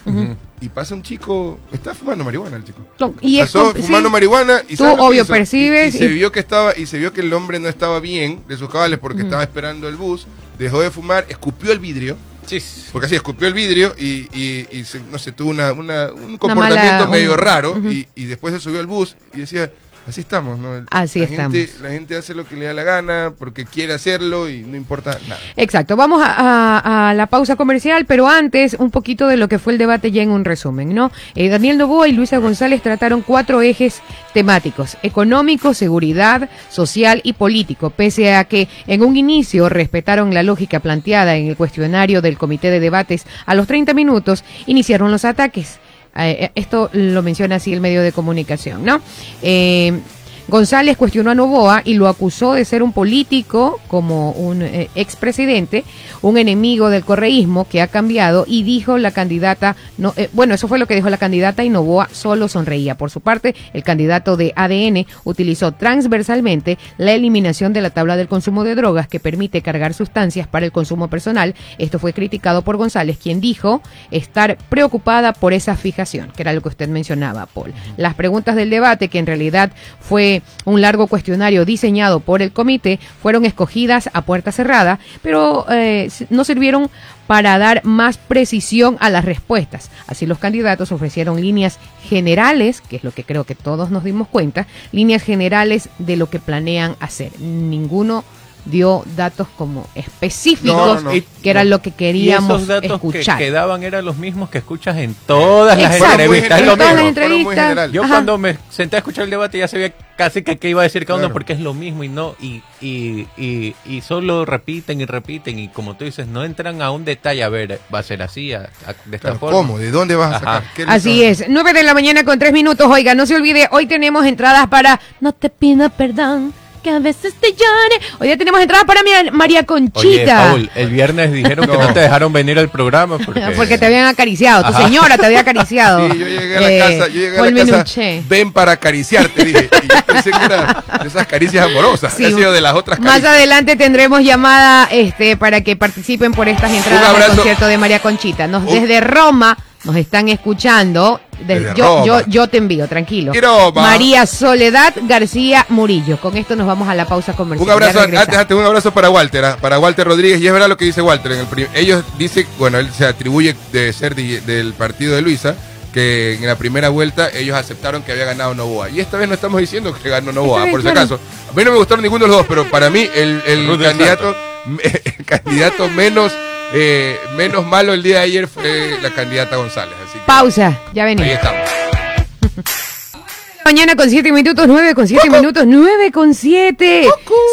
y 0.61 0.69
pasa 0.69 0.95
un 0.95 1.03
chico, 1.03 1.59
está 1.73 1.95
fumando 1.95 2.25
marihuana 2.25 2.57
el 2.57 2.65
chico. 2.65 2.79
Y 3.21 3.41
Pasó 3.41 3.73
fumando 3.75 4.09
sí. 4.09 4.13
marihuana 4.13 4.63
y 4.69 4.77
Tú, 4.77 4.85
¿sabes 4.85 4.93
lo 4.97 5.03
que 5.03 5.09
obvio, 5.09 5.23
hizo? 5.23 5.33
percibes 5.33 5.95
y, 5.95 5.97
y 5.97 6.01
se 6.01 6.05
y- 6.07 6.15
vio 6.15 6.33
que 6.33 6.41
estaba 6.41 6.77
y 6.77 6.87
se 6.87 6.99
vio 6.99 7.13
que 7.13 7.21
el 7.21 7.33
hombre 7.33 7.59
no 7.59 7.69
estaba 7.69 8.01
bien 8.01 8.41
de 8.49 8.57
sus 8.57 8.71
cabales 8.71 8.99
porque 8.99 9.23
estaba 9.23 9.43
esperando 9.43 9.89
el 9.89 9.97
bus, 9.97 10.27
dejó 10.59 10.81
de 10.81 10.91
fumar, 10.91 11.27
escupió 11.29 11.73
el 11.73 11.79
vidrio 11.79 12.17
Sí, 12.47 12.63
porque 12.93 13.07
así 13.07 13.17
escupió 13.17 13.49
el 13.49 13.55
vidrio 13.55 13.93
y, 13.99 14.29
y- 14.33 14.69
y 14.71 14.85
se- 14.85 15.01
no 15.11 15.19
sé, 15.19 15.33
tuvo 15.33 15.51
una, 15.51 15.73
una- 15.73 16.13
un 16.13 16.23
Una 16.23 16.39
comportamiento 16.39 16.93
mala- 17.05 17.07
medio 17.09 17.33
un- 17.33 17.39
raro 17.39 17.77
y, 17.91 18.07
y 18.15 18.25
después 18.27 18.55
se 18.55 18.61
subió 18.61 18.79
al 18.79 18.87
bus 18.87 19.17
y 19.35 19.41
decía, 19.41 19.73
así 20.09 20.21
estamos, 20.21 20.59
¿no? 20.59 20.85
Así 20.91 21.21
la 21.21 21.27
Gente, 21.27 21.63
estamos. 21.63 21.81
la 21.83 21.91
gente 21.91 22.17
hace 22.17 22.35
lo 22.35 22.47
que 22.47 22.57
le 22.57 22.67
da 22.67 22.73
la 22.75 22.83
gana 22.85 23.33
porque 23.39 23.65
quiere 23.65 23.93
hacerlo 23.95 24.49
y 24.49 24.63
no 24.63 24.77
importa 24.77 25.19
nada. 25.29 25.41
Exacto, 25.57 25.97
vamos 25.97 26.23
a, 26.25 26.33
a- 26.37 27.11
a 27.11 27.15
la 27.15 27.27
pausa 27.27 27.57
comercial, 27.57 28.05
pero 28.07 28.29
antes 28.29 28.75
un 28.79 28.91
poquito 28.91 29.27
de 29.29 29.37
lo 29.37 29.49
que 29.49 29.59
fue 29.59 29.73
el 29.73 29.79
debate 29.79 30.11
ya 30.13 30.23
en 30.23 30.31
un 30.31 30.45
resumen, 30.45 30.95
¿no? 30.95 31.11
Eh, 31.35 31.49
Daniel 31.49 31.79
Novoa 31.79 32.09
y 32.09 32.13
Luisa 32.13 32.39
González 32.39 32.83
trataron 32.83 33.23
cuatro 33.23 33.63
ejes 33.63 34.01
temáticos, 34.35 34.97
económico, 35.03 35.75
seguridad, 35.75 36.49
social 36.71 37.21
y 37.25 37.33
político, 37.33 37.91
pese 37.91 38.35
a 38.35 38.45
que 38.45 38.69
en 38.87 39.03
un 39.03 39.17
inicio 39.17 39.69
respetaron 39.69 40.35
la 40.35 40.43
lógica 40.43 40.81
planteada 40.81 41.37
en 41.37 41.49
el 41.49 41.57
cuestionario 41.57 42.23
del 42.23 42.39
comité 42.39 42.71
de 42.71 42.81
debates, 42.81 43.27
a 43.47 43.55
los 43.55 43.67
30 43.67 43.95
minutos 43.95 44.45
iniciaron 44.67 45.11
los 45.11 45.25
ataques. 45.25 45.79
Eh, 46.19 46.51
esto 46.55 46.89
lo 46.93 47.23
menciona 47.23 47.57
así 47.57 47.73
el 47.73 47.81
medio 47.81 48.03
de 48.03 48.13
comunicación, 48.13 48.85
¿no? 48.85 49.01
Eh, 49.43 50.01
González 50.49 50.97
cuestionó 50.97 51.31
a 51.31 51.35
Novoa 51.35 51.83
y 51.85 51.95
lo 51.95 52.07
acusó 52.07 52.53
de 52.55 52.65
ser 52.65 52.85
un 52.85 52.93
político, 52.93 53.81
como 53.89 54.31
un 54.31 54.63
eh, 54.63 54.89
expresidente, 54.95 55.83
un 56.23 56.39
enemigo 56.39 56.89
del 56.89 57.05
correísmo 57.05 57.67
que 57.69 57.83
ha 57.83 57.89
cambiado 57.89 58.45
y 58.47 58.63
dijo 58.63 58.97
la 58.97 59.11
candidata, 59.11 59.75
no, 59.99 60.15
eh, 60.17 60.31
bueno, 60.33 60.55
eso 60.55 60.69
fue 60.69 60.79
lo 60.79 60.87
que 60.87 60.95
dijo 60.95 61.11
la 61.11 61.19
candidata 61.19 61.65
y 61.65 61.69
Novoa 61.69 62.09
solo 62.13 62.47
sonreía. 62.47 62.97
Por 62.97 63.11
su 63.11 63.21
parte, 63.21 63.57
el 63.73 63.83
candidato 63.83 64.37
de 64.37 64.53
ADN 64.55 65.07
utilizó 65.25 65.73
transversalmente 65.73 66.79
la 66.97 67.13
eliminación 67.13 67.73
de 67.73 67.83
la 67.83 67.91
tabla 67.91 68.17
del 68.17 68.29
consumo 68.29 68.63
de 68.63 68.77
drogas 68.77 69.09
que 69.09 69.19
permite 69.19 69.63
cargar 69.63 69.95
sustancias 69.95 70.47
para 70.47 70.65
el 70.65 70.73
consumo 70.73 71.09
personal. 71.09 71.57
Esto 71.79 71.99
fue 71.99 72.13
criticado 72.13 72.63
por 72.63 72.77
González, 72.77 73.19
quien 73.21 73.41
dijo 73.41 73.83
estar 74.13 74.59
preocupada 74.69 75.33
por 75.33 75.53
esa 75.53 75.75
fijación, 75.75 76.31
que 76.37 76.43
era 76.43 76.53
lo 76.53 76.61
que 76.61 76.69
usted 76.69 76.89
mencionaba, 76.89 77.47
Paul. 77.47 77.75
Las 77.97 78.15
preguntas 78.15 78.55
del 78.55 78.71
debate, 78.71 79.09
que 79.09 79.19
en 79.19 79.27
realidad 79.27 79.73
fue 80.01 80.36
un 80.65 80.81
largo 80.81 81.07
cuestionario 81.07 81.65
diseñado 81.65 82.21
por 82.21 82.43
el 82.43 82.53
comité, 82.53 82.99
fueron 83.23 83.45
escogidas 83.45 84.09
a 84.13 84.23
puerta 84.23 84.53
cerrada, 84.53 84.99
pero 85.23 85.67
eh, 85.71 86.11
no 86.31 86.45
sirvieron 86.45 86.91
para 87.27 87.59
dar 87.59 87.85
más 87.85 88.19
precisión 88.19 88.97
a 89.01 89.11
las 89.11 89.25
respuestas. 89.25 89.91
Así 90.07 90.27
los 90.27 90.39
candidatos 90.39 90.93
ofrecieron 90.93 91.41
líneas 91.41 91.79
generales, 92.09 92.81
que 92.81 92.97
es 92.97 93.05
lo 93.05 93.11
que 93.11 93.25
creo 93.25 93.45
que 93.45 93.55
todos 93.57 93.91
nos 93.91 94.05
dimos 94.05 94.29
cuenta, 94.29 94.67
líneas 94.93 95.23
generales 95.23 95.89
de 95.99 96.17
lo 96.17 96.31
que 96.31 96.39
planean 96.39 96.95
hacer. 97.01 97.33
Ninguno 97.41 98.25
dio 98.65 99.05
datos 99.17 99.47
como 99.57 99.87
específicos, 99.95 100.77
No, 100.77 100.95
no, 101.01 101.15
no. 101.15 101.23
que 101.43 101.51
era 101.51 101.63
lo 101.65 101.81
que 101.83 101.91
Y 101.91 101.93
queríamos 101.93 102.57
esos 102.63 102.67
datos 102.69 103.01
que, 103.01 103.09
escuchar. 103.09 103.39
que 103.39 103.51
daban 103.53 103.83
eran 103.85 104.05
los 104.05 104.17
mismos 104.17 104.51
que 104.51 104.59
escuchas 104.59 104.97
en 104.97 105.15
todas 105.27 105.79
las 105.81 105.95
Exacto. 105.95 106.23
entrevistas. 106.23 106.61
En 106.61 106.67
todas 106.67 106.95
las 106.95 107.05
entrevistas. 107.05 107.93
Yo 107.93 108.03
Ajá. 108.03 108.15
cuando 108.15 108.39
me 108.39 108.57
senté 108.71 108.97
a 108.97 108.99
escuchar 108.99 109.25
el 109.25 109.31
debate 109.31 109.59
ya 109.59 109.69
sabía 109.69 109.93
casi 110.17 110.43
que 110.43 110.57
qué 110.57 110.71
iba 110.71 110.81
a 110.81 110.85
decir 110.85 111.05
cada 111.07 111.19
uno 111.19 111.33
porque 111.33 111.53
es 111.53 111.61
lo 111.61 111.75
mismo 111.75 112.03
y 112.05 112.09
no 112.09 112.35
y, 112.41 112.63
y, 112.81 113.27
y, 113.37 113.75
y 113.85 114.01
solo 114.01 114.45
repiten 114.45 115.01
y 115.01 115.05
repiten 115.07 115.59
y 115.59 115.69
como 115.69 115.95
tú 115.97 116.05
dices 116.07 116.27
no 116.27 116.43
entran 116.45 116.81
a 116.83 116.91
un 116.91 117.05
detalle 117.05 117.43
a 117.45 117.49
ver 117.49 117.81
va 117.95 117.99
a 117.99 118.03
ser 118.03 118.23
así 118.23 118.53
a- 118.53 118.71
a- 118.87 118.95
de 119.05 119.17
esta 119.17 119.29
Claro, 119.29 119.39
forma. 119.39 119.57
¿Cómo? 119.59 119.79
¿De 119.79 119.91
dónde 119.91 120.17
vas 120.17 120.37
a 120.37 120.39
sacar? 120.39 120.57
Ajá. 120.63 120.73
¿Qué 120.75 120.87
le 120.87 120.93
Así 120.93 121.23
es, 121.23 121.45
9 121.49 121.73
de 121.73 121.83
la 121.83 121.95
mañana 121.95 122.25
con 122.25 122.39
3 122.39 122.53
minutos. 122.53 122.87
Oiga, 122.91 123.15
no 123.15 123.27
se 123.27 123.37
olvide, 123.37 123.69
hoy 123.71 123.87
tenemos 123.87 124.25
entradas 124.27 124.67
para 124.69 125.01
No 125.21 125.33
te 125.33 125.51
pido 125.51 125.89
perdón, 125.91 126.53
que 126.87 126.93
a 126.93 127.01
veces 127.01 127.35
te 127.41 127.51
llore. 127.51 128.07
Hoy 128.21 128.29
ya 128.29 128.37
tenemos 128.37 128.61
entradas 128.61 128.85
para 128.85 129.01
María 129.33 129.59
Oye, 129.59 129.67
Conchita. 129.67 130.37
Paul, 130.51 130.71
el 130.77 130.89
viernes 130.91 131.33
dijeron 131.33 131.67
que 131.67 131.73
No. 131.73 131.83
no 131.83 131.93
te 131.93 131.99
dejaron 131.99 132.33
venir 132.33 132.61
al 132.61 132.69
programa 132.69 133.19
porque, 133.27 133.41
Porque 133.57 133.77
te 133.77 133.87
habían 133.87 134.07
acariciado, 134.07 134.63
tu 134.63 134.69
Ajá. 134.69 134.85
señora 134.85 135.19
te 135.19 135.27
había 135.27 135.41
acariciado. 135.41 136.09
Sí, 136.13 136.19
yo 136.21 136.27
llegué 136.29 136.57
a 136.57 136.61
la 136.61 136.71
Eh, 136.71 136.79
casa, 136.79 137.09
yo 137.09 137.21
llegué 137.21 137.39
a 137.39 137.43
la 137.51 137.83
casa, 137.85 138.01
ven 138.29 138.53
para 138.53 138.73
acariciarte, 138.73 139.45
dije. 139.45 139.69
Y 139.83 139.89
yo 139.89 140.03
pensé 140.07 140.31
que 140.31 140.45
era 140.45 140.85
de 141.03 141.09
esas 141.09 141.27
caricias 141.27 141.67
amorosas, 141.67 142.13
Sí, 142.15 142.27
sido 142.27 142.53
de 142.53 142.61
las 142.61 142.75
otras 142.75 143.01
Más 143.01 143.25
adelante 143.25 143.75
tendremos 143.75 144.23
llamada 144.23 144.87
este 144.93 145.37
para 145.37 145.63
que 145.63 145.75
participen 145.75 146.31
por 146.31 146.49
estas 146.49 146.71
entradas 146.71 147.09
al 147.17 147.35
concierto 147.35 147.67
de 147.67 147.79
María 147.79 147.99
Conchita. 147.99 148.47
Nos, 148.47 148.65
desde 148.65 149.01
Roma 149.01 149.59
nos 149.83 149.97
están 149.97 150.29
escuchando. 150.29 151.21
Desde 151.41 151.75
yo, 151.75 151.85
Roma. 151.85 152.07
yo, 152.07 152.21
yo 152.27 152.49
te 152.49 152.59
envío, 152.59 152.89
tranquilo. 152.89 153.33
Roma. 153.35 153.83
María 153.83 154.27
Soledad 154.27 154.95
García 155.03 155.67
Murillo. 155.69 156.19
Con 156.21 156.37
esto 156.37 156.57
nos 156.57 156.67
vamos 156.67 156.89
a 156.89 156.95
la 156.95 157.07
pausa 157.07 157.35
comercial. 157.35 157.67
Un 157.67 157.73
abrazo, 157.73 158.01
antes, 158.01 158.37
antes, 158.37 158.57
un 158.57 158.65
abrazo 158.65 158.93
para 158.93 159.11
Walter, 159.11 159.45
¿ah? 159.45 159.59
para 159.61 159.79
Walter 159.79 160.07
Rodríguez. 160.07 160.41
Y 160.41 160.47
es 160.47 160.53
verdad 160.53 160.69
lo 160.69 160.77
que 160.77 160.85
dice 160.87 161.03
Walter. 161.03 161.33
En 161.33 161.41
el 161.41 161.47
prim- 161.47 161.69
ellos 161.75 162.03
dicen, 162.19 162.47
bueno, 162.59 162.79
él 162.79 162.91
se 162.97 163.07
atribuye 163.07 163.55
de 163.73 163.93
ser 163.93 164.15
del 164.15 164.73
partido 164.75 165.15
de 165.15 165.23
Luisa, 165.23 165.55
que 165.93 166.35
en 166.35 166.47
la 166.47 166.57
primera 166.57 166.89
vuelta 166.89 167.31
ellos 167.31 167.57
aceptaron 167.57 168.03
que 168.03 168.13
había 168.13 168.25
ganado 168.25 168.55
Novoa. 168.55 168.91
Y 168.91 169.01
esta 169.01 169.17
vez 169.17 169.29
no 169.29 169.35
estamos 169.35 169.61
diciendo 169.61 169.95
que 169.95 170.09
ganó 170.09 170.33
Novoa, 170.33 170.67
por 170.71 170.83
si 170.83 170.89
acaso. 170.89 171.19
A 171.51 171.57
mí 171.57 171.65
no 171.65 171.71
me 171.73 171.79
gustaron 171.79 172.03
ninguno 172.03 172.25
de 172.25 172.29
los 172.29 172.39
dos, 172.39 172.47
pero 172.49 172.69
para 172.71 172.91
mí 172.91 173.09
el, 173.15 173.43
candidato, 173.83 174.35
el 174.83 175.25
candidato 175.25 175.89
menos, 175.89 176.33
eh, 176.73 177.19
menos 177.37 177.65
malo 177.67 177.93
el 177.95 178.03
día 178.03 178.17
de 178.19 178.25
ayer 178.25 178.49
fue 178.49 178.99
la 179.01 179.11
candidata 179.11 179.57
González. 179.57 179.95
Así 180.09 180.19
que 180.19 180.25
Pausa, 180.27 180.79
ya 180.93 181.05
ahí 181.05 181.15
venimos. 181.15 181.33
estamos. 181.33 181.71
Mañana 183.65 183.97
con 183.97 184.09
7 184.09 184.31
minutos, 184.31 184.67
9 184.69 184.95
con 184.95 185.09
7 185.09 185.29
minutos, 185.29 185.65
9 185.67 186.13
con 186.13 186.35
7. 186.35 187.09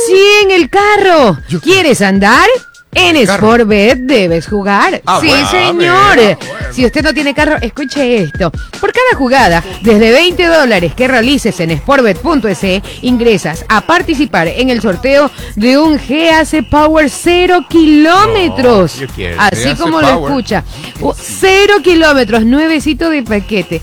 Sí, 0.05 0.21
en 0.43 0.51
el 0.51 0.69
carro. 0.69 1.39
¿Quieres 1.63 2.01
andar? 2.03 2.47
En. 2.95 3.27
Sportbet 3.27 3.99
debes 3.99 4.47
jugar. 4.47 5.01
Ah, 5.05 5.19
sí, 5.21 5.27
bueno. 5.27 5.49
señor. 5.49 6.15
Bueno. 6.15 6.37
Si 6.71 6.85
usted 6.85 7.03
no 7.03 7.13
tiene 7.13 7.33
carro, 7.33 7.57
escuche 7.61 8.23
esto. 8.23 8.51
Por 8.79 8.91
cada 8.91 9.17
jugada, 9.17 9.63
desde 9.81 10.11
20 10.11 10.45
dólares 10.45 10.93
que 10.95 11.07
realices 11.07 11.59
en 11.59 11.77
sportbet.es, 11.77 12.81
ingresas 13.01 13.65
a 13.69 13.81
participar 13.81 14.47
en 14.47 14.69
el 14.69 14.81
sorteo 14.81 15.29
de 15.55 15.77
un 15.77 15.97
GAC 15.97 16.69
Power 16.69 17.09
0 17.09 17.65
kilómetros. 17.69 18.99
No. 18.99 19.07
Así 19.37 19.69
GAC 19.69 19.77
como 19.77 20.01
lo 20.01 20.27
escucha. 20.27 20.63
Uh, 20.99 21.13
Cero 21.15 21.75
kilómetros, 21.83 22.45
nuevecito 22.45 23.09
de 23.09 23.23
paquete. 23.23 23.81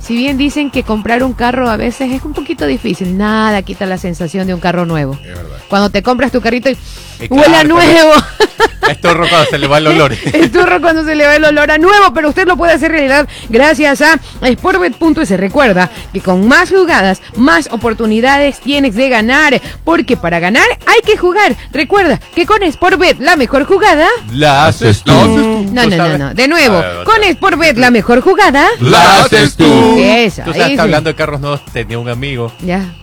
Si 0.00 0.14
bien 0.16 0.38
dicen 0.38 0.70
que 0.70 0.84
comprar 0.84 1.24
un 1.24 1.32
carro 1.32 1.68
a 1.68 1.76
veces 1.76 2.12
es 2.12 2.22
un 2.22 2.32
poquito 2.32 2.64
difícil, 2.66 3.18
nada 3.18 3.62
quita 3.62 3.86
la 3.86 3.98
sensación 3.98 4.46
de 4.46 4.54
un 4.54 4.60
carro 4.60 4.86
nuevo. 4.86 5.14
Es. 5.14 5.36
Cuando 5.68 5.90
te 5.90 6.02
compras 6.02 6.30
tu 6.30 6.40
carrito 6.40 6.70
y 6.70 6.76
Eh, 7.20 7.28
huele 7.30 7.56
a 7.56 7.64
nuevo. 7.64 8.12
Es 8.88 9.00
turro 9.00 9.26
cuando 9.28 9.50
se 9.50 9.58
le 9.58 9.66
va 9.66 9.78
el 9.78 9.86
olor. 9.86 10.14
El 10.32 10.50
turro 10.50 10.80
cuando 10.80 11.04
se 11.04 11.14
le 11.14 11.26
va 11.26 11.36
el 11.36 11.44
olor 11.44 11.70
a 11.70 11.78
nuevo, 11.78 12.12
pero 12.14 12.28
usted 12.28 12.46
lo 12.46 12.56
puede 12.56 12.72
hacer 12.72 12.90
realidad 12.90 13.28
gracias 13.48 14.02
a 14.02 14.18
Sportbet.es. 14.44 15.30
Recuerda 15.30 15.90
que 16.12 16.20
con 16.20 16.46
más 16.46 16.70
jugadas, 16.70 17.22
más 17.36 17.68
oportunidades 17.72 18.60
tienes 18.60 18.94
de 18.94 19.08
ganar, 19.08 19.60
porque 19.84 20.16
para 20.16 20.40
ganar 20.40 20.66
hay 20.86 21.00
que 21.04 21.16
jugar. 21.16 21.56
Recuerda 21.72 22.20
que 22.34 22.46
con 22.46 22.60
Sportbet 22.70 23.18
la 23.20 23.36
mejor 23.36 23.64
jugada... 23.64 24.08
La 24.32 24.66
haces 24.66 25.02
tú. 25.02 25.12
No, 25.12 25.24
¿Tú 25.82 25.90
no, 25.90 25.96
no, 25.96 26.18
no. 26.18 26.34
De 26.34 26.48
nuevo, 26.48 26.78
ver, 26.78 27.04
con. 27.04 27.16
Sportbet 27.26 27.76
la 27.78 27.90
mejor 27.90 28.20
jugada... 28.20 28.68
La 28.80 29.22
haces 29.22 29.56
tú. 29.56 29.96
Esa, 29.98 30.44
Tú 30.44 30.52
sabes 30.52 30.78
hablando 30.78 31.10
de 31.10 31.16
carros 31.16 31.40
nuevos, 31.40 31.60
tenía 31.72 31.98
un 31.98 32.08
amigo. 32.08 32.52
Ya. 32.60 32.94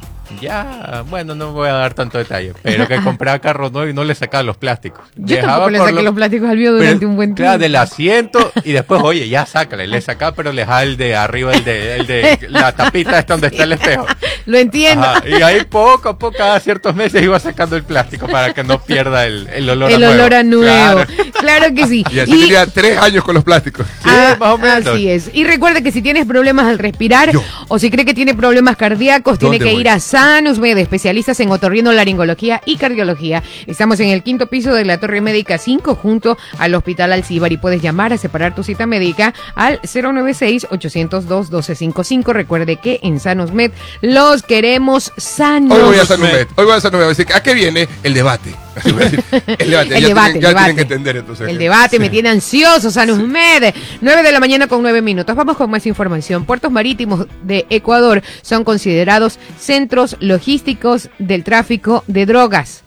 Ya, 0.41 1.04
bueno, 1.10 1.36
no 1.36 1.52
voy 1.54 1.69
a 1.69 1.74
dar 1.74 1.93
tanto 1.93 2.17
detalle, 2.17 2.54
pero 2.62 2.88
que 2.88 2.98
compraba 3.02 3.39
carros 3.39 3.72
nuevos 3.72 3.91
y 3.91 3.93
no 3.93 4.04
le 4.04 4.15
sacaba 4.15 4.43
los 4.43 4.58
plásticos. 4.58 5.06
Yo 5.15 5.36
Dejaba 5.38 5.69
le 5.69 5.78
saqué 5.80 5.91
lo- 5.93 6.02
los 6.04 6.13
plásticos 6.15 6.50
al 6.50 6.58
mío 6.58 6.72
pero, 6.72 6.84
durante 6.84 7.06
un 7.06 7.15
buen 7.15 7.34
claro, 7.34 7.52
tiempo. 7.52 7.62
del 7.63 7.76
asiento 7.76 8.52
y 8.63 8.72
después, 8.72 9.02
oye, 9.04 9.28
ya 9.30 9.46
sácale, 9.46 9.88
le 9.88 10.02
sacaba, 10.02 10.36
pero 10.36 10.52
le 10.52 10.62
dejaba 10.62 10.84
el 10.84 10.98
de 10.98 11.15
arriba, 11.15 11.54
el 11.54 11.63
de, 11.63 11.96
el 11.98 12.08
de 12.08 12.38
la 12.50 12.72
tapita 12.74 13.19
esta 13.19 13.34
donde 13.34 13.48
está 13.48 13.63
el 13.63 13.74
espejo. 13.74 14.06
Lo 14.45 14.58
entiendo. 14.58 15.06
Ajá, 15.06 15.23
y 15.27 15.41
ahí 15.41 15.63
poco 15.65 16.10
a 16.10 16.17
poco, 16.17 16.38
cada 16.38 16.60
ciertos 16.60 16.95
meses 16.95 17.21
iba 17.23 17.39
sacando 17.39 17.75
el 17.75 17.84
plástico 17.84 18.27
para 18.27 18.53
que 18.53 18.63
no 18.63 18.82
pierda 18.82 19.25
el, 19.25 19.47
el 19.53 19.69
olor 19.69 19.91
El 19.91 19.95
a 20.03 20.08
nuevo. 20.08 20.13
olor 20.15 20.34
a 20.34 20.43
nuevo. 20.43 21.03
Claro. 21.03 21.08
Claro, 21.39 21.73
que 21.75 21.88
sí. 21.88 22.03
Y 22.12 22.19
así 22.19 22.32
tenía 22.32 22.65
tres 22.67 22.97
años 22.97 23.23
con 23.23 23.36
los 23.36 23.43
plásticos. 23.43 23.86
Sí, 24.01 24.10
Ah, 24.10 24.36
más 24.39 24.53
o 24.53 24.58
menos. 24.58 24.88
Así 24.88 25.10
es. 25.10 25.29
Y 25.34 25.43
recuerde 25.43 25.84
que 25.84 25.91
si 25.91 26.01
tienes 26.01 26.25
problemas 26.25 26.67
al 26.67 26.79
respirar 26.79 27.32
Yo. 27.32 27.43
o 27.67 27.77
si 27.79 27.89
cree 27.91 28.06
que 28.06 28.13
tiene 28.13 28.34
problemas 28.34 28.77
cardíacos, 28.77 29.38
tiene 29.39 29.58
¿Dónde 29.58 29.65
que 29.65 29.71
voy? 29.73 29.82
ir 29.82 29.89
a 29.89 29.99
Sanus 29.99 30.60
Med, 30.60 30.77
especialistas 30.77 31.39
en 31.41 31.51
otorrinolaringología 31.51 32.62
y 32.65 32.77
cardiología. 32.77 33.43
Estamos 33.67 33.99
en 33.99 34.10
el 34.10 34.23
quinto 34.23 34.47
piso 34.47 34.73
de 34.73 34.86
la 34.86 34.99
Torre 34.99 35.19
Médica 35.21 35.58
5 35.58 35.95
junto 35.95 36.38
al 36.60 36.73
Hospital 36.75 37.12
Alcibar 37.13 37.51
y 37.51 37.58
puedes 37.58 37.82
llamar 37.82 38.13
a 38.13 38.17
separar 38.17 38.56
tu 38.56 38.63
cita 38.63 38.86
médica 38.86 39.34
al 39.56 39.82
096-802-1255. 39.82 42.32
Recuerde 42.34 42.77
que 42.77 42.99
en 43.03 43.19
Sanus 43.19 43.51
Med 43.51 43.71
los 44.01 44.33
queremos 44.41 45.12
sanos. 45.17 45.78
Hoy 45.78 45.84
voy 45.84 45.98
a 46.00 46.06
Sanumet. 46.06 46.48
Hoy 46.56 46.65
voy 46.65 46.76
a 46.76 46.82
Sanumet. 46.82 47.06
Voy 47.06 47.13
a 47.13 47.15
decir, 47.15 47.28
¿a 47.36 47.43
qué 47.43 47.54
viene? 47.54 47.88
El 48.02 48.13
debate. 48.15 48.56
El 48.84 48.96
debate. 48.96 49.54
El 49.58 49.69
ya 49.69 49.80
debate, 49.80 49.93
tienen, 49.93 50.36
el 50.38 50.41
ya 50.41 50.48
debate. 50.50 50.65
tienen 50.65 50.76
que 50.76 50.82
entender 50.82 51.17
entonces. 51.17 51.48
El 51.48 51.58
debate 51.60 52.00
me 52.00 52.06
Sí. 52.06 52.12
tiene 52.12 52.30
ansioso, 52.30 52.89
Sanusmed. 52.89 53.74
9 54.02 54.24
de 54.24 54.32
la 54.32 54.39
mañana 54.39 54.67
con 54.67 54.82
9 54.82 55.02
minutos. 55.04 55.36
Vamos 55.36 55.58
con 55.58 55.69
más 55.69 55.86
información. 55.86 56.46
Puertos 56.46 56.72
marítimos 56.72 57.28
de 57.43 57.67
Ecuador 57.69 58.24
son 58.41 58.63
considerados 58.63 59.38
centros 59.60 60.17
logísticos 60.19 61.10
del 61.19 61.43
tráfico 61.43 62.04
de 62.08 62.26
drogas. 62.26 62.83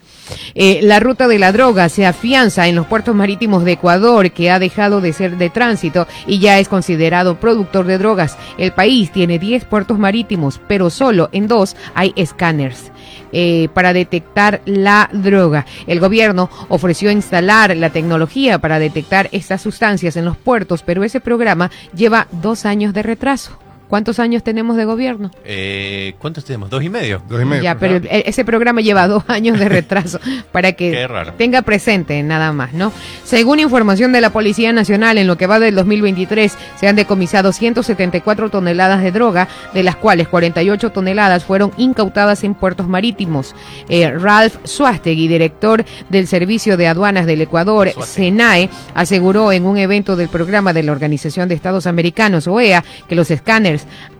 Eh, 0.54 0.80
la 0.82 1.00
ruta 1.00 1.28
de 1.28 1.38
la 1.38 1.52
droga 1.52 1.88
se 1.88 2.06
afianza 2.06 2.68
en 2.68 2.76
los 2.76 2.86
puertos 2.86 3.14
marítimos 3.14 3.64
de 3.64 3.72
Ecuador, 3.72 4.30
que 4.30 4.50
ha 4.50 4.58
dejado 4.58 5.00
de 5.00 5.12
ser 5.12 5.36
de 5.36 5.50
tránsito 5.50 6.06
y 6.26 6.38
ya 6.38 6.58
es 6.58 6.68
considerado 6.68 7.38
productor 7.38 7.86
de 7.86 7.98
drogas. 7.98 8.36
El 8.58 8.72
país 8.72 9.12
tiene 9.12 9.38
10 9.38 9.64
puertos 9.64 9.98
marítimos, 9.98 10.60
pero 10.66 10.90
solo 10.90 11.28
en 11.32 11.48
dos 11.48 11.76
hay 11.94 12.12
escáneres. 12.16 12.92
eh, 13.32 13.68
para 13.74 13.92
detectar 13.92 14.62
la 14.64 15.10
droga. 15.12 15.66
El 15.86 16.00
gobierno 16.00 16.48
ofreció 16.68 17.10
instalar 17.10 17.76
la 17.76 17.90
tecnología 17.90 18.58
para 18.58 18.78
detectar 18.78 19.28
estas 19.32 19.60
sustancias 19.62 20.16
en 20.16 20.24
los 20.24 20.36
puertos, 20.36 20.82
pero 20.82 21.04
ese 21.04 21.20
programa 21.20 21.70
lleva 21.94 22.28
dos 22.30 22.64
años 22.64 22.94
de 22.94 23.02
retraso. 23.02 23.65
¿Cuántos 23.88 24.18
años 24.18 24.42
tenemos 24.42 24.76
de 24.76 24.84
gobierno? 24.84 25.30
Eh, 25.44 26.14
¿Cuántos 26.18 26.44
tenemos? 26.44 26.70
¿Dos 26.70 26.82
y 26.82 26.88
medio? 26.88 27.22
Dos 27.28 27.40
y 27.40 27.44
medio. 27.44 27.62
Ya, 27.62 27.76
pero 27.78 27.96
el- 27.96 28.08
ese 28.26 28.44
programa 28.44 28.80
lleva 28.80 29.06
dos 29.06 29.22
años 29.28 29.58
de 29.58 29.68
retraso 29.68 30.18
para 30.52 30.72
que 30.72 30.90
tenga 31.38 31.62
presente 31.62 32.22
nada 32.22 32.52
más, 32.52 32.72
¿no? 32.72 32.92
Según 33.24 33.60
información 33.60 34.12
de 34.12 34.20
la 34.20 34.30
Policía 34.30 34.72
Nacional, 34.72 35.18
en 35.18 35.26
lo 35.26 35.36
que 35.36 35.46
va 35.46 35.60
del 35.60 35.74
2023 35.76 36.56
se 36.80 36.88
han 36.88 36.96
decomisado 36.96 37.52
174 37.52 38.50
toneladas 38.50 39.02
de 39.02 39.12
droga, 39.12 39.48
de 39.74 39.82
las 39.82 39.96
cuales 39.96 40.28
48 40.28 40.90
toneladas 40.90 41.44
fueron 41.44 41.70
incautadas 41.76 42.42
en 42.44 42.54
puertos 42.54 42.88
marítimos. 42.88 43.54
Eh, 43.88 44.10
Ralph 44.10 44.56
Suastegui, 44.64 45.28
director 45.28 45.84
del 46.08 46.26
Servicio 46.26 46.76
de 46.76 46.88
Aduanas 46.88 47.26
del 47.26 47.40
Ecuador, 47.42 47.90
Suastegui. 47.92 48.26
SENAE, 48.30 48.70
aseguró 48.94 49.52
en 49.52 49.64
un 49.66 49.76
evento 49.78 50.16
del 50.16 50.28
programa 50.28 50.72
de 50.72 50.82
la 50.82 50.92
Organización 50.92 51.48
de 51.48 51.54
Estados 51.54 51.86
Americanos, 51.86 52.46
OEA, 52.48 52.82
que 53.08 53.14
los 53.14 53.30
escáneres 53.30 53.75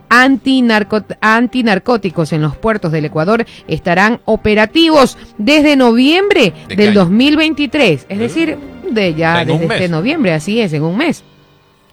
antinarcóticos 0.09 2.33
en 2.33 2.41
los 2.41 2.55
puertos 2.55 2.91
del 2.91 3.05
Ecuador 3.05 3.45
estarán 3.67 4.21
operativos 4.25 5.17
desde 5.37 5.75
noviembre 5.75 6.53
¿De 6.67 6.75
del 6.75 6.89
año? 6.89 7.01
2023, 7.01 8.05
es 8.07 8.19
decir, 8.19 8.57
de 8.89 9.13
ya 9.13 9.45
desde 9.45 9.65
este 9.65 9.89
noviembre, 9.89 10.33
así 10.33 10.61
es, 10.61 10.73
en 10.73 10.83
un 10.83 10.97
mes. 10.97 11.23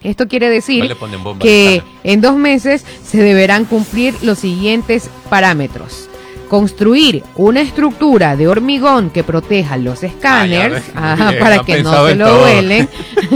Esto 0.02 0.28
quiere 0.28 0.50
decir 0.50 0.94
que 1.40 1.82
en 2.04 2.20
dos 2.20 2.36
meses 2.36 2.84
se 3.02 3.22
deberán 3.22 3.64
cumplir 3.64 4.14
los 4.22 4.38
siguientes 4.38 5.10
parámetros. 5.30 6.10
Construir 6.48 7.22
una 7.36 7.60
estructura 7.60 8.36
de 8.36 8.48
hormigón 8.48 9.10
que 9.10 9.24
proteja 9.24 9.76
los 9.76 10.02
escáneres 10.02 10.82
ajá, 10.94 11.32
para 11.40 11.60
que 11.60 11.82
no 11.82 12.06
se 12.06 12.14
lo 12.14 12.26
todo. 12.26 12.40
vuelen. 12.40 12.88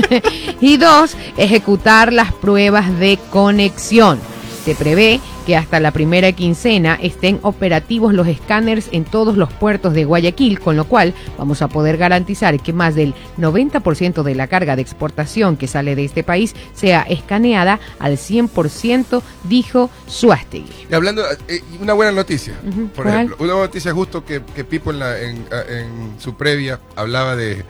y 0.61 0.77
dos, 0.77 1.16
ejecutar 1.37 2.12
las 2.12 2.33
pruebas 2.33 2.99
de 2.99 3.18
conexión. 3.31 4.18
Se 4.64 4.75
prevé 4.75 5.21
que 5.49 5.57
hasta 5.57 5.81
la 5.81 5.93
primera 5.93 6.31
quincena 6.33 6.99
estén 7.01 7.39
operativos 7.41 8.13
los 8.13 8.29
escáneres 8.29 8.91
en 8.93 9.05
todos 9.07 9.39
los 9.39 9.51
puertos 9.51 9.95
de 9.95 10.05
Guayaquil, 10.05 10.61
con 10.61 10.77
lo 10.77 10.85
cual 10.85 11.15
vamos 11.39 11.63
a 11.63 11.69
poder 11.69 11.97
garantizar 11.97 12.61
que 12.61 12.75
más 12.75 12.95
del 12.95 13.15
90% 13.39 14.23
de 14.25 14.35
la 14.35 14.47
carga 14.47 14.77
de 14.77 14.83
exportación 14.83 15.57
que 15.57 15.67
sale 15.67 15.97
de 15.97 16.05
este 16.05 16.23
país 16.23 16.55
sea 16.75 17.01
escaneada 17.01 17.81
al 17.99 18.19
100%, 18.19 19.23
dijo 19.45 19.89
Suástegui. 20.07 20.87
Y 20.91 20.95
hablando, 20.95 21.23
eh, 21.49 21.63
una 21.81 21.95
buena 21.95 22.13
noticia, 22.13 22.53
por 22.95 23.05
¿cuál? 23.05 23.15
ejemplo, 23.15 23.37
una 23.41 23.53
buena 23.55 23.67
noticia 23.69 23.93
justo 23.95 24.23
que, 24.27 24.43
que 24.55 24.65
Pipo 24.65 24.91
en, 24.91 24.99
la- 24.99 25.19
en, 25.19 25.47
en 25.71 26.13
su 26.19 26.37
previa 26.37 26.79
hablaba 26.95 27.37
de, 27.37 27.65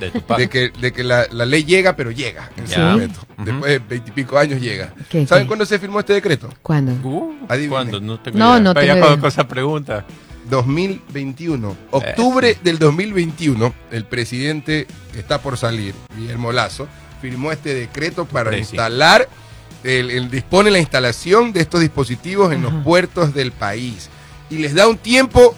que, 0.50 0.70
de 0.80 0.92
que 0.92 1.04
la, 1.04 1.26
la 1.30 1.46
ley 1.46 1.62
llega, 1.62 1.94
pero 1.94 2.10
llega 2.10 2.50
en 2.56 2.66
su 2.66 2.74
Ya. 2.74 2.90
momento. 2.90 3.20
Después 3.38 3.70
de 3.70 3.78
veintipico 3.78 4.36
años 4.36 4.60
llega. 4.60 4.92
¿Qué, 5.08 5.24
¿Saben 5.28 5.44
qué? 5.44 5.46
cuándo 5.46 5.64
se 5.64 5.78
firmó 5.78 6.00
este 6.00 6.14
decreto? 6.14 6.48
¿Cuándo? 6.60 6.90
Uh, 7.08 7.34
¿Cuándo? 7.70 8.00
No 8.00 8.18
tengo 8.20 8.38
No, 8.38 8.50
idea. 8.52 8.60
no 8.60 8.74
Pero 8.74 8.86
ya 8.86 8.94
tengo 8.94 9.20
con 9.20 9.28
esa 9.28 9.46
pregunta. 9.48 10.04
2021. 10.48 11.76
Octubre 11.90 12.56
del 12.62 12.78
2021, 12.78 13.74
el 13.90 14.04
presidente 14.04 14.86
que 15.12 15.20
está 15.20 15.40
por 15.40 15.56
salir, 15.56 15.94
Guillermo 16.16 16.52
Lazo, 16.52 16.88
firmó 17.20 17.52
este 17.52 17.74
decreto 17.74 18.24
para 18.24 18.56
instalar, 18.56 19.28
el, 19.84 20.10
el- 20.10 20.30
dispone 20.30 20.70
la 20.70 20.78
instalación 20.78 21.52
de 21.52 21.60
estos 21.60 21.80
dispositivos 21.80 22.52
en 22.52 22.62
los 22.62 22.72
puertos 22.84 23.34
del 23.34 23.52
país. 23.52 24.08
Y 24.50 24.58
les 24.58 24.74
da 24.74 24.88
un 24.88 24.96
tiempo 24.98 25.54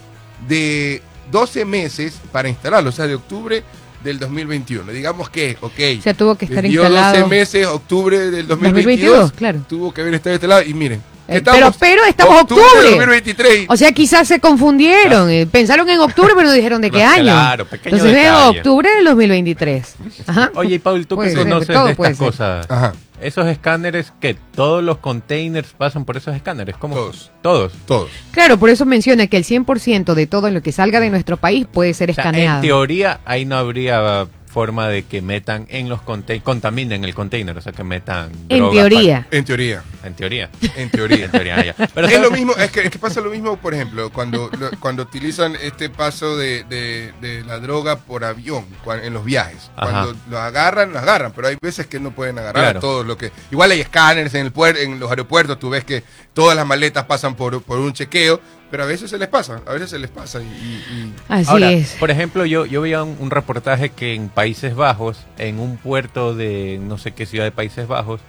de 0.47 1.01
12 1.31 1.65
meses 1.65 2.19
para 2.31 2.49
instalarlo, 2.49 2.89
o 2.89 2.93
sea, 2.93 3.07
de 3.07 3.15
octubre 3.15 3.63
del 4.03 4.19
2021. 4.19 4.91
Digamos 4.91 5.29
que, 5.29 5.57
ok. 5.61 5.79
O 5.99 6.01
sea, 6.01 6.13
tuvo 6.13 6.35
que 6.35 6.45
estar 6.45 6.65
instalado. 6.65 7.17
12 7.19 7.29
meses, 7.29 7.65
octubre 7.67 8.17
del 8.31 8.47
2022. 8.47 8.83
2022, 9.11 9.31
claro. 9.33 9.61
Tuvo 9.69 9.93
que 9.93 10.01
haber 10.01 10.15
estado 10.15 10.33
instalado 10.35 10.63
y 10.63 10.73
miren. 10.73 11.01
Eh, 11.31 11.37
estamos 11.37 11.59
pero- 11.59 11.73
pero 11.79 12.05
estamos 12.05 12.41
octubre 12.41 12.63
octubre. 12.63 12.83
del 12.83 12.91
2023. 12.97 13.65
O 13.69 13.77
sea, 13.77 13.91
quizás 13.91 14.27
se 14.27 14.39
confundieron. 14.39 15.29
eh, 15.29 15.47
Pensaron 15.51 15.89
en 15.89 15.99
octubre, 15.99 16.33
pero 16.35 16.47
no 16.49 16.53
dijeron 16.53 16.81
de 16.81 16.91
qué 16.91 17.03
año. 17.03 17.23
claro, 17.23 17.65
pequeño 17.65 17.95
Entonces 17.97 18.15
veo 18.21 18.49
octubre 18.49 18.89
del 18.95 19.05
2023. 19.05 19.95
Ajá. 20.27 20.51
Oye, 20.55 20.75
y 20.75 20.79
Paul, 20.79 21.07
tú 21.07 21.17
que 21.19 21.29
ser, 21.29 21.39
conoces 21.39 21.67
de 21.67 21.91
estas 21.91 22.17
cosas. 22.17 22.65
Ajá. 22.69 22.93
Esos 23.21 23.45
escáneres 23.47 24.11
que 24.19 24.33
todos 24.55 24.83
los 24.83 24.97
containers 24.97 25.73
pasan 25.77 26.05
por 26.05 26.17
esos 26.17 26.35
escáneres. 26.35 26.75
¿Cómo? 26.77 26.95
Todos. 26.95 27.29
Todos. 27.43 27.73
Todos. 27.85 28.09
Claro, 28.31 28.57
por 28.57 28.71
eso 28.71 28.83
menciona 28.85 29.27
que 29.27 29.37
el 29.37 29.43
100% 29.43 30.15
de 30.15 30.25
todo 30.25 30.49
lo 30.49 30.61
que 30.63 30.71
salga 30.71 30.99
de 30.99 31.11
nuestro 31.11 31.37
país 31.37 31.67
puede 31.71 31.93
ser 31.93 32.09
O 32.09 32.13
sea, 32.15 32.23
escaneado. 32.23 32.55
en 32.57 32.61
teoría, 32.67 33.19
ahí 33.25 33.45
no 33.45 33.57
habría 33.57 34.25
forma 34.51 34.87
de 34.89 35.03
que 35.03 35.21
metan 35.21 35.65
en 35.69 35.87
los 35.89 36.01
containers, 36.01 36.43
contaminen 36.43 37.03
el 37.05 37.15
container, 37.15 37.57
o 37.57 37.61
sea, 37.61 37.71
que 37.71 37.83
metan 37.83 38.31
En 38.49 38.69
teoría. 38.71 39.27
En 39.31 39.45
teoría. 39.45 39.83
en 40.03 40.13
teoría. 40.15 40.49
En 40.73 40.89
teoría. 40.89 41.25
En 41.25 41.31
teoría. 41.31 41.75
Pero 41.93 42.07
es 42.07 42.19
lo 42.21 42.31
mismo, 42.31 42.53
es 42.57 42.69
que, 42.71 42.81
es 42.81 42.89
que 42.91 42.99
pasa 42.99 43.21
lo 43.21 43.29
mismo, 43.29 43.57
por 43.57 43.73
ejemplo, 43.73 44.11
cuando, 44.11 44.49
lo- 44.59 44.71
cuando 44.79 45.03
utilizan 45.03 45.55
este 45.61 45.89
paso 45.89 46.35
de, 46.37 46.63
de- 46.65 47.13
de 47.21 47.43
la 47.45 47.59
droga 47.59 47.97
por 47.99 48.23
avión 48.25 48.65
en 49.03 49.13
los 49.13 49.23
viajes. 49.23 49.71
Ajá. 49.75 49.89
Cuando 49.91 50.15
lo 50.29 50.39
agarran, 50.39 50.91
lo 50.93 50.99
agarran, 50.99 51.31
pero 51.33 51.47
hay 51.47 51.57
veces 51.61 51.87
que 51.87 51.99
no 51.99 52.11
pueden 52.11 52.37
agarrar 52.39 52.63
Claro. 52.63 52.79
todo 52.81 53.03
lo 53.03 53.17
que. 53.17 53.31
Igual 53.51 53.71
hay 53.71 53.79
escáneres 53.81 54.33
en 54.33 54.45
el 54.45 54.53
puer- 54.53 54.77
en 54.79 54.99
los 54.99 55.09
aeropuertos, 55.09 55.57
tú 55.59 55.69
ves 55.69 55.83
que 55.85 56.03
todas 56.33 56.55
las 56.55 56.65
maletas 56.65 57.05
pasan 57.05 57.35
por, 57.35 57.61
por 57.63 57.79
un 57.79 57.93
chequeo, 57.93 58.39
pero 58.71 58.83
a 58.83 58.85
veces 58.87 59.09
se 59.09 59.17
les 59.17 59.27
pasa, 59.27 59.61
a 59.65 59.73
veces 59.73 59.89
se 59.91 59.99
les 59.99 60.09
pasa 60.09 60.41
y, 60.41 60.45
y- 60.45 60.47
y- 60.95 61.13
Así 61.27 61.49
Ahora, 61.51 61.71
es. 61.71 61.95
por 61.99 62.09
ejemplo, 62.09 62.45
yo, 62.45 62.65
yo 62.65 62.81
veía 62.81 63.03
un, 63.03 63.15
un 63.19 63.29
reportaje 63.29 63.89
que 63.89 64.15
en 64.15 64.29
Países 64.29 64.73
Bajos, 64.75 65.19
en 65.37 65.59
un 65.59 65.77
puerto 65.77 66.33
de 66.33 66.79
no 66.81 66.97
sé 66.97 67.11
qué 67.11 67.25
ciudad 67.25 67.43
de 67.45 67.51
Países 67.51 67.87
Bajos, 67.87 68.21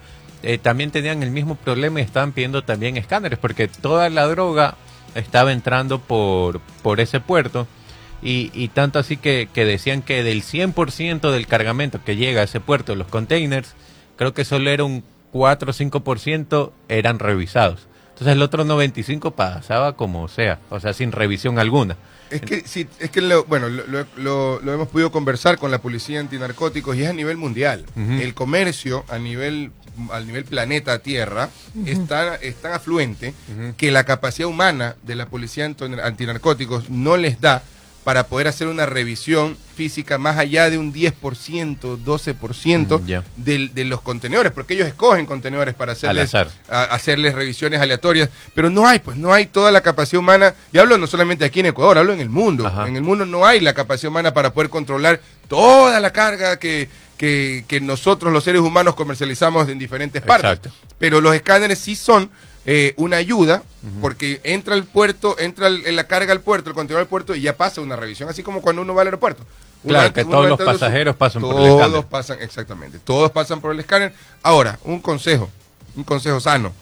eh, 0.43 0.59
también 0.59 0.90
tenían 0.90 1.22
el 1.22 1.30
mismo 1.30 1.55
problema 1.55 2.01
y 2.01 2.03
estaban 2.03 2.32
pidiendo 2.32 2.62
también 2.64 2.97
escáneres, 2.97 3.38
porque 3.38 3.68
toda 3.68 4.11
la 4.11 4.26
droga 4.26 4.74
estaba 5.14 5.53
entrando 5.53 6.01
por, 6.01 6.61
por 6.82 6.99
ese 7.01 7.20
puerto. 7.20 7.66
Y, 8.24 8.51
y 8.55 8.68
tanto 8.68 8.99
así 8.99 9.16
que, 9.16 9.49
que 9.53 9.64
decían 9.64 10.03
que 10.03 10.22
del 10.22 10.43
100% 10.43 11.30
del 11.32 11.47
cargamento 11.47 12.01
que 12.05 12.16
llega 12.16 12.40
a 12.40 12.45
ese 12.45 12.61
puerto, 12.61 12.95
los 12.95 13.09
containers, 13.09 13.74
creo 14.16 14.32
que 14.34 14.45
solo 14.45 14.70
era 14.70 14.84
un 14.84 15.03
4 15.32 15.70
o 15.70 15.74
5% 15.74 16.70
eran 16.88 17.18
revisados. 17.18 17.86
Entonces 18.12 18.34
el 18.36 18.42
otro 18.42 18.64
95 18.64 19.30
pasaba 19.32 19.96
como 19.96 20.28
sea, 20.28 20.58
o 20.70 20.78
sea, 20.80 20.92
sin 20.92 21.12
revisión 21.12 21.58
alguna. 21.58 21.96
Es 22.30 22.40
que 22.40 22.62
sí, 22.66 22.86
es 22.98 23.10
que 23.10 23.20
lo, 23.20 23.44
bueno, 23.44 23.68
lo, 23.68 23.86
lo- 23.86 24.06
lo- 24.16 24.60
lo 24.60 24.72
hemos 24.72 24.88
podido 24.88 25.12
conversar 25.12 25.58
con 25.58 25.70
la 25.70 25.82
policía 25.82 26.18
antinarcóticos 26.20 26.96
y 26.96 27.02
es 27.02 27.10
a 27.10 27.12
nivel 27.12 27.36
mundial. 27.36 27.84
El 27.96 28.32
comercio 28.34 29.04
a 29.08 29.18
nivel 29.18 29.70
al 30.10 30.26
nivel 30.26 30.44
planeta 30.46 31.00
Tierra 31.00 31.50
es, 31.84 32.06
tan, 32.06 32.38
es 32.40 32.54
tan 32.56 32.72
afluente 32.72 33.34
que 33.76 33.90
la 33.90 34.04
capacidad 34.04 34.48
humana 34.48 34.96
de 35.02 35.14
la 35.16 35.26
policía 35.26 35.66
antinarcóticos 35.66 36.88
no 36.90 37.16
les 37.18 37.40
da 37.40 37.62
para 38.05 38.26
poder 38.26 38.48
hacer 38.48 38.66
una 38.66 38.84
revisión 38.84 39.57
física 39.76 40.18
más 40.18 40.36
allá 40.36 40.68
de 40.70 40.76
un 40.78 40.92
10%, 40.92 41.96
12% 41.96 42.98
Mm, 43.00 43.07
ya. 43.07 43.24
del- 43.36 43.72
de 43.74 43.84
los 43.84 44.00
contenedores, 44.00 44.50
porque 44.53 44.74
ellos 44.74 44.88
escogen 44.88 45.24
contenedores 45.24 45.74
para 45.74 45.92
hacerles, 45.92 46.34
a- 46.34 46.48
hacerles 46.68 47.34
revisiones 47.34 47.80
aleatorias, 47.80 48.28
pero 48.55 48.70
no 48.70 48.86
hay, 48.86 48.98
pues 48.98 49.16
no 49.16 49.32
hay 49.32 49.46
toda 49.46 49.70
la 49.70 49.80
capacidad 49.80 50.18
humana, 50.18 50.55
y 50.72 50.78
hablo 50.78 50.98
no 50.98 51.07
solamente 51.07 51.44
aquí 51.44 51.61
en 51.61 51.66
Ecuador, 51.66 51.96
hablo 51.98 52.12
en 52.12 52.20
el 52.20 52.28
mundo, 52.28 52.66
Ajá. 52.66 52.88
en 52.88 52.96
el 52.96 53.03
mundo 53.03 53.24
no 53.24 53.46
hay 53.46 53.61
la 53.61 53.72
capacidad 53.72 54.11
humana 54.11 54.34
para 54.34 54.53
poder 54.53 54.68
controlar 54.68 55.20
toda 55.48 55.98
la 56.00 56.12
carga 56.12 56.59
que, 56.59 56.88
que, 57.16 57.64
que 57.68 57.80
nosotros 57.80 58.32
los 58.32 58.42
seres 58.42 58.62
humanos 58.62 58.94
comercializamos 58.96 59.68
en 59.68 59.78
diferentes 59.78 60.22
partes, 60.22 60.50
Exacto. 60.59 60.72
pero 60.98 61.20
los 61.20 61.34
escáneres 61.34 61.78
sí 61.78 61.94
son 61.94 62.30
eh, 62.64 62.94
una 62.96 63.16
ayuda, 63.16 63.62
porque 64.00 64.40
entra 64.44 64.74
el 64.76 64.84
puerto, 64.84 65.36
entra 65.38 65.66
el- 65.66 65.84
en 65.86 65.96
la 65.96 66.04
carga 66.06 66.32
al 66.32 66.40
puerto, 66.40 66.70
el 66.70 66.74
contenedor 66.74 67.00
al 67.02 67.08
puerto 67.08 67.34
y 67.34 67.40
ya 67.40 67.56
pasa 67.56 67.80
una 67.80 67.96
revisión, 67.96 68.28
así 68.28 68.42
como 68.42 68.60
cuando 68.62 68.82
uno 68.82 68.94
va 68.94 69.02
al 69.02 69.08
aeropuerto. 69.08 69.42
Uno 69.84 69.94
Claro, 69.94 70.12
que 70.12 70.24
todos 70.24 70.48
los 70.48 70.58
su- 70.60 70.64
pasajeros 70.64 71.16
pasan 71.16 71.42
por 71.42 71.50
el 71.50 71.56
Todos 71.56 71.80
escáner. 71.86 72.04
pasan, 72.06 72.38
exactamente. 72.40 72.98
Todos 73.00 73.32
pasan 73.32 73.60
por 73.60 73.72
el 73.72 73.80
escáner. 73.80 74.14
Ahora, 74.44 74.78
un 74.84 75.00
consejo, 75.00 75.50
un 75.96 76.04
consejo 76.04 76.38
sano. 76.38 76.72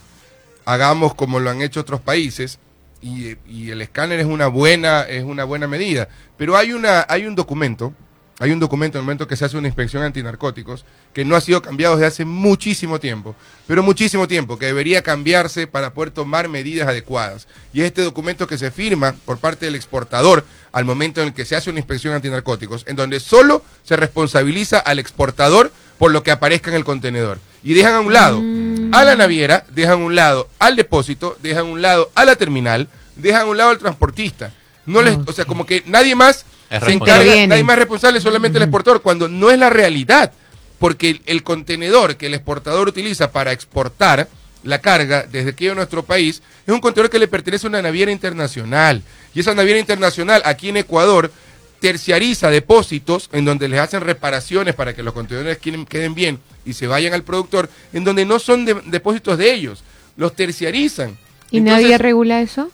Hagamos 0.66 1.14
como 1.14 1.40
lo 1.40 1.48
han 1.50 1.62
hecho 1.62 1.80
otros 1.80 2.00
países 2.02 2.58
y, 3.00 3.36
y 3.48 3.70
el 3.70 3.80
escáner 3.80 4.20
es 4.20 4.26
una 4.26 4.48
buena, 4.48 5.02
es 5.02 5.24
una 5.24 5.44
buena 5.44 5.66
medida. 5.66 6.08
Pero 6.36 6.56
hay 6.58 6.74
una, 6.74 7.06
hay 7.08 7.24
un 7.26 7.34
documento, 7.34 7.94
hay 8.40 8.52
un 8.52 8.58
documento 8.58 8.96
en 8.96 9.02
el 9.02 9.04
momento 9.04 9.28
que 9.28 9.36
se 9.36 9.44
hace 9.44 9.58
una 9.58 9.68
inspección 9.68 10.02
antinarcóticos 10.02 10.86
que 11.12 11.26
no 11.26 11.36
ha 11.36 11.42
sido 11.42 11.60
cambiado 11.60 11.96
desde 11.96 12.06
hace 12.06 12.24
muchísimo 12.24 12.98
tiempo, 12.98 13.36
pero 13.66 13.82
muchísimo 13.82 14.26
tiempo, 14.26 14.58
que 14.58 14.64
debería 14.64 15.02
cambiarse 15.02 15.66
para 15.66 15.92
poder 15.92 16.10
tomar 16.10 16.48
medidas 16.48 16.88
adecuadas. 16.88 17.46
Y 17.74 17.82
es 17.82 17.88
este 17.88 18.02
documento 18.02 18.46
que 18.46 18.56
se 18.56 18.70
firma 18.70 19.14
por 19.26 19.36
parte 19.36 19.66
del 19.66 19.74
exportador 19.74 20.46
al 20.72 20.86
momento 20.86 21.20
en 21.20 21.28
el 21.28 21.34
que 21.34 21.44
se 21.44 21.54
hace 21.54 21.68
una 21.68 21.80
inspección 21.80 22.14
antinarcóticos, 22.14 22.84
en 22.88 22.96
donde 22.96 23.20
solo 23.20 23.62
se 23.84 23.96
responsabiliza 23.96 24.78
al 24.78 24.98
exportador 24.98 25.70
por 25.98 26.10
lo 26.10 26.22
que 26.22 26.30
aparezca 26.30 26.70
en 26.70 26.76
el 26.76 26.84
contenedor. 26.84 27.40
Y 27.62 27.74
dejan 27.74 27.92
a 27.92 28.00
un 28.00 28.14
lado 28.14 28.40
a 28.92 29.04
la 29.04 29.16
naviera, 29.16 29.66
dejan 29.68 30.00
a 30.00 30.04
un 30.06 30.14
lado 30.14 30.48
al 30.58 30.76
depósito, 30.76 31.36
dejan 31.42 31.66
a 31.66 31.70
un 31.70 31.82
lado 31.82 32.10
a 32.14 32.24
la 32.24 32.36
terminal, 32.36 32.88
dejan 33.16 33.42
a 33.42 33.44
un 33.44 33.58
lado 33.58 33.68
al 33.68 33.78
transportista. 33.78 34.54
No 34.86 35.02
les, 35.02 35.18
o 35.26 35.32
sea, 35.32 35.44
como 35.44 35.66
que 35.66 35.82
nadie 35.86 36.14
más 36.14 36.46
se 36.70 36.92
encarga, 36.92 37.24
nadie 37.48 37.64
más 37.64 37.78
responsable, 37.78 38.20
solamente 38.20 38.58
el 38.58 38.62
exportador, 38.64 39.02
cuando 39.02 39.28
no 39.28 39.50
es 39.50 39.58
la 39.58 39.70
realidad. 39.70 40.32
Porque 40.78 41.10
el, 41.10 41.22
el 41.26 41.42
contenedor 41.42 42.16
que 42.16 42.26
el 42.26 42.34
exportador 42.34 42.88
utiliza 42.88 43.32
para 43.32 43.52
exportar 43.52 44.28
la 44.62 44.78
carga 44.80 45.26
desde 45.30 45.50
aquí 45.50 45.68
a 45.68 45.74
nuestro 45.74 46.02
país 46.04 46.42
es 46.66 46.72
un 46.72 46.80
contenedor 46.80 47.10
que 47.10 47.18
le 47.18 47.28
pertenece 47.28 47.66
a 47.66 47.70
una 47.70 47.82
naviera 47.82 48.10
internacional. 48.12 49.02
Y 49.34 49.40
esa 49.40 49.54
naviera 49.54 49.78
internacional 49.78 50.40
aquí 50.44 50.68
en 50.70 50.78
Ecuador 50.78 51.30
terciariza 51.80 52.50
depósitos 52.50 53.28
en 53.32 53.44
donde 53.44 53.68
les 53.68 53.80
hacen 53.80 54.02
reparaciones 54.02 54.74
para 54.74 54.94
que 54.94 55.02
los 55.02 55.14
contenedores 55.14 55.58
queden, 55.58 55.86
queden 55.86 56.14
bien 56.14 56.38
y 56.64 56.74
se 56.74 56.86
vayan 56.86 57.14
al 57.14 57.22
productor, 57.24 57.68
en 57.92 58.04
donde 58.04 58.24
no 58.26 58.38
son 58.38 58.64
de- 58.66 58.80
depósitos 58.86 59.38
de 59.38 59.52
ellos, 59.52 59.82
los 60.16 60.34
terciarizan. 60.36 61.16
¿Y 61.50 61.58
Entonces, 61.58 61.82
nadie 61.84 61.98
regula 61.98 62.40
eso? 62.42 62.70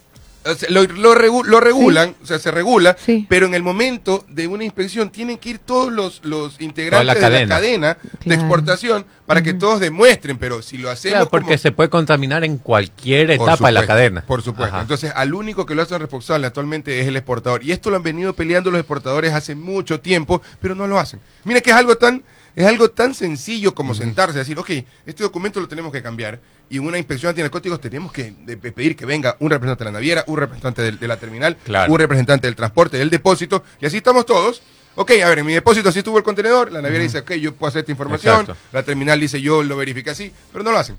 O 0.46 0.54
sea, 0.54 0.68
lo, 0.70 0.82
lo 0.84 1.14
regu- 1.14 1.44
lo 1.44 1.60
regulan, 1.60 2.14
o 2.22 2.26
sea, 2.26 2.38
se 2.38 2.50
regula, 2.50 2.96
Sí. 2.98 3.26
pero 3.28 3.46
en 3.46 3.54
el 3.54 3.62
momento 3.62 4.24
de 4.28 4.46
una 4.46 4.64
inspección 4.64 5.10
tienen 5.10 5.38
que 5.38 5.50
ir 5.50 5.58
todos 5.58 5.92
los, 5.92 6.20
los 6.24 6.60
integrantes 6.60 7.06
la 7.06 7.14
de 7.14 7.20
la 7.46 7.46
cadena. 7.48 7.98
de 8.24 8.34
exportación 8.34 9.04
para 9.26 9.42
que 9.42 9.54
todos 9.54 9.80
demuestren, 9.80 10.38
pero 10.38 10.62
si 10.62 10.78
lo 10.78 10.88
hacemos 10.90 11.14
Claro, 11.14 11.30
porque 11.30 11.46
como- 11.46 11.58
se 11.58 11.72
puede 11.72 11.90
contaminar 11.90 12.44
en 12.44 12.58
cualquier 12.58 13.30
etapa 13.32 13.66
de 13.66 13.72
la 13.72 13.86
cadena. 13.86 14.22
Por 14.26 14.42
supuesto. 14.42 14.74
Ajá. 14.74 14.82
Entonces, 14.82 15.12
al 15.14 15.34
único 15.34 15.66
que 15.66 15.74
lo 15.74 15.82
hacen 15.82 15.98
responsable 16.00 16.46
actualmente 16.46 17.00
es 17.00 17.08
el 17.08 17.16
exportador. 17.16 17.64
Y 17.64 17.72
esto 17.72 17.90
lo 17.90 17.96
han 17.96 18.02
venido 18.02 18.32
peleando 18.34 18.70
los 18.70 18.78
exportadores 18.80 19.32
hace 19.32 19.54
mucho 19.54 20.00
tiempo, 20.00 20.42
pero 20.60 20.74
no 20.74 20.86
lo 20.86 20.98
hacen. 20.98 21.20
Mira 21.44 21.60
que 21.60 21.70
es 21.70 21.76
algo 21.76 21.96
tan, 21.96 22.22
es 22.56 22.66
algo 22.66 22.90
tan 22.90 23.14
sencillo 23.14 23.74
como 23.74 23.94
sentarse 23.94 24.38
y 24.38 24.40
decir, 24.40 24.58
ok, 24.58 24.70
este 25.04 25.22
documento 25.22 25.60
lo 25.60 25.68
tenemos 25.68 25.92
que 25.92 26.02
cambiar. 26.02 26.40
Y 26.70 26.78
en 26.78 26.86
una 26.86 26.96
inspección 26.96 27.28
antinarcóticos 27.28 27.78
tenemos 27.80 28.10
que 28.10 28.32
pedir 28.74 28.96
que 28.96 29.04
venga 29.04 29.36
un 29.40 29.50
representante 29.50 29.84
de 29.84 29.90
la 29.90 29.92
naviera, 29.92 30.24
un 30.26 30.38
representante 30.38 30.90
de, 30.90 31.06
la 31.06 31.18
terminal, 31.18 31.56
Claro. 31.64 31.92
un 31.92 31.98
representante 31.98 32.46
del 32.46 32.56
transporte, 32.56 32.96
del 32.96 33.10
depósito, 33.10 33.62
y 33.78 33.84
así 33.86 33.98
estamos 33.98 34.24
todos. 34.24 34.62
Ok, 34.94 35.12
a 35.22 35.28
ver, 35.28 35.40
en 35.40 35.46
mi 35.46 35.52
depósito 35.52 35.90
así 35.90 35.98
estuvo 35.98 36.16
el 36.16 36.24
contenedor, 36.24 36.72
la 36.72 36.80
naviera 36.80 37.04
dice, 37.04 37.18
ok, 37.18 37.32
yo 37.32 37.54
puedo 37.54 37.68
hacer 37.68 37.80
esta 37.80 37.92
información, 37.92 38.40
Exacto. 38.40 38.56
la 38.72 38.82
terminal 38.82 39.20
dice, 39.20 39.38
yo 39.42 39.62
lo 39.62 39.76
verifique 39.76 40.08
así, 40.08 40.32
pero 40.50 40.64
no 40.64 40.72
lo 40.72 40.78
hacen. 40.78 40.96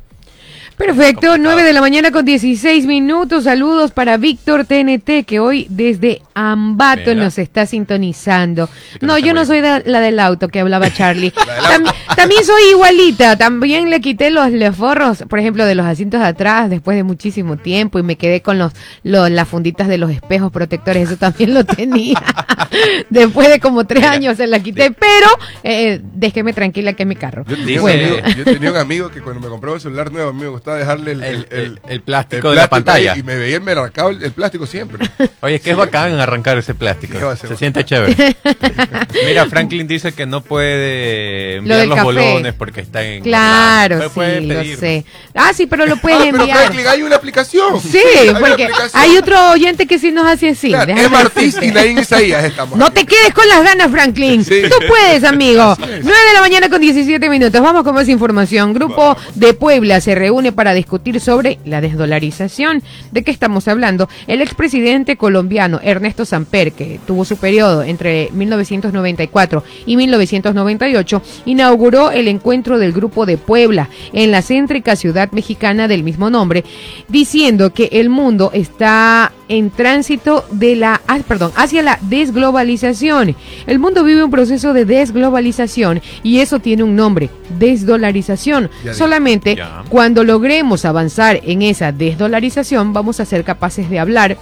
Perfecto, 0.77 1.27
Complicado. 1.29 1.37
9 1.39 1.63
de 1.63 1.73
la 1.73 1.81
mañana 1.81 2.11
con 2.11 2.23
16 2.23 2.85
minutos. 2.85 3.45
Saludos 3.45 3.89
para 3.91 4.17
Víctor 4.17 4.63
TNT, 4.65 5.25
que 5.25 5.39
hoy 5.39 5.65
desde 5.71 6.21
Ambato 6.35 7.01
Mira. 7.09 7.15
nos 7.23 7.39
está 7.39 7.65
sintonizando. 7.65 8.69
No, 9.01 9.17
yo 9.17 9.33
no 9.33 9.43
soy 9.45 9.61
de- 9.61 9.81
la 9.87 10.01
del 10.01 10.19
auto 10.19 10.49
que 10.49 10.59
hablaba 10.59 10.93
Charlie. 10.93 11.31
También 12.15 12.45
soy 12.45 12.61
igualita. 12.71 13.35
También 13.37 13.89
le 13.89 14.01
quité 14.01 14.29
los, 14.29 14.47
forros, 14.75 15.23
por 15.27 15.39
ejemplo, 15.39 15.65
de 15.65 15.73
los 15.73 15.85
asientos 15.85 16.19
de 16.21 16.27
atrás 16.27 16.69
después 16.69 16.95
de 16.95 17.01
muchísimo 17.03 17.57
tiempo 17.57 17.97
y 17.97 18.03
me 18.03 18.15
quedé 18.15 18.41
con 18.43 18.59
los, 18.59 18.71
los- 19.03 19.31
las 19.31 19.47
funditas 19.47 19.87
de 19.87 19.97
los 19.97 20.11
espejos 20.11 20.51
protectores. 20.51 21.07
Eso 21.09 21.17
también 21.17 21.55
lo 21.55 21.63
tenía. 21.65 22.21
después 23.09 23.49
de 23.49 23.59
como 23.59 23.85
tres 23.87 24.01
Mira. 24.03 24.11
años 24.13 24.37
se 24.37 24.45
la 24.45 24.59
quité, 24.59 24.91
pero 24.91 25.27
eh, 25.63 26.01
déjeme 26.13 26.53
tranquila 26.53 26.93
que 26.93 27.01
es 27.01 27.09
mi 27.09 27.15
carro. 27.15 27.45
Yo 27.47 27.55
tenía, 27.55 27.81
un 27.81 27.89
amigo, 27.89 28.17
yo 28.37 28.43
tenía 28.45 28.71
un 28.71 28.77
amigo 28.77 29.09
que 29.09 29.21
cuando 29.21 29.41
me 29.41 29.47
compraba 29.47 29.73
un 29.75 29.81
celular 29.81 30.11
nuevo, 30.11 30.29
a 30.29 30.33
mí 30.33 30.41
me 30.43 30.49
dejarle 30.75 31.11
el, 31.13 31.23
El- 31.23 31.35
el, 31.49 31.59
el- 31.59 31.79
el 31.87 32.01
plástico 32.01 32.49
de 32.49 32.55
la 32.55 32.63
ahí 32.63 32.67
pantalla. 32.67 33.17
Y 33.17 33.23
me 33.23 33.35
veía, 33.35 33.59
me 33.59 33.71
arrancaba 33.71 34.09
el, 34.11 34.23
el 34.23 34.31
plástico 34.31 34.65
siempre. 34.65 35.07
Oye, 35.41 35.55
es 35.55 35.61
que 35.61 35.71
es 35.71 35.77
bacán 35.77 36.19
arrancar 36.19 36.57
ese 36.57 36.73
plástico. 36.73 37.17
Se 37.35 37.55
siente 37.55 37.83
chévere. 37.85 38.35
Mira, 39.25 39.45
Franklin 39.47 39.87
dice 39.87 40.11
que 40.13 40.25
no 40.25 40.41
puede 40.41 41.55
enviar 41.57 41.85
los 41.87 41.95
café. 41.95 42.05
bolones 42.05 42.53
porque 42.53 42.81
está 42.81 43.03
en. 43.03 43.23
Claro, 43.23 43.97
Pero 43.99 44.09
puede 44.11 44.39
sí, 44.39 44.45
lo 44.45 44.55
pedir. 44.55 44.77
sé. 44.77 45.05
Ah, 45.33 45.51
sí, 45.53 45.67
pero 45.67 45.85
lo 45.85 45.97
puedes 45.97 46.19
Ah, 46.19 46.25
pero 46.31 46.37
enviar. 46.43 46.57
Franklin, 46.59 46.87
hay 46.87 47.03
una 47.03 47.15
aplicación. 47.15 47.81
Sí, 47.81 47.97
hay 47.97 48.29
porque 48.39 48.63
aplicación. 48.65 49.01
hay 49.01 49.17
otro 49.17 49.51
oyente 49.51 49.87
que 49.87 49.99
sí 49.99 50.11
nos 50.11 50.25
hace 50.25 50.49
así. 50.49 50.69
Claro, 50.69 50.93
Ortiz 51.17 51.55
decirte. 51.55 51.65
y 51.67 51.71
Naín 51.71 51.97
Isaías 51.99 52.43
estamos. 52.43 52.77
No 52.77 52.85
aquí. 52.87 52.95
te 53.01 53.05
quedes 53.05 53.33
con 53.33 53.47
las 53.47 53.63
ganas, 53.63 53.91
Franklin. 53.91 54.43
Sí. 54.43 54.63
Tú 54.69 54.77
puedes, 54.87 55.23
amigo. 55.23 55.75
9 55.79 56.01
de 56.01 56.33
la 56.33 56.41
mañana 56.41 56.69
con 56.69 56.81
17 56.81 57.29
minutos. 57.29 57.61
Vamos 57.61 57.83
con 57.83 57.93
más 57.95 58.07
información. 58.09 58.73
Grupo 58.73 59.17
de 59.35 59.53
Puebla 59.53 60.01
se 60.01 60.15
reúne 60.15 60.51
para 60.57 60.73
discutir 60.73 61.19
sobre 61.19 61.59
la 61.65 61.81
desdolarización. 61.81 62.81
¿De 63.11 63.21
qué 63.23 63.29
estamos 63.29 63.67
hablando? 63.67 64.09
El 64.25 64.41
expresidente 64.41 65.15
colombiano 65.15 65.79
Ernesto 65.83 66.25
Samper, 66.25 66.71
que 66.71 66.99
tuvo 67.05 67.25
su 67.25 67.37
periodo 67.37 67.83
entre 67.83 68.31
1994 68.33 69.63
y 69.85 69.95
1998, 69.97 71.21
inauguró 71.45 72.09
el 72.09 72.27
encuentro 72.27 72.79
del 72.79 72.91
Grupo 72.91 73.27
de 73.27 73.37
Puebla 73.37 73.87
en 74.13 74.31
la 74.31 74.41
céntrica 74.41 74.95
ciudad 74.95 75.31
mexicana 75.31 75.87
del 75.87 76.03
mismo 76.03 76.31
nombre, 76.31 76.63
diciendo 77.07 77.71
que 77.71 77.89
el 77.91 78.09
mundo 78.09 78.49
está 78.51 79.31
en 79.49 79.69
tránsito 79.69 80.43
de 80.51 80.75
la, 80.75 81.01
ah, 81.07 81.19
perdón, 81.27 81.51
hacia 81.55 81.83
la 81.83 81.99
desglobalización. 82.01 83.35
El 83.67 83.77
mundo 83.79 84.03
vive 84.03 84.23
un 84.23 84.31
proceso 84.31 84.73
de 84.73 84.85
desglobalización 84.85 86.01
y 86.23 86.39
eso 86.39 86.59
tiene 86.59 86.83
un 86.83 86.95
nombre, 86.95 87.29
desdolarización. 87.59 88.69
Ya. 88.83 88.93
Solamente 88.95 89.55
Ya. 89.55 89.83
cuando 89.89 90.23
logremos 90.47 90.85
avanzar 90.85 91.41
en 91.43 91.61
esa 91.61 91.91
desdolarización 91.91 92.93
vamos 92.93 93.19
a 93.19 93.25
ser 93.25 93.43
capaces 93.43 93.89
de 93.89 93.99
hablar 93.99 94.37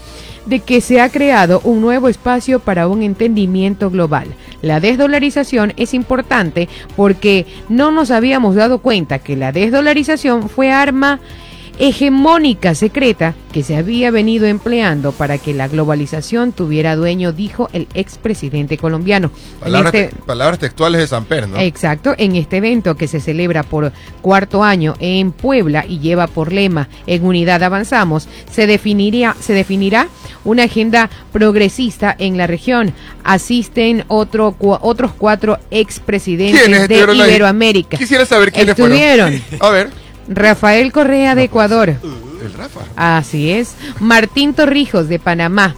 de 0.46 0.60
que 0.60 0.80
se 0.80 1.02
ha 1.02 1.10
creado 1.10 1.62
un 1.64 1.82
nuevo 1.82 2.10
espacio 2.10 2.60
para 2.60 2.88
un 2.88 3.02
entendimiento 3.02 3.90
global. 3.90 4.28
La 4.62 4.80
desdolarización 4.80 5.74
es 5.78 5.96
importante 5.96 6.70
porque 6.96 7.48
no 7.70 7.90
nos 7.90 8.12
habíamos 8.12 8.54
dado 8.54 8.84
cuenta 8.84 9.18
que 9.18 9.36
la 9.36 9.52
desdolarización 9.52 10.48
fue 10.48 10.72
arma 10.72 11.22
hegemónica 11.80 12.76
secreta 12.76 13.34
que 13.52 13.64
se 13.64 13.78
había 13.78 14.12
venido 14.12 14.46
empleando 14.48 15.12
para 15.14 15.38
que 15.38 15.54
la 15.54 15.68
globalización 15.68 16.52
tuviera 16.52 16.96
dueño, 16.96 17.32
dijo 17.32 17.70
el 17.74 17.88
expresidente 17.94 18.78
colombiano. 18.78 19.32
Palabras, 19.62 19.94
este- 19.94 20.16
te- 20.16 20.22
palabras 20.24 20.60
textuales 20.60 21.00
de 21.02 21.08
Samper, 21.08 21.48
¿no? 21.48 21.60
Exacto, 21.60 22.14
en 22.18 22.36
este 22.36 22.58
evento 22.58 22.96
que 22.96 23.08
se 23.08 23.20
celebra 23.22 23.64
por 23.64 23.92
cuarto 24.22 24.64
año 24.64 24.96
en 25.00 25.32
Puebla 25.32 25.86
y 25.88 26.00
lleva 26.00 26.28
por 26.28 26.52
lema 26.52 26.90
En 27.08 27.26
Unidad 27.26 27.64
Avanzamos, 27.64 28.28
se 28.52 28.68
definiría, 28.68 29.36
se 29.40 29.54
definirá 29.54 30.08
una 30.44 30.64
agenda 30.64 31.10
progresista 31.32 32.14
en 32.18 32.38
la 32.38 32.48
región. 32.48 32.94
Asisten 33.24 34.04
otro, 34.08 34.52
cu- 34.54 34.78
otros 34.82 35.12
cuatro 35.18 35.60
expresidentes 35.72 36.62
¿Quiénes 36.62 36.88
de 36.88 36.96
ahí? 36.96 37.20
Iberoamérica. 37.22 37.98
Quisiera 37.98 38.26
saber 38.26 38.52
quiénes 38.52 38.78
Estuvieron 38.78 39.40
fueron. 39.42 39.60
A 39.62 39.70
ver. 39.70 40.05
Rafael 40.28 40.92
Correa 40.92 41.36
de 41.36 41.44
Ecuador, 41.44 41.90
El 41.90 42.54
Rafa. 42.54 42.82
así 42.96 43.52
es, 43.52 43.76
Martín 44.00 44.54
Torrijos 44.54 45.08
de 45.08 45.20
Panamá, 45.20 45.76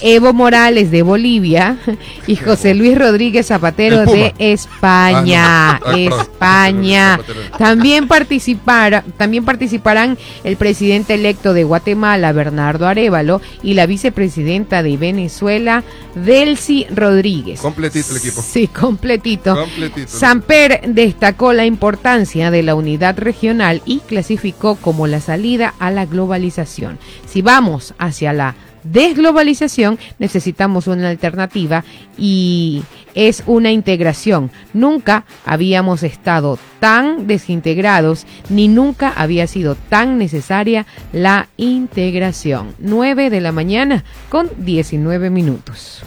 Evo 0.00 0.32
Morales 0.32 0.90
de 0.90 1.02
Bolivia 1.02 1.78
y 2.26 2.36
José 2.36 2.74
Luis 2.74 2.96
Rodríguez 2.96 3.46
Zapatero 3.46 4.04
de 4.04 4.34
España. 4.38 5.76
Ah, 5.76 5.80
no. 5.86 5.96
España. 5.96 7.20
También 7.58 8.08
participar, 8.08 9.04
también 9.16 9.44
participarán 9.44 10.18
el 10.44 10.56
presidente 10.56 11.14
electo 11.14 11.52
de 11.52 11.64
Guatemala, 11.64 12.32
Bernardo 12.32 12.86
Arevalo, 12.86 13.40
y 13.62 13.74
la 13.74 13.86
vicepresidenta 13.86 14.82
de 14.82 14.96
Venezuela, 14.96 15.82
Delcy 16.14 16.86
Rodríguez. 16.94 17.60
Completito 17.60 18.12
el 18.12 18.18
equipo. 18.18 18.42
Sí, 18.42 18.68
completito. 18.68 19.54
Completito. 19.54 20.08
Samper 20.08 20.82
destacó 20.88 21.52
la 21.52 21.66
importancia 21.66 22.50
de 22.50 22.62
la 22.62 22.74
unidad 22.74 23.18
regional 23.18 23.82
y 23.84 24.00
clasificó 24.00 24.76
como 24.76 25.06
la 25.06 25.20
salida 25.20 25.74
a 25.78 25.90
la 25.90 26.06
globalización. 26.06 26.98
Si 27.26 27.42
vamos 27.42 27.94
hacia 27.98 28.32
la 28.32 28.54
desglobalización, 28.92 29.98
necesitamos 30.18 30.86
una 30.86 31.08
alternativa 31.08 31.84
y 32.16 32.82
es 33.14 33.42
una 33.46 33.70
integración. 33.72 34.50
Nunca 34.72 35.24
habíamos 35.44 36.02
estado 36.02 36.58
tan 36.80 37.26
desintegrados 37.26 38.26
ni 38.48 38.68
nunca 38.68 39.12
había 39.16 39.46
sido 39.46 39.74
tan 39.74 40.18
necesaria 40.18 40.86
la 41.12 41.48
integración. 41.56 42.74
9 42.78 43.30
de 43.30 43.40
la 43.40 43.52
mañana 43.52 44.04
con 44.28 44.50
19 44.58 45.30
minutos. 45.30 46.04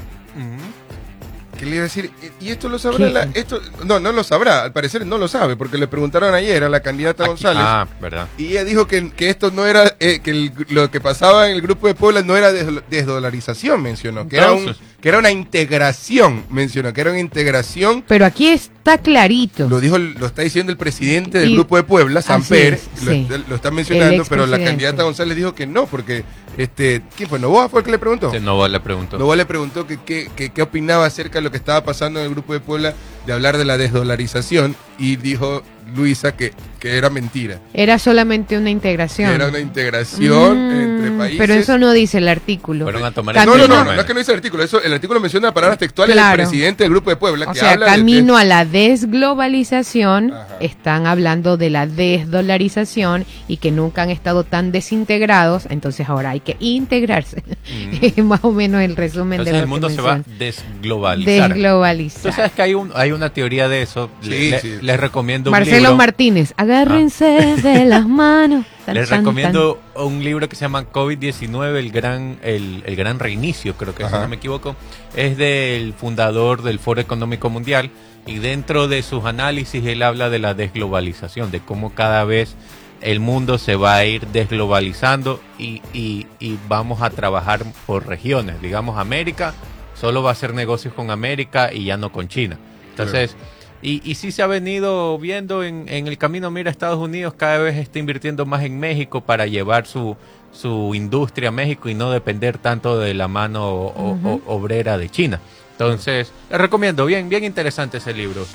¿Qué 1.61 1.67
le 1.67 1.75
iba 1.75 1.81
a 1.81 1.83
decir? 1.83 2.09
¿Y 2.39 2.49
esto 2.49 2.69
lo 2.69 2.79
sabrá 2.79 2.97
esto 3.35 3.61
No, 3.85 3.99
no 3.99 4.11
lo 4.11 4.23
sabrá. 4.23 4.63
Al 4.63 4.71
parecer 4.73 5.05
no 5.05 5.19
lo 5.19 5.27
sabe, 5.27 5.55
porque 5.55 5.77
le 5.77 5.87
preguntaron 5.87 6.33
ayer 6.33 6.63
a 6.63 6.69
la 6.69 6.79
candidata 6.79 7.27
González. 7.27 7.61
Ah, 7.63 7.87
verdad. 8.01 8.27
Y 8.39 8.47
ella 8.47 8.63
dijo 8.63 8.87
que, 8.87 9.11
que 9.11 9.29
esto 9.29 9.51
no 9.51 9.67
era, 9.67 9.95
eh, 9.99 10.21
que 10.23 10.31
el- 10.31 10.51
lo 10.69 10.89
que 10.89 10.99
pasaba 10.99 11.47
en 11.49 11.55
el 11.55 11.61
grupo 11.61 11.85
de 11.85 11.93
Puebla 11.93 12.23
no 12.23 12.35
era 12.35 12.51
des- 12.51 12.65
desdolarización, 12.89 13.79
mencionó, 13.79 14.27
que 14.27 14.37
era, 14.37 14.53
un. 14.53 14.75
Que 15.01 15.09
era 15.09 15.17
una 15.17 15.31
integración, 15.31 16.43
mencionó, 16.51 16.93
que 16.93 17.01
era 17.01 17.09
una 17.09 17.19
integración. 17.19 18.03
Pero 18.07 18.23
aquí 18.25 18.49
está 18.49 18.99
clarito. 18.99 19.67
Lo 19.67 19.79
dijo, 19.79 19.97
lo 19.97 20.27
está 20.27 20.43
diciendo 20.43 20.71
el 20.71 20.77
presidente 20.77 21.39
del 21.39 21.49
Y- 21.49 21.53
grupo 21.55 21.75
de 21.75 21.83
Puebla, 21.83 22.21
Samper, 22.21 22.75
es, 22.75 22.87
lo, 23.03 23.11
sí. 23.11 23.27
lo 23.49 23.55
está 23.55 23.71
mencionando, 23.71 24.23
pero 24.29 24.45
la 24.45 24.63
candidata 24.63 25.03
González 25.03 25.35
dijo 25.35 25.55
que 25.55 25.65
no, 25.65 25.87
porque, 25.87 26.23
este, 26.57 27.01
¿quién 27.17 27.27
fue? 27.27 27.39
¿Novoa 27.39 27.67
fue 27.67 27.79
el 27.81 27.85
que 27.85 27.91
le 27.91 27.97
preguntó? 27.99 28.27
Este 28.27 28.39
Nova 28.39 28.69
le 28.69 28.79
preguntó. 28.79 29.17
Novoa 29.17 29.35
le 29.35 29.45
preguntó 29.45 29.87
que, 29.87 29.97
qué 30.05 30.61
opinaba 30.61 31.05
acerca 31.07 31.39
de 31.39 31.43
lo 31.43 31.51
que 31.51 31.57
estaba 31.57 31.83
pasando 31.83 32.19
en 32.19 32.27
el 32.27 32.31
grupo 32.31 32.53
de 32.53 32.59
Puebla 32.59 32.93
de 33.25 33.33
hablar 33.33 33.57
de 33.57 33.65
la 33.65 33.77
desdolarización 33.77 34.75
y 34.99 35.15
dijo 35.15 35.63
Luisa 35.95 36.35
que, 36.35 36.53
que 36.81 36.97
era 36.97 37.09
mentira. 37.11 37.59
Era 37.73 37.97
solamente 37.99 38.57
una 38.57 38.69
integración. 38.71 39.29
Era 39.31 39.47
una 39.47 39.59
integración 39.59 40.67
Mm, 40.67 40.81
entre 40.81 41.11
países. 41.11 41.37
Pero 41.37 41.53
eso 41.53 41.77
no 41.77 41.91
dice 41.93 42.17
el 42.17 42.27
artículo. 42.27 42.85
Fueron 42.85 43.05
a 43.05 43.11
tomar 43.11 43.35
No, 43.35 43.45
no, 43.45 43.51
no, 43.51 43.57
Camino- 43.67 43.83
no, 43.85 43.93
no 43.93 43.99
es 44.01 44.05
que 44.07 44.13
no 44.13 44.19
dice 44.19 44.31
el 44.31 44.37
artículo. 44.37 44.63
Eso, 44.63 44.81
el 44.81 44.91
artículo 44.91 45.19
menciona 45.19 45.53
palabras 45.53 45.77
textuales 45.77 46.13
Claro. 46.15 46.37
del 46.37 46.47
presidente 46.47 46.83
del 46.83 46.91
grupo 46.91 47.11
de 47.11 47.15
Puebla. 47.17 47.45
O 47.49 47.53
que 47.53 47.59
sea, 47.59 47.73
habla 47.73 47.85
de- 47.85 47.91
camino 47.97 48.35
a 48.35 48.43
la 48.43 48.65
desglobalización, 48.65 50.33
Ajá. 50.33 50.47
están 50.59 51.05
hablando 51.05 51.55
de 51.57 51.69
la 51.69 51.85
desdolarización 51.87 53.25
y 53.47 53.57
que 53.57 53.71
nunca 53.71 54.01
han 54.01 54.09
estado 54.09 54.43
tan 54.43 54.71
desintegrados, 54.71 55.67
entonces 55.69 56.09
ahora 56.09 56.31
hay 56.31 56.39
que 56.39 56.57
integrarse. 56.59 57.43
Es 58.01 58.17
más 58.23 58.39
o 58.43 58.51
menos 58.51 58.81
el 58.81 58.95
resumen 58.95 59.41
Entonces 59.41 59.53
de 59.53 59.59
lo 59.59 59.63
el 59.63 59.69
mundo 59.69 59.87
que 59.87 59.93
se 59.95 60.01
va 60.01 60.13
a 60.15 60.21
desglobalizar. 60.39 61.49
Desglobalizar. 61.53 62.21
Tú 62.31 62.35
sabes 62.35 62.51
que 62.53 62.61
hay, 62.63 62.73
un, 62.73 62.91
hay 62.95 63.11
una 63.11 63.29
teoría 63.31 63.69
de 63.69 63.81
eso. 63.83 64.09
Sí, 64.21 64.29
Le- 64.29 64.59
sí. 64.59 64.69
le- 64.77 64.81
les 64.83 64.99
recomiendo 64.99 65.49
un 65.49 65.51
Marcelo 65.51 65.77
libro. 65.77 65.95
Martínez, 65.95 66.53
agárrense 66.75 67.55
de 67.61 67.85
las 67.85 68.07
manos. 68.07 68.65
Tan, 68.85 68.95
Les 68.95 69.09
tan, 69.09 69.19
recomiendo 69.19 69.79
un 69.95 70.23
libro 70.23 70.47
que 70.49 70.55
se 70.55 70.61
llama 70.65 70.85
COVID-19, 70.91 71.77
el 71.77 71.91
gran, 71.91 72.37
el, 72.43 72.83
el 72.85 72.95
gran 72.95 73.19
reinicio, 73.19 73.75
creo 73.75 73.93
que 73.93 74.05
si 74.05 74.11
no 74.11 74.27
me 74.27 74.37
equivoco. 74.37 74.75
Es 75.15 75.37
del 75.37 75.93
fundador 75.93 76.61
del 76.63 76.79
Foro 76.79 77.01
Económico 77.01 77.49
Mundial 77.49 77.91
y 78.25 78.35
dentro 78.39 78.87
de 78.87 79.03
sus 79.03 79.25
análisis 79.25 79.85
él 79.85 80.01
habla 80.03 80.29
de 80.29 80.39
la 80.39 80.53
desglobalización, 80.53 81.51
de 81.51 81.59
cómo 81.59 81.93
cada 81.93 82.23
vez 82.23 82.55
el 83.01 83.19
mundo 83.19 83.57
se 83.57 83.75
va 83.75 83.95
a 83.95 84.05
ir 84.05 84.27
desglobalizando 84.27 85.41
y, 85.57 85.81
y- 85.93 86.27
y 86.39 86.57
vamos 86.67 87.01
a 87.01 87.09
trabajar 87.09 87.63
por 87.85 88.07
regiones. 88.07 88.61
Digamos, 88.61 88.97
América 88.99 89.53
solo 89.99 90.23
va 90.23 90.29
a 90.29 90.33
hacer 90.33 90.53
negocios 90.53 90.93
con 90.93 91.09
América 91.11 91.71
y 91.73 91.85
ya 91.85 91.97
no 91.97 92.11
con 92.11 92.27
China. 92.27 92.57
Entonces, 92.91 93.35
y, 93.81 94.01
y 94.09 94.15
sí 94.15 94.31
se 94.31 94.41
ha 94.43 94.47
venido 94.47 95.17
viendo 95.17 95.63
en, 95.63 95.85
en 95.89 96.07
el 96.07 96.17
camino, 96.17 96.51
mira, 96.51 96.69
Estados 96.71 96.99
Unidos 96.99 97.33
cada 97.35 97.57
vez 97.59 97.77
está 97.77 97.99
invirtiendo 97.99 98.45
más 98.45 98.63
en 98.63 98.79
México 98.79 99.21
para 99.21 99.45
llevar 99.47 99.87
su, 99.87 100.15
su 100.53 100.93
industria 100.95 101.49
a 101.49 101.51
México 101.51 101.89
y 101.89 101.93
no 101.93 102.11
depender 102.11 102.57
tanto 102.57 102.99
de 102.99 103.13
la 103.13 103.27
mano 103.27 103.67
o- 103.69 104.17
o- 104.23 104.41
obrera 104.47 104.97
de 104.97 105.09
China. 105.09 105.39
Entonces, 105.73 106.31
les 106.49 106.61
recomiendo, 106.61 107.05
bien, 107.07 107.27
bien 107.29 107.43
interesante 107.43 107.97
ese 107.97 108.13
libro. 108.13 108.45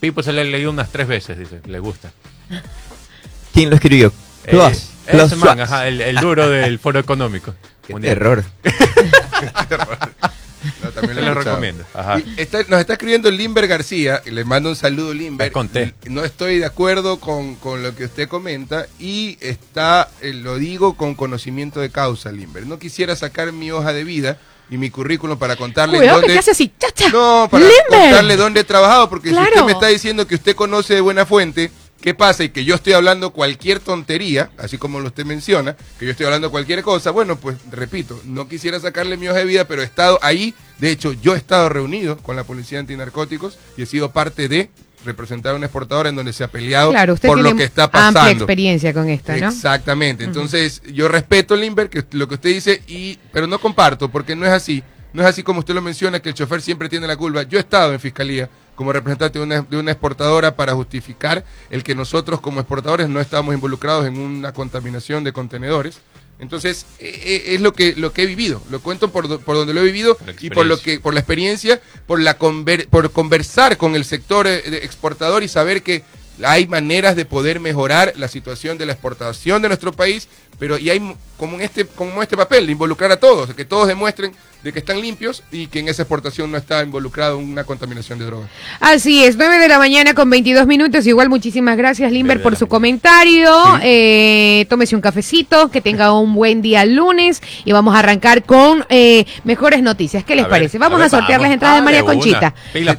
Pipo 0.00 0.22
se 0.22 0.32
lo 0.32 0.40
ha 0.40 0.44
leído 0.44 0.70
unas 0.70 0.90
tres 0.90 1.06
veces, 1.06 1.38
dice, 1.38 1.60
le 1.66 1.78
gusta. 1.78 2.10
¿Quién 3.52 3.70
lo 3.70 3.76
escribió? 3.76 4.12
Eh, 4.46 4.56
man, 4.56 5.28
Schwab. 5.30 5.60
ajá, 5.60 5.86
el, 5.86 6.00
el 6.00 6.16
duro 6.16 6.48
del 6.48 6.78
foro 6.80 6.98
económico. 6.98 7.54
Qué 7.86 7.92
Mundial. 7.92 8.14
terror. 8.18 8.44
No, 10.82 10.90
también 10.90 11.24
lo 11.24 11.34
recomiendo. 11.34 11.84
Ajá. 11.94 12.18
Y 12.20 12.34
está- 12.40 12.62
nos 12.68 12.80
está 12.80 12.94
escribiendo 12.94 13.30
Limber 13.30 13.66
García, 13.66 14.22
y 14.24 14.30
le 14.30 14.44
mando 14.44 14.68
un 14.70 14.76
saludo 14.76 15.12
Limber. 15.14 15.50
Conté. 15.52 15.94
No 16.08 16.24
estoy 16.24 16.58
de 16.58 16.66
acuerdo 16.66 17.18
con, 17.20 17.54
con 17.56 17.82
lo 17.82 17.94
que 17.94 18.04
usted 18.04 18.28
comenta 18.28 18.86
y 18.98 19.36
está, 19.40 20.08
eh, 20.20 20.32
lo 20.32 20.56
digo 20.56 20.96
con 20.96 21.14
conocimiento 21.14 21.80
de 21.80 21.90
causa, 21.90 22.32
Limber. 22.32 22.66
No 22.66 22.78
quisiera 22.78 23.16
sacar 23.16 23.52
mi 23.52 23.70
hoja 23.70 23.92
de 23.92 24.04
vida 24.04 24.38
y 24.70 24.78
mi 24.78 24.88
currículum 24.90 25.38
para 25.38 25.56
contarle 25.56 25.98
Cuidado 25.98 26.20
que 26.20 26.26
dónde... 26.28 26.38
hace 26.38 26.52
así, 26.52 26.72
chacha. 26.78 27.10
No, 27.10 27.48
para 27.50 27.64
Limber. 27.64 27.84
contarle 27.88 28.36
dónde 28.36 28.60
he 28.60 28.64
trabajado, 28.64 29.10
porque 29.10 29.28
si 29.28 29.34
usted 29.36 29.62
me 29.64 29.72
está 29.72 29.88
diciendo 29.88 30.26
que 30.26 30.34
usted 30.36 30.56
conoce 30.56 30.94
de 30.94 31.00
buena 31.02 31.26
fuente, 31.26 31.70
¿qué 32.04 32.12
pasa? 32.12 32.44
Y 32.44 32.50
que 32.50 32.66
yo 32.66 32.74
estoy 32.74 32.92
hablando 32.92 33.30
cualquier 33.30 33.80
tontería, 33.80 34.50
así 34.58 34.76
como 34.76 35.00
lo 35.00 35.06
usted 35.06 35.24
menciona, 35.24 35.74
que 35.98 36.04
yo 36.04 36.10
estoy 36.10 36.26
hablando 36.26 36.50
cualquier 36.50 36.82
cosa, 36.82 37.10
bueno, 37.10 37.36
pues 37.36 37.56
repito, 37.70 38.20
no 38.26 38.46
quisiera 38.46 38.78
sacarle 38.78 39.16
mi 39.16 39.26
hoja 39.26 39.38
de 39.38 39.46
vida, 39.46 39.66
pero 39.66 39.80
he 39.80 39.86
estado 39.86 40.18
ahí, 40.20 40.52
de 40.78 40.90
hecho, 40.90 41.14
yo 41.14 41.34
he 41.34 41.38
estado 41.38 41.70
reunido 41.70 42.18
con 42.18 42.36
la 42.36 42.44
Policía 42.44 42.78
Antinarcóticos 42.78 43.56
y 43.78 43.84
he 43.84 43.86
sido 43.86 44.12
parte 44.12 44.48
de 44.48 44.68
representar 45.06 45.54
a 45.54 45.56
una 45.56 45.64
exportadora 45.64 46.10
en 46.10 46.16
donde 46.16 46.34
se 46.34 46.44
ha 46.44 46.48
peleado 46.48 46.90
Claro, 46.90 47.14
usted 47.14 47.26
por 47.26 47.38
tiene 47.38 47.50
lo 47.52 47.56
que 47.56 47.64
está 47.64 47.84
amplia 47.84 48.02
pasando. 48.02 48.44
experiencia 48.44 48.92
con 48.92 49.08
esto, 49.08 49.32
¿no? 49.34 49.48
Exactamente. 49.48 50.24
Entonces, 50.24 50.82
yo 50.92 51.08
respeto, 51.08 51.56
Limber, 51.56 51.88
que 51.88 52.04
lo 52.10 52.28
que 52.28 52.34
usted 52.34 52.50
dice, 52.50 52.82
y, 52.86 53.18
pero 53.32 53.46
no 53.46 53.58
comparto, 53.58 54.10
porque 54.10 54.36
no 54.36 54.44
es 54.44 54.52
así. 54.52 54.82
No 55.14 55.22
es 55.22 55.28
así 55.28 55.42
como 55.42 55.60
usted 55.60 55.72
lo 55.72 55.80
menciona, 55.80 56.20
que 56.20 56.28
el 56.28 56.34
chofer 56.34 56.60
siempre 56.60 56.90
tiene 56.90 57.06
la 57.06 57.16
culpa. 57.16 57.44
Yo 57.44 57.56
he 57.56 57.60
estado 57.62 57.94
en 57.94 58.00
fiscalía 58.00 58.50
como 58.74 58.92
representante 58.92 59.38
de 59.38 59.44
una, 59.44 59.62
de 59.62 59.76
una 59.76 59.90
exportadora 59.92 60.56
para 60.56 60.74
justificar 60.74 61.44
el 61.70 61.82
que 61.82 61.94
nosotros 61.94 62.40
como 62.40 62.60
exportadores 62.60 63.08
no 63.08 63.20
estamos 63.20 63.54
involucrados 63.54 64.06
en 64.06 64.18
una 64.18 64.52
contaminación 64.52 65.24
de 65.24 65.32
contenedores. 65.32 65.98
Entonces, 66.40 66.84
eh, 66.98 67.20
eh, 67.24 67.42
es 67.54 67.60
lo 67.60 67.72
que, 67.72 67.94
lo 67.96 68.12
que 68.12 68.24
he 68.24 68.26
vivido. 68.26 68.60
Lo 68.70 68.80
cuento 68.80 69.12
por, 69.12 69.28
do- 69.28 69.38
por 69.40 69.54
donde 69.54 69.72
lo 69.72 69.80
he 69.80 69.84
vivido 69.84 70.18
y 70.46 70.50
por 70.50 70.66
lo 70.66 70.78
que 70.80 70.98
por 71.00 71.14
la 71.14 71.20
experiencia, 71.20 71.80
por 72.06 72.20
la 72.20 72.36
conver- 72.38 72.88
por 72.88 73.12
conversar 73.12 73.76
con 73.76 73.94
el 73.94 74.04
sector 74.04 74.46
eh, 74.48 74.62
exportador 74.82 75.44
y 75.44 75.48
saber 75.48 75.82
que 75.82 76.02
hay 76.42 76.66
maneras 76.66 77.14
de 77.14 77.24
poder 77.24 77.60
mejorar 77.60 78.14
la 78.16 78.26
situación 78.26 78.76
de 78.76 78.86
la 78.86 78.92
exportación 78.92 79.62
de 79.62 79.68
nuestro 79.68 79.92
país, 79.92 80.26
pero 80.58 80.76
y 80.76 80.90
hay 80.90 81.16
como 81.36 81.56
en 81.56 81.62
este 81.62 81.84
como 81.86 82.22
este 82.22 82.36
papel 82.36 82.66
de 82.66 82.72
involucrar 82.72 83.10
a 83.12 83.16
todos, 83.16 83.52
que 83.54 83.64
todos 83.64 83.88
demuestren 83.88 84.32
de 84.62 84.72
que 84.72 84.78
están 84.78 84.98
limpios 85.02 85.42
y 85.52 85.66
que 85.66 85.80
en 85.80 85.88
esa 85.88 86.02
exportación 86.02 86.50
no 86.50 86.56
está 86.56 86.82
involucrado 86.82 87.36
una 87.36 87.64
contaminación 87.64 88.18
de 88.18 88.24
drogas. 88.24 88.48
Así 88.80 89.22
es, 89.22 89.36
9 89.36 89.58
de 89.58 89.68
la 89.68 89.78
mañana 89.78 90.14
con 90.14 90.30
22 90.30 90.66
minutos. 90.66 91.06
Igual 91.06 91.28
muchísimas 91.28 91.76
gracias, 91.76 92.10
Limber, 92.10 92.42
por 92.42 92.56
su 92.56 92.64
mañana. 92.64 92.70
comentario. 92.70 93.50
Eh, 93.82 94.64
tómese 94.70 94.94
un 94.96 95.02
cafecito, 95.02 95.70
que 95.70 95.82
tenga 95.82 96.12
un 96.18 96.32
buen 96.34 96.62
día 96.62 96.86
lunes 96.86 97.42
y 97.66 97.72
vamos 97.72 97.94
a 97.94 97.98
arrancar 97.98 98.42
con 98.44 98.86
eh, 98.88 99.26
mejores 99.44 99.82
noticias. 99.82 100.24
¿Qué 100.24 100.34
les 100.34 100.46
A 100.46 100.48
ver, 100.48 100.50
parece? 100.60 100.78
Vamos 100.78 100.98
a 100.98 101.02
ver, 101.02 101.10
sortear 101.10 101.40
vamos. 101.40 101.42
las 101.48 101.52
entradas 101.54 101.74
Ah, 101.76 101.80
de 101.80 101.84
María 101.84 101.98
de 101.98 102.04
una. 102.04 102.14
Conchita. 102.14 102.54
Pila. 102.72 102.96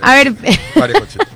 A 0.00 0.14
ver, 0.16 0.32
María 0.74 0.98
Conchita. 0.98 1.26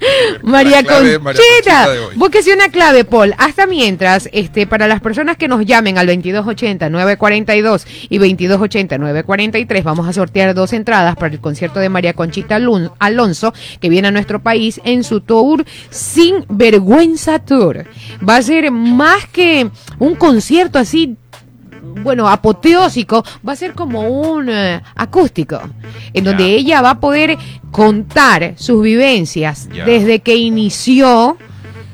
María 0.43 0.83
Conchita, 0.83 1.21
María 1.21 2.01
búsquese 2.17 2.53
una 2.53 2.69
clave, 2.71 3.05
Paul. 3.05 3.35
Hasta 3.39 3.67
mientras, 3.67 4.29
este, 4.33 4.67
para 4.67 4.89
las 4.89 5.01
personas 5.01 5.37
que 5.37 5.47
nos 5.47 5.65
llamen 5.65 5.99
al 5.99 6.09
2280-942 6.45 7.87
y 8.09 8.19
2280-943, 8.19 9.83
vamos 9.83 10.09
a 10.09 10.13
sortear 10.13 10.55
dos 10.55 10.73
entradas 10.73 11.17
para 11.17 11.33
el 11.35 11.41
concierto 11.41 11.81
de 11.81 11.89
María 11.89 12.15
Conchita 12.15 12.59
Lun- 12.59 12.91
Alonso, 12.99 13.53
que 13.81 13.89
viene 13.89 14.09
a 14.09 14.11
nuestro 14.11 14.43
país 14.43 14.81
en 14.85 15.05
su 15.05 15.21
tour 15.21 15.65
Sin 15.91 16.45
Vergüenza 16.49 17.39
Tour. 17.39 17.85
Va 18.27 18.37
a 18.37 18.43
ser 18.43 18.71
más 18.71 19.27
que 19.27 19.71
un 19.99 20.15
concierto 20.17 20.79
así 20.79 21.17
bueno, 22.03 22.29
apoteósico, 22.29 23.25
va 23.47 23.53
a 23.55 23.57
ser 23.57 23.73
como 23.73 24.09
un 24.09 24.49
eh, 24.51 24.81
acústico, 24.95 25.61
en 26.13 26.25
donde 26.25 26.45
ella 26.45 26.81
va 26.83 26.91
a 26.91 27.01
poder 27.01 27.37
contar 27.71 28.55
sus 28.57 28.83
vivencias 28.83 29.69
desde 29.69 30.21
que 30.21 30.37
inició 30.37 31.37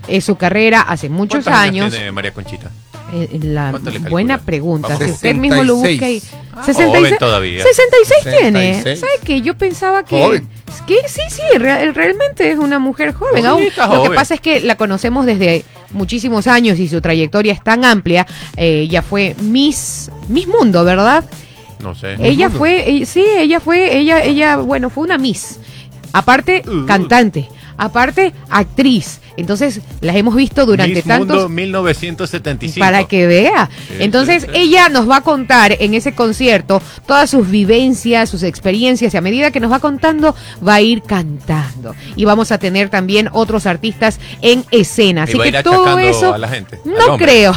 eh, 0.08 0.20
su 0.20 0.36
carrera 0.36 0.82
hace 0.82 1.08
muchos 1.08 1.44
¿Cuántos 1.44 1.62
años. 1.68 1.90
tiene 1.92 2.12
María 2.12 2.32
Conchita? 2.34 2.70
Eh, 3.14 3.38
la 3.42 3.72
buena 4.10 4.38
pregunta. 4.38 4.88
Vamos. 4.88 5.04
Si 5.04 5.10
usted 5.12 5.34
mismo 5.36 5.62
lo 5.62 5.76
busca 5.76 6.06
ahí. 6.06 6.20
66. 6.64 6.88
joven 6.88 7.16
todavía. 7.18 7.62
66 7.62 8.38
tiene. 8.40 8.74
66. 8.74 9.00
¿Sabe 9.00 9.12
qué? 9.24 9.40
Yo 9.40 9.54
pensaba 9.56 10.04
que. 10.04 10.20
Joven. 10.20 10.48
que 10.86 10.96
sí, 11.08 11.20
sí, 11.30 11.42
re- 11.58 11.92
realmente 11.92 12.50
es 12.50 12.58
una 12.58 12.78
mujer 12.78 13.12
joven. 13.14 13.46
aún. 13.46 13.64
Lo 13.92 14.02
que 14.04 14.10
pasa 14.16 14.34
es 14.34 14.40
que 14.40 14.60
la 14.60 14.76
conocemos 14.76 15.26
desde 15.26 15.64
muchísimos 15.92 16.46
años 16.48 16.78
y 16.80 16.88
su 16.88 17.00
trayectoria 17.00 17.52
es 17.52 17.62
tan 17.62 17.84
amplia. 17.84 18.26
Eh, 18.56 18.80
ella 18.88 19.02
fue 19.02 19.36
Miss, 19.40 20.10
Miss 20.28 20.48
Mundo, 20.48 20.84
¿verdad? 20.84 21.24
No 21.80 21.94
sé. 21.94 22.16
Ella 22.18 22.50
fue, 22.50 22.88
eh, 22.96 23.06
sí, 23.06 23.24
ella 23.38 23.60
fue, 23.60 23.96
ella, 23.98 24.22
ella, 24.24 24.56
bueno, 24.56 24.90
fue 24.90 25.04
una 25.04 25.18
Miss. 25.18 25.60
Aparte, 26.12 26.62
Uh. 26.66 26.86
cantante. 26.86 27.48
Aparte, 27.76 28.32
actriz. 28.50 29.20
Entonces, 29.36 29.80
las 30.00 30.14
hemos 30.14 30.36
visto 30.36 30.64
durante 30.64 30.94
Miss 30.94 31.04
tantos 31.04 31.36
Mundo 31.36 31.48
1975. 31.48 32.78
para 32.84 33.04
que 33.04 33.26
vea. 33.26 33.68
Entonces 33.98 34.46
ella 34.54 34.88
nos 34.88 35.10
va 35.10 35.16
a 35.16 35.20
contar 35.22 35.76
en 35.80 35.94
ese 35.94 36.14
concierto 36.14 36.80
todas 37.06 37.30
sus 37.30 37.50
vivencias, 37.50 38.30
sus 38.30 38.42
experiencias 38.44 39.12
y 39.12 39.16
a 39.16 39.20
medida 39.20 39.50
que 39.50 39.58
nos 39.60 39.72
va 39.72 39.80
contando 39.80 40.36
va 40.66 40.74
a 40.74 40.80
ir 40.80 41.02
cantando. 41.02 41.96
Y 42.14 42.24
vamos 42.24 42.52
a 42.52 42.58
tener 42.58 42.90
también 42.90 43.28
otros 43.32 43.66
artistas 43.66 44.20
en 44.40 44.64
escena. 44.70 45.24
Así 45.24 45.36
que 45.38 45.62
todo 45.64 45.98
eso 45.98 46.32
a 46.32 46.38
la 46.38 46.48
gente, 46.48 46.78
al 46.84 46.92
no 46.92 47.16
creo. 47.18 47.52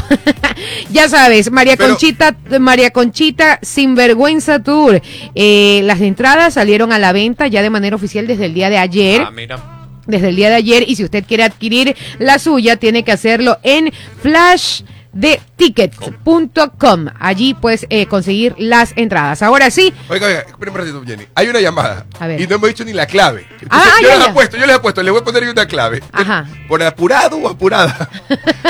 ya 0.90 1.08
sabes, 1.08 1.50
María 1.52 1.76
Pero- 1.76 1.90
Conchita, 1.90 2.34
María 2.58 2.90
Conchita 2.90 3.60
Sinvergüenza 3.62 4.62
Tour. 4.62 5.00
Eh, 5.34 5.82
las 5.84 6.00
entradas 6.00 6.54
salieron 6.54 6.92
a 6.92 6.98
la 6.98 7.12
venta 7.12 7.46
ya 7.46 7.62
de 7.62 7.70
manera 7.70 7.94
oficial 7.94 8.26
desde 8.26 8.46
el 8.46 8.54
día 8.54 8.68
de 8.68 8.78
ayer 8.78 9.22
Ah, 9.24 9.30
mira. 9.30 9.77
Desde 10.08 10.30
el 10.30 10.36
día 10.36 10.48
de 10.48 10.56
ayer 10.56 10.84
y 10.88 10.96
si 10.96 11.04
usted 11.04 11.24
quiere 11.24 11.44
adquirir 11.44 11.94
la 12.18 12.38
suya 12.40 12.76
tiene 12.76 13.04
que 13.04 13.12
hacerlo 13.12 13.58
en 13.62 13.92
flashdetickets.com. 14.22 17.06
Allí 17.20 17.54
puedes 17.54 17.86
eh, 17.90 18.06
conseguir 18.06 18.54
las 18.58 18.92
entradas. 18.96 19.42
Ahora 19.42 19.70
sí, 19.70 19.92
Oiga, 20.08 20.26
oiga, 20.26 20.40
espera 20.40 20.72
un 20.72 20.78
ratito, 20.78 21.02
Jenny. 21.06 21.24
Hay 21.34 21.48
una 21.48 21.60
llamada. 21.60 22.06
A 22.18 22.26
ver. 22.26 22.40
Y 22.40 22.46
no 22.46 22.56
hemos 22.56 22.68
dicho 22.68 22.84
ni 22.84 22.92
la 22.92 23.06
clave. 23.06 23.46
Entonces, 23.60 23.92
Ah, 23.94 23.98
yo 24.02 24.18
les 24.18 24.28
he 24.28 24.32
puesto, 24.32 24.56
yo 24.56 24.66
les 24.66 24.76
he 24.76 24.80
puesto, 24.80 25.02
le 25.02 25.10
voy 25.10 25.20
a 25.20 25.24
poner 25.24 25.48
una 25.48 25.66
clave. 25.66 26.02
Ajá. 26.12 26.46
Por 26.66 26.82
apurado 26.82 27.36
o 27.36 27.48
apurada. 27.48 28.08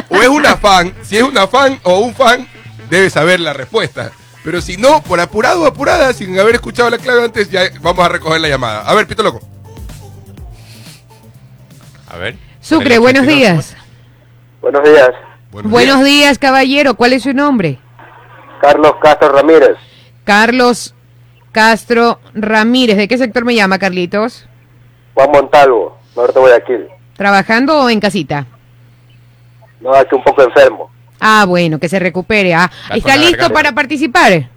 o 0.08 0.16
es 0.16 0.28
una 0.28 0.56
fan. 0.56 0.92
Si 1.02 1.16
es 1.16 1.22
una 1.22 1.46
fan 1.46 1.78
o 1.84 2.00
un 2.00 2.14
fan, 2.14 2.46
debe 2.90 3.08
saber 3.10 3.40
la 3.40 3.52
respuesta. 3.52 4.10
Pero 4.44 4.60
si 4.60 4.76
no, 4.76 5.02
por 5.02 5.20
apurado 5.20 5.62
o 5.62 5.66
apurada, 5.66 6.12
sin 6.12 6.38
haber 6.38 6.56
escuchado 6.56 6.90
la 6.90 6.98
clave 6.98 7.24
antes, 7.24 7.50
ya 7.50 7.62
vamos 7.80 8.04
a 8.04 8.08
recoger 8.08 8.40
la 8.40 8.48
llamada. 8.48 8.80
A 8.82 8.94
ver, 8.94 9.06
Pito 9.06 9.22
Loco. 9.22 9.40
A 12.10 12.16
ver. 12.16 12.36
Sucre, 12.60 12.98
buenos 12.98 13.22
82. 13.22 13.36
días. 13.36 13.76
Buenos 14.60 14.82
días, 14.82 15.10
Buenos 15.50 16.04
días, 16.04 16.38
caballero. 16.38 16.94
¿Cuál 16.94 17.12
es 17.12 17.22
su 17.22 17.32
nombre? 17.32 17.78
Carlos 18.60 18.92
Castro 19.00 19.28
Ramírez, 19.30 19.76
Carlos 20.24 20.94
Castro 21.52 22.18
Ramírez. 22.34 22.96
¿De 22.96 23.06
qué 23.08 23.16
sector 23.16 23.44
me 23.44 23.54
llama, 23.54 23.78
Carlitos? 23.78 24.46
Juan 25.14 25.30
Montalvo, 25.30 25.98
norte 26.16 26.34
de 26.34 26.40
Guayaquil. 26.40 26.88
¿Trabajando 27.16 27.82
o 27.84 27.88
en 27.90 28.00
casita? 28.00 28.46
No, 29.80 29.94
aquí 29.94 30.14
un 30.14 30.24
poco 30.24 30.42
enfermo. 30.42 30.90
Ah, 31.20 31.44
bueno, 31.46 31.78
que 31.78 31.88
se 31.88 31.98
recupere. 31.98 32.54
Ah, 32.54 32.70
¿Está 32.94 33.16
listo 33.16 33.50
para 33.50 33.72
participar? 33.72 34.48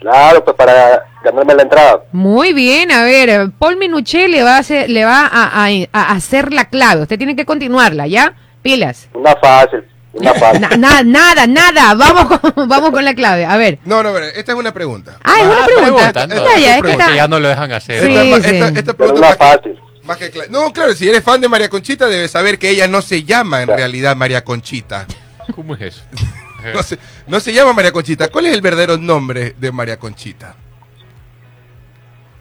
Claro, 0.00 0.42
pues 0.44 0.56
para 0.56 1.04
ganarme 1.22 1.54
la 1.54 1.62
entrada. 1.62 2.02
Muy 2.12 2.52
bien, 2.54 2.90
a 2.90 3.02
ver, 3.04 3.50
Paul 3.58 3.76
Minuché 3.76 4.28
le 4.28 4.42
va 4.42 4.56
a 4.56 4.58
hacer, 4.60 4.88
le 4.88 5.04
va 5.04 5.26
a, 5.26 5.66
a- 5.66 5.88
a 5.92 6.12
hacer 6.12 6.52
la 6.52 6.64
clave. 6.70 7.02
Usted 7.02 7.18
tiene 7.18 7.36
que 7.36 7.44
continuarla, 7.44 8.06
¿ya? 8.06 8.34
Pilas. 8.62 9.08
Una 9.12 9.36
fácil, 9.36 9.84
una 10.14 10.32
fácil. 10.42 10.60
Na- 10.62 10.76
na- 10.78 11.02
nada, 11.02 11.46
nada. 11.46 11.94
Vamos 11.94 12.38
con, 12.38 12.68
vamos 12.68 12.90
con 12.90 13.04
la 13.04 13.14
clave. 13.14 13.44
A 13.44 13.56
ver. 13.58 13.78
No, 13.84 14.02
no, 14.02 14.12
pero 14.12 14.24
esta 14.26 14.52
es 14.52 14.58
una 14.58 14.72
pregunta. 14.72 15.18
Ah, 15.22 15.34
es 15.38 15.44
una 15.46 15.64
pregunta. 15.66 16.12
preguntando. 16.12 16.34
Ya, 16.56 16.58
ya, 16.58 16.78
es 17.08 17.16
ya 17.16 17.28
no 17.28 17.38
lo 17.38 17.48
dejan 17.48 17.70
hacer. 17.72 18.02
Sí, 18.06 18.14
esta, 18.16 18.48
sí. 18.48 18.56
esta- 18.56 18.78
esta 18.80 18.94
pregunta 18.94 19.18
una 19.20 19.28
más 19.28 19.36
que- 19.36 19.44
fácil. 19.44 19.80
más 20.04 20.16
que. 20.16 20.32
No, 20.48 20.72
claro, 20.72 20.94
si 20.94 21.08
eres 21.08 21.22
fan 21.22 21.42
de 21.42 21.48
María 21.48 21.68
Conchita, 21.68 22.06
debes 22.06 22.30
saber 22.30 22.58
que 22.58 22.70
ella 22.70 22.88
no 22.88 23.02
se 23.02 23.24
llama 23.24 23.60
en 23.60 23.66
Claro. 23.66 23.78
realidad 23.78 24.16
María 24.16 24.42
Conchita. 24.44 25.06
¿Cómo 25.54 25.74
es 25.74 25.82
eso? 25.82 26.02
No 26.74 26.82
se, 26.82 26.98
no 27.26 27.40
se 27.40 27.52
llama 27.52 27.72
María 27.72 27.92
Conchita. 27.92 28.28
¿Cuál 28.28 28.46
es 28.46 28.54
el 28.54 28.60
verdadero 28.60 28.96
nombre 28.96 29.54
de 29.58 29.72
María 29.72 29.98
Conchita? 29.98 30.54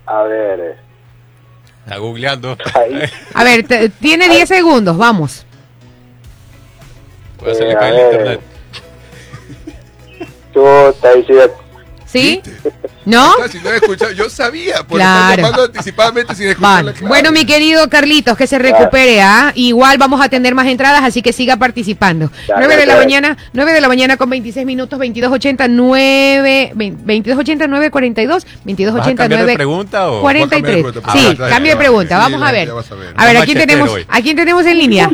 A 0.05 0.24
ver, 0.24 0.59
eh, 0.59 0.76
Está 1.86 1.97
googleando. 1.97 2.57
ahí. 2.76 3.01
A 3.34 3.43
ver, 3.43 3.65
te- 3.67 3.89
tiene 3.89 4.28
10 4.30 4.47
segundos, 4.49 4.97
vamos. 4.97 5.45
Le 7.45 7.51
Eh, 7.51 7.76
a 7.80 7.88
el 7.89 7.95
ver. 7.95 8.05
internet. 8.13 8.41
Chuta, 10.53 11.09
ahí 11.09 11.24
sí, 11.28 11.34
¿Sí? 12.12 12.41
¿No? 13.05 13.24
Ah, 13.43 13.47
Si 13.51 13.60
no 13.60 13.70
he 13.72 13.76
escuchado, 13.78 14.12
yo 14.12 14.30
sabía, 14.30 14.78
por 14.84 14.97
Claro. 14.97 15.30
estar 15.30 15.38
llamando 15.39 15.64
anticipadamente 15.66 16.36
sin 16.36 16.47
escuchar 16.47 16.72
Vale. 16.72 16.86
la 16.88 16.93
clave. 16.93 17.07
Bueno, 17.07 17.32
mi 17.32 17.45
querido 17.45 17.88
Carlitos, 17.89 18.36
que 18.38 18.47
se 18.47 18.57
recupere, 18.60 19.22
¿ah? 19.22 19.51
Igual 19.55 19.97
vamos 19.99 20.20
a 20.22 20.28
tener 20.30 20.53
más 20.55 20.68
entradas, 20.68 21.03
así 21.03 21.22
que 21.22 21.32
siga 21.34 21.57
participando. 21.57 22.32
Dale, 22.47 22.66
9 22.66 22.76
de 22.78 22.86
la 22.88 22.95
mañana, 22.97 23.38
9 23.53 23.74
de 23.74 23.82
la 23.82 23.88
mañana 23.88 24.18
con 24.18 24.30
26 24.30 24.66
minutos, 24.66 24.97
2280 24.99 25.68
9 25.68 26.72
2280 26.76 27.68
942, 27.68 28.43
¿Vas 28.43 28.45
a 28.45 28.57
2280 28.66 29.24
cambiar 29.24 29.39
de 29.39 29.43
9 29.45 29.55
pregunta 29.55 30.10
o...? 30.12 30.22
43. 30.22 30.82
Voy 30.84 30.91
a 30.91 30.93
cambiar 30.93 30.95
de 30.95 31.01
pregunta, 31.01 31.12
Sí, 31.20 31.36
pero- 31.38 31.49
cambio 31.49 31.70
de 31.72 31.76
Ah, 31.76 31.80
pregunta, 31.80 32.16
sí, 32.16 32.22
vamos 32.32 32.47
a 32.47 32.51
ver. 32.51 32.70
a 33.16 33.26
ver, 33.26 33.38
¿a 33.38 33.45
quién 33.45 33.57
tenemos? 33.57 33.89
hoy. 33.89 34.05
¿A 34.10 34.22
quién 34.22 34.36
tenemos 34.36 34.66
en 34.66 34.78
línea? 34.78 35.10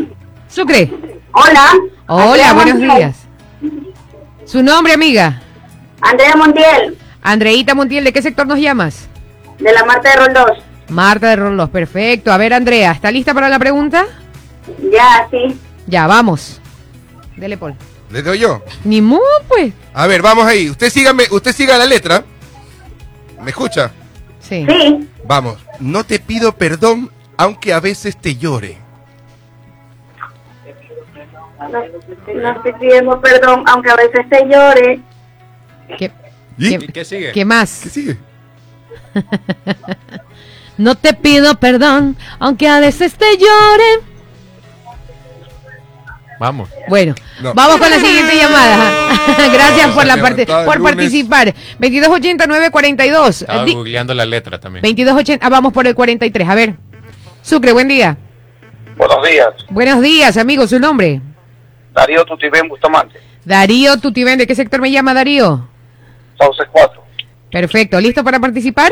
Sucre. 0.49 0.91
Hola. 1.33 1.73
Hola, 2.07 2.53
buenos 2.53 2.79
días. 2.79 3.15
Su 4.45 4.61
nombre, 4.63 4.93
amiga. 4.93 5.41
Andrea 6.05 6.35
Montiel, 6.35 6.97
Andreita 7.21 7.73
Montiel, 7.73 8.03
¿de 8.03 8.13
qué 8.13 8.21
sector 8.21 8.45
nos 8.45 8.59
llamas? 8.59 9.07
de 9.57 9.71
la 9.73 9.83
Marta 9.85 10.09
de 10.09 10.15
Roldós. 10.17 10.63
Marta 10.89 11.29
de 11.29 11.35
Rolos, 11.37 11.69
perfecto. 11.69 12.31
A 12.31 12.37
ver, 12.37 12.53
Andrea, 12.53 12.91
¿está 12.91 13.09
lista 13.09 13.33
para 13.33 13.49
la 13.49 13.57
pregunta? 13.57 14.05
Ya, 14.91 15.27
sí. 15.31 15.59
Ya, 15.87 16.05
vamos. 16.07 16.61
Dele, 17.35 17.57
Paul. 17.57 17.73
¿Le 18.11 18.21
doy 18.21 18.39
yo? 18.39 18.61
Ni 18.83 19.01
modo, 19.01 19.23
pues. 19.47 19.73
A 19.93 20.05
ver, 20.07 20.21
vamos 20.21 20.45
ahí. 20.45 20.69
Usted 20.69 20.89
sígame, 20.89 21.23
usted 21.31 21.53
siga 21.53 21.77
la 21.77 21.85
letra. 21.85 22.23
¿Me 23.41 23.49
escucha? 23.49 23.91
Sí. 24.39 24.65
Sí. 24.69 25.09
Vamos. 25.23 25.57
No 25.79 26.03
te 26.03 26.19
pido 26.19 26.51
perdón, 26.51 27.09
aunque 27.37 27.73
a 27.73 27.79
veces 27.79 28.15
te 28.17 28.35
llore. 28.35 28.77
No, 31.59 31.69
no 32.35 32.51
estoy 32.51 32.73
pidiendo 32.73 33.19
perdón, 33.21 33.63
aunque 33.67 33.89
a 33.89 33.95
veces 33.95 34.29
te 34.29 34.45
llore. 34.47 34.99
¿Qué, 35.97 36.11
¿Y? 36.57 36.77
¿Qué- 36.77 36.85
¿Y 36.85 36.87
qué 36.87 37.05
sigue? 37.05 37.31
qué 37.31 37.45
más? 37.45 37.81
¿Qué 37.83 37.89
sigue? 37.89 38.17
No 40.77 40.95
te 40.95 41.13
pido 41.13 41.55
perdón, 41.57 42.17
aunque 42.37 42.67
a 42.67 42.81
veces 42.81 43.13
te 43.15 43.25
llore. 43.37 44.03
Vamos. 46.37 46.69
Bueno, 46.89 47.15
No. 47.41 47.53
vamos 47.53 47.77
con 47.77 47.89
la 47.89 47.97
siguiente 47.97 48.35
llamada. 48.41 48.91
Gracias 49.53 49.91
por 49.91 50.05
la 50.05 50.17
parte, 50.21 50.45
por 50.45 50.83
participar. 50.83 51.53
2289-42. 51.79 53.29
Estaba 53.29 53.65
googleando 53.65 54.13
la 54.13 54.25
letra 54.25 54.59
también. 54.59 54.81
2280, 54.81 55.45
ah, 55.45 55.49
vamos 55.49 55.71
por 55.71 55.87
el 55.87 55.95
43. 55.95 56.49
A 56.49 56.55
ver. 56.55 56.75
Sucre, 57.41 57.71
buen 57.71 57.87
día. 57.87 58.17
Buenos 58.97 59.25
días. 59.25 59.47
Buenos 59.69 60.01
días, 60.01 60.35
amigo, 60.35 60.67
su 60.67 60.77
nombre. 60.77 61.21
Darío 61.93 62.25
Tutibén 62.25 62.67
Bustamante. 62.67 63.17
Darío 63.45 63.97
Tutibén, 63.97 64.37
¿de 64.37 64.45
qué 64.45 64.55
sector 64.55 64.81
me 64.81 64.91
llama 64.91 65.13
Darío? 65.13 65.69
Sauce 66.37 66.63
4. 66.71 67.03
Perfecto, 67.51 67.99
¿listo 67.99 68.23
para 68.23 68.39
participar? 68.39 68.91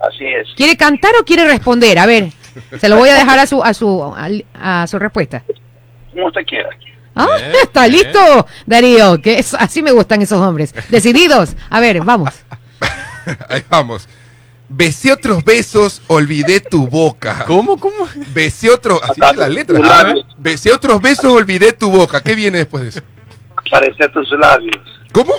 Así 0.00 0.24
es. 0.24 0.48
¿Quiere 0.56 0.76
cantar 0.76 1.12
o 1.20 1.24
quiere 1.24 1.44
responder? 1.46 1.98
A 1.98 2.06
ver, 2.06 2.30
se 2.78 2.88
lo 2.88 2.96
voy 2.96 3.08
a 3.08 3.14
dejar 3.14 3.38
a 3.38 3.46
su 3.46 3.62
a 3.62 3.74
su 3.74 4.14
a, 4.54 4.86
su 4.86 4.98
respuesta. 4.98 5.42
Como 6.12 6.26
usted 6.26 6.44
quiera. 6.46 6.68
Ah, 7.14 7.26
Bien, 7.36 7.52
está 7.62 7.86
bien. 7.88 8.04
listo, 8.04 8.46
Darío, 8.66 9.20
que 9.20 9.38
es, 9.38 9.54
así 9.54 9.82
me 9.82 9.90
gustan 9.92 10.22
esos 10.22 10.40
hombres. 10.40 10.72
Decididos. 10.88 11.56
A 11.68 11.80
ver, 11.80 12.00
vamos. 12.02 12.32
Ahí 13.48 13.62
vamos. 13.68 14.08
Besé 14.70 15.12
otros 15.12 15.42
besos, 15.44 16.02
olvidé 16.08 16.60
tu 16.60 16.86
boca. 16.86 17.44
¿Cómo, 17.46 17.78
cómo? 17.78 18.06
Besé 18.34 18.70
otros, 18.70 19.00
así 19.02 19.20
es 19.30 19.36
la 19.36 19.48
letra. 19.48 19.80
Ah. 19.82 20.14
Besé 20.36 20.72
otros 20.72 21.00
besos, 21.00 21.32
olvidé 21.32 21.72
tu 21.72 21.90
boca. 21.90 22.22
¿Qué 22.22 22.34
viene 22.34 22.58
después 22.58 22.82
de 22.82 22.88
eso? 22.90 23.00
Parece 23.70 24.08
tus 24.10 24.30
labios. 24.32 24.76
¿Cómo? 25.10 25.34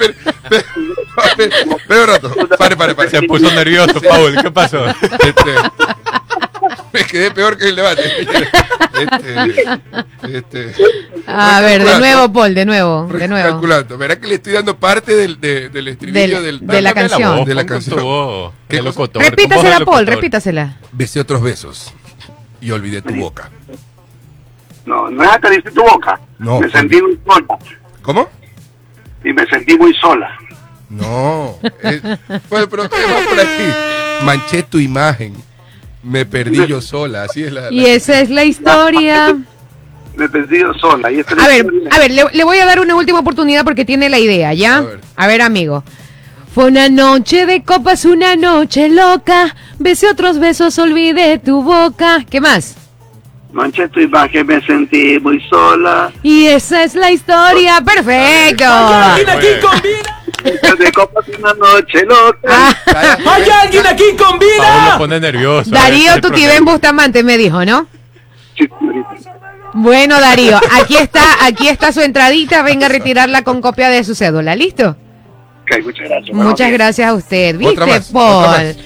Espera, 0.00 1.56
espera, 1.56 2.02
un 2.02 2.06
rato. 2.08 2.34
Pare, 2.58 2.76
pare, 2.76 2.94
pare. 2.94 3.10
Se 3.10 3.22
puso 3.22 3.50
nervioso, 3.52 4.00
Paul. 4.00 4.36
¿Qué 4.42 4.50
pasó? 4.50 4.86
Este, 4.86 5.54
me 6.92 7.04
quedé 7.04 7.30
peor 7.30 7.56
que 7.56 7.68
el 7.68 7.76
debate. 7.76 8.02
Este, 9.00 9.78
este, 10.36 10.74
A 11.26 11.60
ver, 11.60 11.84
de 11.84 11.98
nuevo, 11.98 12.32
Paul, 12.32 12.54
de 12.54 12.64
nuevo, 12.66 13.06
de 13.12 13.28
nuevo. 13.28 13.44
recalculando. 13.46 13.98
Verá 13.98 14.18
que 14.20 14.26
le 14.26 14.34
estoy 14.36 14.52
dando 14.54 14.76
parte 14.76 15.14
del, 15.14 15.40
de- 15.40 15.68
del 15.68 15.88
estribillo 15.88 16.42
Del- 16.42 16.60
del, 16.60 16.66
de 16.66 16.82
la 16.82 16.92
canción. 16.94 17.36
voz, 17.38 17.46
de 17.46 17.54
la 17.54 17.66
canción. 17.66 18.52
Repítasela, 18.68 19.84
Paul, 19.84 20.06
repítasela. 20.06 20.76
Besé 20.92 21.20
otros 21.20 21.42
besos 21.42 21.92
y 22.60 22.70
olvidé 22.70 23.02
tu 23.02 23.14
boca. 23.14 23.50
No, 24.86 25.08
no 25.10 25.22
es 25.22 25.30
acariciar 25.30 25.72
tu 25.72 25.82
boca. 25.82 26.20
No. 26.38 26.58
Me 26.60 26.70
sentí 26.70 26.98
sola. 27.26 27.46
¿Cómo? 28.02 28.28
Y 29.24 29.32
me 29.32 29.46
sentí 29.46 29.76
muy 29.76 29.92
sola. 29.94 30.30
No. 30.88 31.56
es- 31.82 32.02
bueno, 32.48 32.68
pero 32.68 32.88
¿qué 32.90 32.96
va 33.04 33.28
por 33.28 33.38
aquí? 33.40 34.24
Manché 34.24 34.62
tu 34.62 34.78
imagen. 34.78 35.34
Me 36.02 36.24
perdí 36.26 36.66
yo 36.66 36.80
sola. 36.80 37.24
Así 37.24 37.42
es 37.44 37.52
la. 37.52 37.70
Y 37.70 37.82
la- 37.82 37.88
esa 37.90 38.20
es 38.20 38.30
la 38.30 38.44
historia. 38.44 39.36
Me 40.16 40.28
sentí 40.28 40.58
sola. 40.80 41.10
Y 41.12 41.20
esta 41.20 41.32
es 41.32 41.38
la 41.38 41.44
A 41.44 41.48
ver, 41.48 41.56
historia. 41.66 41.88
a 41.92 41.98
ver, 42.00 42.10
le, 42.10 42.24
le 42.32 42.44
voy 42.44 42.58
a 42.58 42.66
dar 42.66 42.80
una 42.80 42.94
última 42.96 43.20
oportunidad 43.20 43.64
porque 43.64 43.84
tiene 43.84 44.08
la 44.10 44.18
idea, 44.18 44.52
¿ya? 44.52 44.78
A 44.78 44.80
ver. 44.80 45.00
A 45.16 45.26
ver, 45.28 45.40
amigo. 45.42 45.84
Fue 46.52 46.64
una 46.64 46.88
noche 46.88 47.46
de 47.46 47.62
copas, 47.62 48.04
una 48.04 48.34
noche 48.34 48.88
loca. 48.88 49.54
Besé 49.78 50.08
otros 50.08 50.38
besos, 50.40 50.78
olvidé 50.80 51.38
tu 51.38 51.62
boca. 51.62 52.24
¿Qué 52.28 52.40
más? 52.40 52.74
Manché 53.52 53.88
tu 53.88 54.00
imagen, 54.00 54.46
me 54.46 54.60
sentí 54.64 55.18
muy 55.18 55.40
sola. 55.48 56.12
Y 56.22 56.46
esa 56.46 56.84
es 56.84 56.94
la 56.94 57.10
historia. 57.10 57.80
Perfecto. 57.84 58.64
De 60.78 60.92
copas 60.92 61.24
una 61.36 61.52
noche 61.54 62.04
loca. 62.06 62.48
Ah, 62.48 62.74
¿Hay 63.26 63.50
alguien 63.62 63.86
aquí 63.86 64.04
con 64.16 64.38
vida? 64.38 64.94
pone 64.96 65.18
nervioso. 65.18 65.70
Darío 65.70 66.14
el 66.14 66.20
Tutibén 66.20 66.46
problema. 66.48 66.72
Bustamante 66.72 67.22
me 67.24 67.36
dijo, 67.36 67.64
¿no? 67.64 67.86
Sí, 68.56 68.68
señorita. 68.78 69.08
Bueno, 69.72 70.20
Darío, 70.20 70.58
aquí 70.80 70.96
está, 70.96 71.44
aquí 71.44 71.68
está 71.68 71.92
su 71.92 72.00
entradita. 72.00 72.62
Venga 72.62 72.86
a 72.86 72.88
retirarla 72.88 73.42
con 73.42 73.60
copia 73.60 73.88
de 73.88 74.02
su 74.04 74.14
cédula. 74.14 74.56
¿Listo? 74.56 74.96
Ok, 75.62 75.84
muchas 75.84 76.08
gracias. 76.08 76.36
Muchas 76.36 76.72
gracias 76.72 77.08
a 77.08 77.14
usted. 77.14 77.56
¿Viste, 77.56 78.00
Paul? 78.12 78.76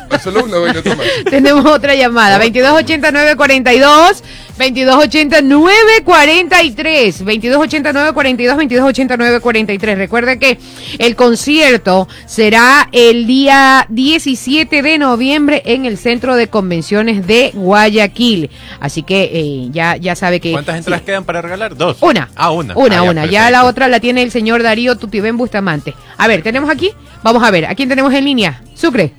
Solo 0.22 0.44
una, 0.44 0.58
más. 0.58 0.76
Tenemos 1.30 1.64
otra 1.66 1.94
llamada, 1.94 2.38
2289-42, 2.42 4.22
2289-43, 4.58 7.24
2289-42, 7.24 9.40
2289-43. 9.40 9.96
Recuerde 9.96 10.38
que 10.38 10.58
el 10.98 11.16
concierto 11.16 12.08
será 12.26 12.88
el 12.92 13.26
día 13.26 13.86
17 13.88 14.82
de 14.82 14.98
noviembre 14.98 15.62
en 15.64 15.86
el 15.86 15.98
Centro 15.98 16.36
de 16.36 16.48
Convenciones 16.48 17.26
de 17.26 17.50
Guayaquil. 17.54 18.50
Así 18.80 19.02
que 19.02 19.30
eh, 19.32 19.68
ya, 19.70 19.96
ya 19.96 20.14
sabe 20.14 20.40
que... 20.40 20.52
¿Cuántas 20.52 20.78
entradas 20.78 21.00
sí. 21.00 21.06
quedan 21.06 21.24
para 21.24 21.42
regalar? 21.42 21.76
Dos. 21.76 21.96
Una. 22.00 22.28
Ah, 22.36 22.50
una. 22.50 22.76
Una, 22.76 22.98
Ah, 22.98 23.02
una. 23.02 23.26
Ya 23.26 23.50
la 23.50 23.64
otra 23.64 23.88
la 23.88 24.00
tiene 24.00 24.22
el 24.22 24.30
señor 24.30 24.62
Darío 24.62 24.96
Tutibén 24.96 25.36
Bustamante. 25.36 25.94
A 26.18 26.28
ver, 26.28 26.42
¿tenemos 26.42 26.70
aquí? 26.70 26.90
Vamos 27.22 27.42
a 27.42 27.50
ver, 27.50 27.66
¿a 27.66 27.74
quién 27.74 27.88
tenemos 27.88 28.12
en 28.12 28.24
línea? 28.24 28.62
Sucre. 28.74 29.12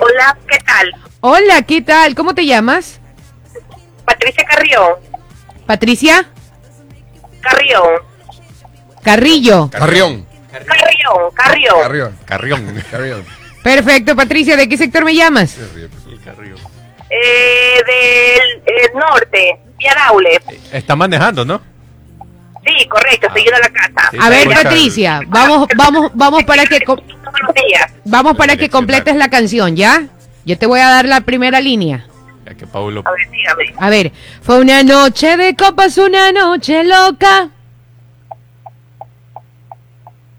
Hola, 0.00 0.36
¿qué 0.48 0.58
tal? 0.58 0.92
Hola, 1.20 1.62
¿qué 1.62 1.82
tal? 1.82 2.14
¿Cómo 2.14 2.34
te 2.34 2.44
llamas? 2.46 3.00
Patricia 4.04 4.44
Carrión. 4.44 4.94
Patricia 5.66 6.30
Carrión. 7.40 7.84
Carrillo. 9.02 9.70
Carrión. 9.70 10.26
Carrión, 10.50 11.30
Carrión. 11.34 11.80
Carrión. 11.82 12.18
Carrión. 12.24 12.84
Carrión. 12.90 13.24
Perfecto, 13.62 14.14
Patricia, 14.14 14.56
¿de 14.56 14.68
qué 14.68 14.76
sector 14.76 15.04
me 15.04 15.14
llamas? 15.14 15.56
Eh, 17.10 17.82
del 17.86 18.62
eh, 18.66 18.90
norte, 18.94 19.58
Vía 19.78 19.94
Daule. 19.94 20.40
Está 20.72 20.96
manejando, 20.96 21.44
¿no? 21.44 21.60
Sí, 22.66 22.86
correcto, 22.88 23.26
estoy 23.26 23.42
yendo 23.42 23.56
a 23.56 23.60
la 23.60 23.70
casa. 23.70 24.10
Sí, 24.10 24.18
A 24.20 24.28
ver. 24.30 24.48
Patricia, 24.48 25.20
vamos, 25.26 25.68
vamos, 25.76 26.10
vamos 26.14 26.44
para 26.44 26.64
que 26.66 26.78
días. 27.54 27.92
vamos 28.04 28.36
para 28.36 28.56
que 28.56 28.68
completes 28.68 29.16
la 29.16 29.28
canción, 29.28 29.76
¿ya? 29.76 30.04
Yo 30.44 30.58
te 30.58 30.66
voy 30.66 30.80
a 30.80 30.88
dar 30.88 31.06
la 31.06 31.22
primera 31.22 31.60
línea. 31.60 32.06
Ya 32.44 32.54
que 32.54 32.66
Paulo. 32.66 33.02
A 33.04 33.10
ver, 33.10 33.30
dígame. 33.30 33.74
A 33.78 33.90
ver, 33.90 34.12
fue 34.42 34.60
una 34.60 34.82
noche 34.82 35.36
de 35.36 35.56
copas, 35.56 35.96
una 35.96 36.32
noche 36.32 36.84
loca. 36.84 37.48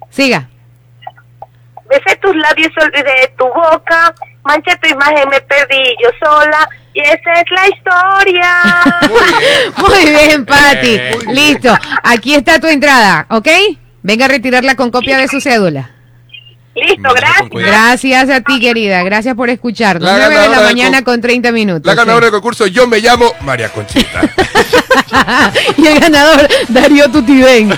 Siga. 0.10 0.48
Besé 1.90 2.16
tus 2.18 2.36
labios, 2.36 2.72
olvidé 2.78 3.34
tu 3.38 3.46
boca. 3.46 4.14
Manché 4.44 4.78
tu 4.78 4.90
imagen, 4.90 5.28
me 5.30 5.42
perdí 5.42 5.96
yo 6.02 6.10
sola. 6.24 6.70
Y 6.94 7.02
esa 7.02 7.34
es 7.34 7.52
la 7.52 7.68
historia. 7.68 8.52
Muy 9.78 10.06
bien, 10.06 10.46
Pati. 10.46 10.98
Bien. 10.98 11.36
Listo. 11.36 11.76
Aquí 12.04 12.36
está 12.36 12.60
tu 12.60 12.68
entrada, 12.68 13.26
¿ok? 13.30 13.48
Venga 14.04 14.26
a 14.26 14.30
retirarla 14.30 14.76
con 14.76 14.92
copia 14.92 15.18
de 15.18 15.28
su 15.28 15.42
cédula. 15.42 15.95
Listo, 16.76 17.10
gracias. 17.16 17.50
Gracias 17.52 18.30
a 18.30 18.42
ti, 18.42 18.60
querida. 18.60 19.02
Gracias 19.04 19.34
por 19.36 19.50
escucharnos. 19.50 20.04
La 20.10 20.18
9 20.28 20.38
de 20.42 20.50
la 20.50 20.62
mañana 20.62 20.98
con- 21.04 21.16
con 21.16 21.22
30 21.22 21.52
minutos. 21.54 21.86
La 21.86 21.94
sí. 21.94 21.98
ganadora 21.98 22.26
del 22.26 22.32
concurso, 22.34 22.68
yo 22.68 22.86
me 22.88 23.00
llamo 23.00 23.32
María 23.42 23.70
Conchita. 23.70 24.22
y 25.78 25.88
el 25.88 26.00
ganador, 26.00 26.48
Darío 26.70 27.10
Tutibén. 27.10 27.70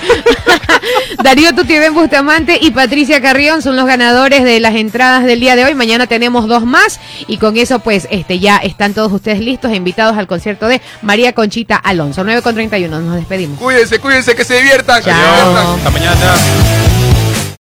Darío 1.22 1.54
Tutibén 1.54 1.94
Bustamante 1.94 2.58
y 2.60 2.70
Patricia 2.72 3.20
Carrión 3.20 3.62
son 3.62 3.76
los 3.76 3.86
ganadores 3.86 4.42
de 4.44 4.58
las 4.60 4.74
entradas 4.74 5.24
del 5.24 5.38
día 5.40 5.54
de 5.54 5.64
hoy. 5.64 5.74
Mañana 5.74 6.06
tenemos 6.06 6.48
dos 6.48 6.64
más 6.64 6.98
y 7.28 7.38
con 7.38 7.56
eso 7.56 7.78
pues 7.80 8.08
este 8.10 8.38
ya 8.40 8.56
están 8.58 8.94
todos 8.94 9.12
ustedes 9.12 9.40
listos 9.40 9.70
e 9.72 9.76
invitados 9.76 10.16
al 10.16 10.26
concierto 10.26 10.66
de 10.66 10.80
María 11.02 11.32
Conchita 11.34 11.76
Alonso. 11.76 12.24
9 12.24 12.42
con 12.42 12.54
31. 12.54 13.00
Nos 13.00 13.14
despedimos. 13.16 13.58
cuídense, 13.58 13.98
cuídense, 14.00 14.34
que 14.34 14.44
se 14.44 14.56
diviertan. 14.56 14.98
que 15.02 15.10
se 15.10 15.10
Chao. 15.10 15.48
diviertan. 15.50 15.78
Hasta 15.78 15.90
mañana. 15.90 16.97